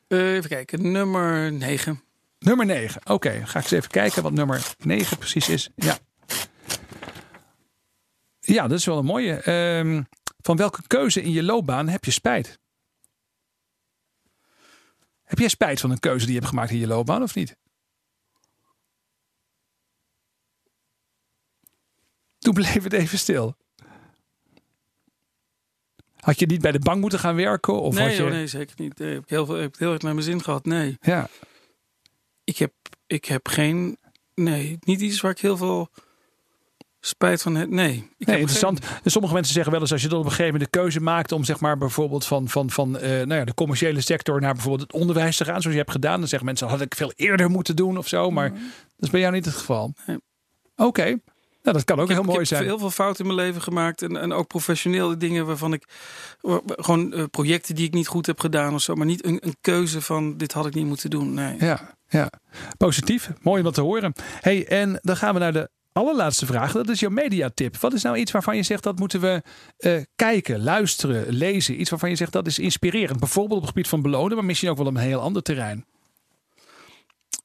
Eh, 0.08 0.34
even 0.34 0.50
kijken, 0.50 0.92
nummer 0.92 1.52
9. 1.52 2.02
Nummer 2.40 2.66
9. 2.66 3.02
Oké, 3.04 3.30
ga 3.30 3.58
ik 3.60 3.64
eens 3.64 3.72
even 3.72 3.90
kijken 3.90 4.24
wat 4.24 4.32
nummer 4.32 4.74
9 4.78 5.18
precies 5.18 5.50
is. 5.50 5.70
Ja. 5.76 5.98
Ja, 8.46 8.68
dat 8.68 8.80
is 8.80 8.86
wel 8.86 8.98
een 8.98 9.06
mooie. 9.06 9.34
Ehm, 9.34 10.04
van 10.42 10.56
welke 10.58 10.82
keuze 10.88 11.22
in 11.22 11.32
je 11.32 11.44
loopbaan 11.44 11.88
heb 11.88 12.04
je 12.06 12.12
spijt? 12.12 12.60
Heb 15.24 15.40
jij 15.40 15.48
spijt 15.48 15.80
van 15.80 15.92
een 15.92 16.00
keuze 16.00 16.26
die 16.26 16.34
je 16.34 16.40
hebt 16.40 16.50
gemaakt 16.50 16.72
in 16.72 16.78
je 16.78 16.88
loopbaan 16.88 17.24
of 17.24 17.36
niet? 17.36 17.58
Toen 22.38 22.54
bleef 22.54 22.84
het 22.84 22.94
even 22.94 23.18
stil. 23.18 23.56
Had 26.20 26.40
je 26.40 26.46
niet 26.46 26.62
bij 26.62 26.72
de 26.72 26.80
bank 26.80 27.02
moeten 27.02 27.20
gaan 27.20 27.36
werken? 27.36 27.82
Of 27.82 27.96
nee, 27.96 28.08
had 28.08 28.16
je... 28.16 28.24
nee, 28.24 28.48
zeker 28.48 28.76
niet. 28.78 28.98
Nee, 28.98 29.14
heb 29.14 29.24
ik 29.24 29.30
heel 29.30 29.46
veel, 29.46 29.56
heb 29.56 29.74
ik 29.74 29.80
heel 29.80 29.94
erg 29.94 30.02
naar 30.02 30.14
mijn 30.14 30.26
zin 30.26 30.44
gehad. 30.44 30.66
Nee, 30.66 30.98
Ja, 31.02 31.30
ik 32.44 32.58
heb, 32.58 32.74
ik 33.08 33.26
heb 33.26 33.48
geen. 33.48 33.98
Nee, 34.34 34.78
niet 34.80 35.02
iets 35.02 35.22
waar 35.22 35.32
ik 35.32 35.40
heel 35.40 35.58
veel 35.58 35.90
spijt 37.08 37.42
van 37.42 37.56
heb. 37.56 37.70
Nee, 37.70 37.94
ik 37.94 38.02
Nee, 38.02 38.10
heb 38.18 38.38
interessant. 38.40 38.80
En 39.04 39.12
sommige 39.12 39.34
mensen 39.34 39.54
zeggen 39.54 39.72
wel 39.72 39.82
eens 39.82 39.92
als 39.92 40.02
je 40.02 40.08
dan 40.08 40.20
op 40.20 40.26
een 40.26 40.32
gegeven 40.32 40.54
moment 40.54 40.72
de 40.72 40.80
keuze 40.80 41.00
maakt 41.00 41.32
om 41.32 41.44
zeg 41.44 41.60
maar 41.60 41.78
bijvoorbeeld 41.78 42.26
van, 42.26 42.50
van, 42.50 42.70
van 42.70 42.98
eh, 42.98 43.10
nou 43.10 43.34
ja, 43.34 43.46
de 43.46 43.54
commerciële 43.54 44.02
sector 44.02 44.42
naar 44.42 44.54
bijvoorbeeld 44.54 44.92
het 44.92 45.02
onderwijs 45.02 45.38
te 45.38 45.46
gaan, 45.46 45.62
zoals 45.62 45.76
je 45.76 45.82
hebt 45.82 45.92
gedaan, 45.92 46.20
dan 46.20 46.28
zeggen 46.28 46.48
mensen 46.48 46.68
had 46.68 46.82
ik 46.82 46.96
veel 46.96 47.12
eerder 47.16 47.50
moeten 47.50 47.76
doen 47.76 47.98
of 47.98 48.08
zo, 48.08 48.32
maar 48.32 48.50
dat 48.50 48.60
is 48.98 49.10
bij 49.10 49.20
jou 49.20 49.34
niet 49.34 49.46
het 49.46 49.56
geval. 49.56 49.94
Nee. 50.06 50.18
Oké, 50.76 51.20
nou, 51.66 51.78
dat 51.78 51.86
kan 51.86 52.00
ook 52.00 52.08
heb, 52.08 52.18
heel 52.18 52.26
mooi 52.26 52.42
ik 52.42 52.50
heb 52.50 52.58
zijn. 52.58 52.70
heel 52.70 52.80
veel 52.80 52.92
fouten 52.92 53.26
in 53.26 53.36
mijn 53.36 53.48
leven 53.48 53.62
gemaakt. 53.62 54.02
En, 54.02 54.18
en 54.18 54.34
ook 54.34 54.48
professionele 54.48 55.18
dingen 55.18 55.46
waarvan 55.46 55.74
ik. 55.74 55.84
Gewoon 56.66 57.14
eh, 57.14 57.24
projecten 57.32 57.76
die 57.76 57.86
ik 57.86 57.94
niet 57.94 58.08
goed 58.08 58.26
heb 58.26 58.40
gedaan 58.40 58.74
of 58.74 58.82
zo. 58.82 58.96
Maar 58.96 59.06
niet 59.06 59.26
een, 59.26 59.38
een 59.46 59.56
keuze 59.62 60.02
van 60.02 60.38
dit 60.38 60.52
had 60.52 60.66
ik 60.66 60.74
niet 60.74 60.86
moeten 60.86 61.10
doen. 61.10 61.34
Nee. 61.34 61.56
Ja, 61.60 61.96
ja, 62.08 62.30
positief. 62.78 63.30
Mooi 63.42 63.58
om 63.58 63.64
dat 63.64 63.74
te 63.74 63.82
horen. 63.82 64.14
Hey, 64.42 64.68
en 64.68 65.00
dan 65.02 65.18
gaan 65.18 65.34
we 65.34 65.40
naar 65.40 65.54
de 65.54 65.70
allerlaatste 65.96 66.46
vraag. 66.46 66.72
Dat 66.72 66.90
is 66.90 67.00
jouw 67.00 67.10
mediatip. 67.10 67.78
Wat 67.78 67.94
is 67.94 68.04
nou 68.04 68.18
iets 68.18 68.32
waarvan 68.32 68.56
je 68.56 68.64
zegt 68.64 68.84
dat 68.84 69.00
moeten 69.00 69.22
we 69.22 69.42
eh, 69.78 70.02
kijken, 70.16 70.64
luisteren, 70.64 71.34
lezen? 71.34 71.80
Iets 71.80 71.90
waarvan 71.90 72.10
je 72.10 72.16
zegt 72.16 72.32
dat 72.32 72.48
is 72.48 72.60
inspirerend. 72.60 73.20
Bijvoorbeeld 73.20 73.56
op 73.60 73.66
het 73.66 73.70
gebied 73.76 73.88
van 73.88 74.02
belonen, 74.02 74.36
maar 74.36 74.46
misschien 74.46 74.70
ook 74.70 74.78
wel 74.78 74.86
op 74.86 74.96
een 74.96 75.02
heel 75.02 75.20
ander 75.22 75.42
terrein. 75.42 75.86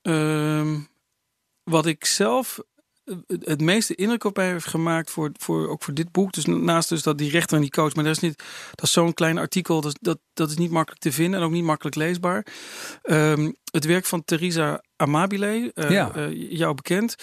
Ehm, 0.03 0.79
wat 1.65 1.87
ik 1.87 2.05
zelf 2.05 2.59
eh, 3.05 3.17
het- 3.27 3.61
meeste 3.61 3.95
indruk 3.95 4.25
op 4.25 4.37
mij 4.37 4.47
heeft 4.51 4.67
gemaakt 4.67 5.11
voor, 5.11 5.31
voor, 5.39 5.69
ook 5.69 5.83
voor 5.83 5.95
dit 5.95 6.13
boek. 6.13 6.33
Dus 6.33 6.45
naast 6.45 6.89
dus 6.89 7.03
dat 7.03 7.19
die 7.19 7.31
rechter 7.31 7.57
en 7.57 7.63
die 7.63 7.71
coach. 7.71 7.95
Maar 7.95 8.05
dat 8.05 8.17
is, 8.17 8.21
niet, 8.23 8.43
dat 8.75 8.85
is 8.85 8.93
zo'n 8.93 9.15
klein 9.15 9.39
artikel. 9.39 9.81
Dat, 9.81 10.19
dat 10.41 10.51
is 10.51 10.57
niet 10.57 10.71
makkelijk 10.71 11.03
te 11.03 11.13
vinden 11.13 11.41
en 11.41 11.47
ook 11.47 11.53
niet 11.53 11.65
makkelijk 11.65 11.97
leesbaar. 11.97 12.47
Ehm, 13.03 13.51
het 13.73 13.85
werk 13.85 14.07
van 14.07 14.25
Theresa 14.25 14.83
Amabile, 14.97 15.73
Ja. 15.89 16.13
eh, 16.15 16.51
jou 16.53 16.75
bekend. 16.75 17.15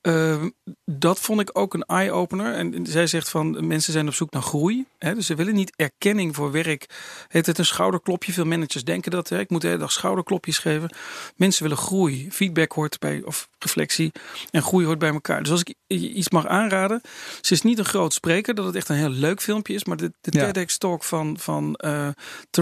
Ehm, 0.00 0.48
dat 0.84 1.20
vond 1.20 1.40
ik 1.40 1.50
ook 1.52 1.74
een 1.74 1.82
eye-opener. 1.84 2.54
En 2.54 2.86
zij 2.86 3.06
zegt 3.06 3.28
van 3.28 3.66
mensen 3.66 3.92
zijn 3.92 4.06
op 4.08 4.14
zoek 4.14 4.30
naar 4.30 4.42
groei. 4.42 4.86
Hè, 4.98 5.14
dus 5.14 5.26
ze 5.26 5.34
willen 5.34 5.54
niet 5.54 5.72
erkenning 5.76 6.34
voor 6.34 6.50
werk. 6.52 6.86
Het 7.28 7.46
het 7.46 7.58
een 7.58 7.64
schouderklopje. 7.66 8.32
Veel 8.32 8.44
managers 8.44 8.84
denken 8.84 9.10
dat. 9.10 9.28
Hè, 9.28 9.38
ik 9.38 9.50
moet 9.50 9.60
de 9.60 9.66
hele 9.66 9.78
dag 9.78 9.92
schouderklopjes 9.92 10.58
geven. 10.58 10.94
Mensen 11.36 11.62
willen 11.62 11.78
groei. 11.78 12.28
Feedback 12.30 12.72
hoort 12.72 12.98
bij, 12.98 13.22
of 13.24 13.48
reflectie. 13.58 14.12
En 14.50 14.62
groei 14.62 14.86
hoort 14.86 14.98
bij 14.98 15.12
elkaar. 15.12 15.42
Dus 15.42 15.50
als 15.52 15.60
ik 15.64 15.74
iets 15.86 16.30
mag 16.30 16.46
aanraden. 16.46 17.00
Ze 17.40 17.52
is 17.54 17.62
niet 17.62 17.78
een 17.78 17.84
groot 17.84 18.12
spreker. 18.14 18.54
Dat 18.54 18.64
het 18.66 18.74
echt 18.74 18.88
een 18.88 18.96
heel 18.96 19.08
leuk 19.10 19.40
filmpje 19.42 19.74
is. 19.74 19.84
Maar 19.84 19.96
de, 19.96 20.12
de 20.20 20.38
Ja. 20.38 20.50
TEDx 20.50 20.78
talk 20.78 21.04
van, 21.04 21.36
van 21.38 21.74
eh, 21.74 22.08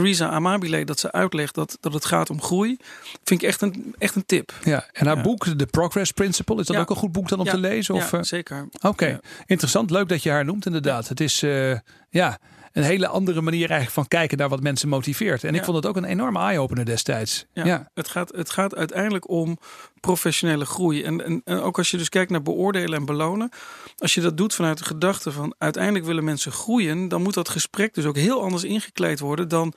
Theresa 0.00 0.28
Amabile. 0.30 0.84
Dat 0.84 0.98
ze 1.00 1.12
uitlegt 1.12 1.54
dat, 1.54 1.78
dat 1.80 1.92
het 1.92 2.04
gaat 2.04 2.30
om 2.30 2.42
groei. 2.42 2.76
Vind 3.24 3.42
ik 3.42 3.48
echt 3.48 3.60
een, 3.62 3.94
echt 3.98 4.14
een 4.14 4.26
tip. 4.26 4.52
Ja, 4.64 4.84
en 4.92 5.06
haar 5.06 5.16
Ja. 5.16 5.22
boek, 5.22 5.46
The 5.46 5.66
Progress 5.66 6.10
Principle, 6.12 6.60
is 6.60 6.66
dat 6.66 6.76
Ja. 6.76 6.82
ook 6.82 6.90
een 6.90 6.96
goed 6.96 7.12
boek 7.12 7.28
dan 7.28 7.38
om 7.38 7.44
Ja. 7.44 7.50
te 7.50 7.58
lezen? 7.58 7.94
Of, 7.94 8.10
ja, 8.10 8.18
eh? 8.18 8.24
zeker. 8.24 8.68
Oké, 8.80 9.20
interessant. 9.46 9.90
Leuk 9.90 10.08
dat 10.08 10.22
je 10.22 10.30
haar 10.30 10.44
noemt 10.44 10.66
inderdaad. 10.66 11.08
Het 11.08 11.20
is 11.20 11.42
eh, 11.42 11.78
ja, 12.10 12.38
een 12.76 12.82
hele 12.82 13.08
andere 13.08 13.40
manier 13.40 13.60
eigenlijk 13.70 13.90
van 13.90 14.08
kijken 14.08 14.38
naar 14.38 14.48
wat 14.48 14.62
mensen 14.62 14.88
motiveert. 14.88 15.44
En 15.44 15.54
ik 15.54 15.64
vond 15.64 15.76
het 15.76 15.86
ook 15.86 15.96
een 15.96 16.04
enorme 16.04 16.38
eye-opener 16.38 16.84
destijds. 16.84 17.46
Ja. 17.52 17.64
Ja, 17.64 17.90
Het, 17.94 18.08
gaat, 18.08 18.32
het 18.36 18.50
gaat 18.50 18.74
uiteindelijk 18.76 19.28
om 19.28 19.58
professionele 20.00 20.64
groei. 20.64 21.02
En, 21.02 21.24
en, 21.24 21.42
en 21.44 21.60
ook 21.60 21.78
als 21.78 21.90
je 21.90 21.96
dus 21.96 22.08
kijkt 22.08 22.30
naar 22.30 22.42
beoordelen 22.42 22.98
en 22.98 23.04
belonen. 23.04 23.50
Als 23.98 24.14
je 24.14 24.20
dat 24.20 24.36
doet 24.36 24.54
vanuit 24.54 24.78
de 24.78 24.84
gedachte 24.84 25.32
van 25.32 25.54
uiteindelijk 25.58 26.04
willen 26.04 26.24
mensen 26.24 26.52
groeien. 26.52 27.08
Dan 27.08 27.22
moet 27.22 27.34
dat 27.34 27.48
gesprek 27.48 27.94
dus 27.94 28.04
ook 28.04 28.16
heel 28.16 28.42
anders 28.42 28.64
ingekleed 28.64 29.20
worden 29.20 29.48
dan 29.48 29.72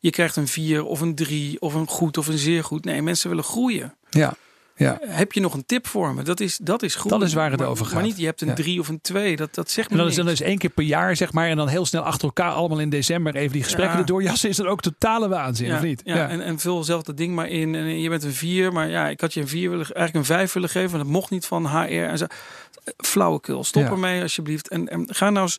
je 0.00 0.10
krijgt 0.10 0.36
een 0.36 0.48
vier 0.48 0.84
of 0.84 1.00
een 1.00 1.14
drie 1.14 1.60
of 1.60 1.74
een 1.74 1.86
goed 1.86 2.18
of 2.18 2.26
een 2.26 2.38
zeer 2.38 2.64
goed. 2.64 2.84
Nee, 2.84 3.02
mensen 3.02 3.28
willen 3.28 3.44
groeien. 3.44 3.94
ja. 4.10 4.34
Ja. 4.82 4.98
Heb 5.00 5.32
je 5.32 5.40
nog 5.40 5.54
een 5.54 5.66
tip 5.66 5.86
voor 5.86 6.14
me? 6.14 6.22
Dat 6.22 6.40
is, 6.40 6.56
dat 6.62 6.82
is 6.82 6.94
groeien. 6.94 7.18
Dat 7.18 7.28
is 7.28 7.34
waar 7.34 7.50
het 7.50 7.60
Maar- 7.60 7.68
over 7.68 7.84
gaat. 7.84 7.94
Maar 7.94 8.02
niet 8.02 8.18
je 8.18 8.24
hebt 8.24 8.40
een 8.40 8.48
Ja. 8.48 8.54
drie 8.54 8.80
of 8.80 8.88
een 8.88 9.00
twee. 9.00 9.36
Dat, 9.36 9.54
dat 9.54 9.70
zegt 9.70 9.88
me 9.88 9.94
En 9.94 10.00
dan 10.00 10.10
is 10.10 10.16
dan 10.16 10.28
eens 10.28 10.40
één 10.40 10.58
keer 10.58 10.70
per 10.70 10.84
jaar, 10.84 11.16
zeg 11.16 11.32
maar. 11.32 11.48
En 11.48 11.56
dan 11.56 11.68
heel 11.68 11.86
snel 11.86 12.02
achter 12.02 12.24
elkaar, 12.24 12.50
allemaal 12.52 12.78
in 12.80 12.90
december, 12.90 13.34
even 13.34 13.52
die 13.52 13.62
gesprekken 13.62 13.94
Ja. 13.94 14.00
erdoor 14.00 14.22
jassen. 14.22 14.48
Is 14.48 14.56
dat 14.56 14.66
ook 14.66 14.80
totale 14.80 15.28
waanzin, 15.28 15.74
of 15.74 15.82
niet? 15.82 16.00
Ja, 16.04 16.28
En, 16.28 16.40
en 16.40 16.58
vul 16.58 16.84
zelf 16.84 17.02
dat 17.02 17.16
ding 17.16 17.34
maar 17.34 17.48
in. 17.48 17.74
En 17.74 18.00
je 18.00 18.08
bent 18.08 18.24
een 18.24 18.32
vier, 18.32 18.72
maar 18.72 18.88
ja, 18.88 19.08
ik 19.08 19.20
had 19.20 19.34
je 19.34 19.40
een 19.40 19.48
vier 19.48 19.70
willen, 19.70 19.86
eigenlijk 19.94 20.14
een 20.14 20.34
vijf 20.36 20.52
willen 20.52 20.68
geven. 20.68 20.90
Want 20.90 21.02
dat 21.02 21.12
mocht 21.12 21.30
niet 21.30 21.46
van 21.46 21.66
HR 21.66 21.76
en 21.92 22.18
zo. 22.18 22.26
Flauwekul. 22.96 23.64
Stop 23.64 23.84
ermee 23.84 24.22
alsjeblieft. 24.22 24.68
En, 24.68 24.88
en 24.88 25.04
ga 25.14 25.30
nou 25.30 25.44
eens 25.44 25.58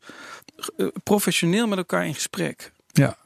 eh, 0.78 0.88
professioneel 1.04 1.68
met 1.68 1.78
elkaar 1.78 2.06
in 2.06 2.14
gesprek. 2.14 2.72
ja. 2.92 3.18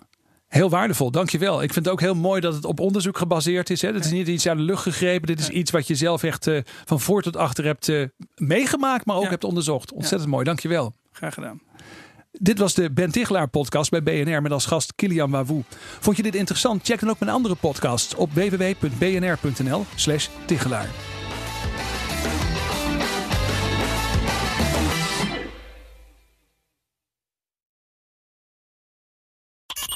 Heel 0.47 0.69
waardevol, 0.69 1.11
dankjewel. 1.11 1.61
Ik 1.63 1.73
vind 1.73 1.85
het 1.85 1.93
ook 1.93 1.99
heel 1.99 2.15
mooi 2.15 2.41
dat 2.41 2.53
het 2.53 2.65
op 2.65 2.79
onderzoek 2.79 3.17
gebaseerd 3.17 3.69
is. 3.69 3.81
Hè. 3.81 3.91
Het 3.93 4.05
is 4.05 4.11
niet 4.11 4.27
iets 4.27 4.47
uit 4.47 4.57
de 4.57 4.63
lucht 4.63 4.81
gegrepen. 4.83 5.27
Dit 5.27 5.39
is 5.39 5.49
iets 5.49 5.71
wat 5.71 5.87
je 5.87 5.95
zelf 5.95 6.23
echt 6.23 6.47
eh, 6.47 6.61
van 6.85 6.99
voor 6.99 7.21
tot 7.21 7.35
achter 7.35 7.65
hebt 7.65 7.89
eh, 7.89 8.03
meegemaakt, 8.35 9.05
maar 9.05 9.15
ook 9.15 9.23
Ja. 9.23 9.29
hebt 9.29 9.43
onderzocht. 9.43 9.93
Ontzettend 9.93 10.29
mooi, 10.31 10.43
dankjewel. 10.43 10.93
Graag 11.11 11.33
gedaan. 11.33 11.61
Dit 12.31 12.59
was 12.59 12.73
de 12.73 12.91
Ben 12.91 13.11
Tichelaar 13.11 13.47
podcast 13.47 13.89
bij 13.91 14.03
BNR 14.03 14.41
met 14.41 14.51
als 14.51 14.65
gast 14.65 14.93
Kilian 14.95 15.31
Wawoe. 15.31 15.63
Vond 15.99 16.17
je 16.17 16.23
dit 16.23 16.35
interessant? 16.35 16.85
Check 16.85 16.99
dan 16.99 17.09
ook 17.09 17.19
mijn 17.19 17.31
andere 17.31 17.55
podcasts 17.55 18.15
op 18.15 18.33
www.bnr.nl 18.33 19.85
slash 19.95 20.27
Tichelaar. 20.45 20.89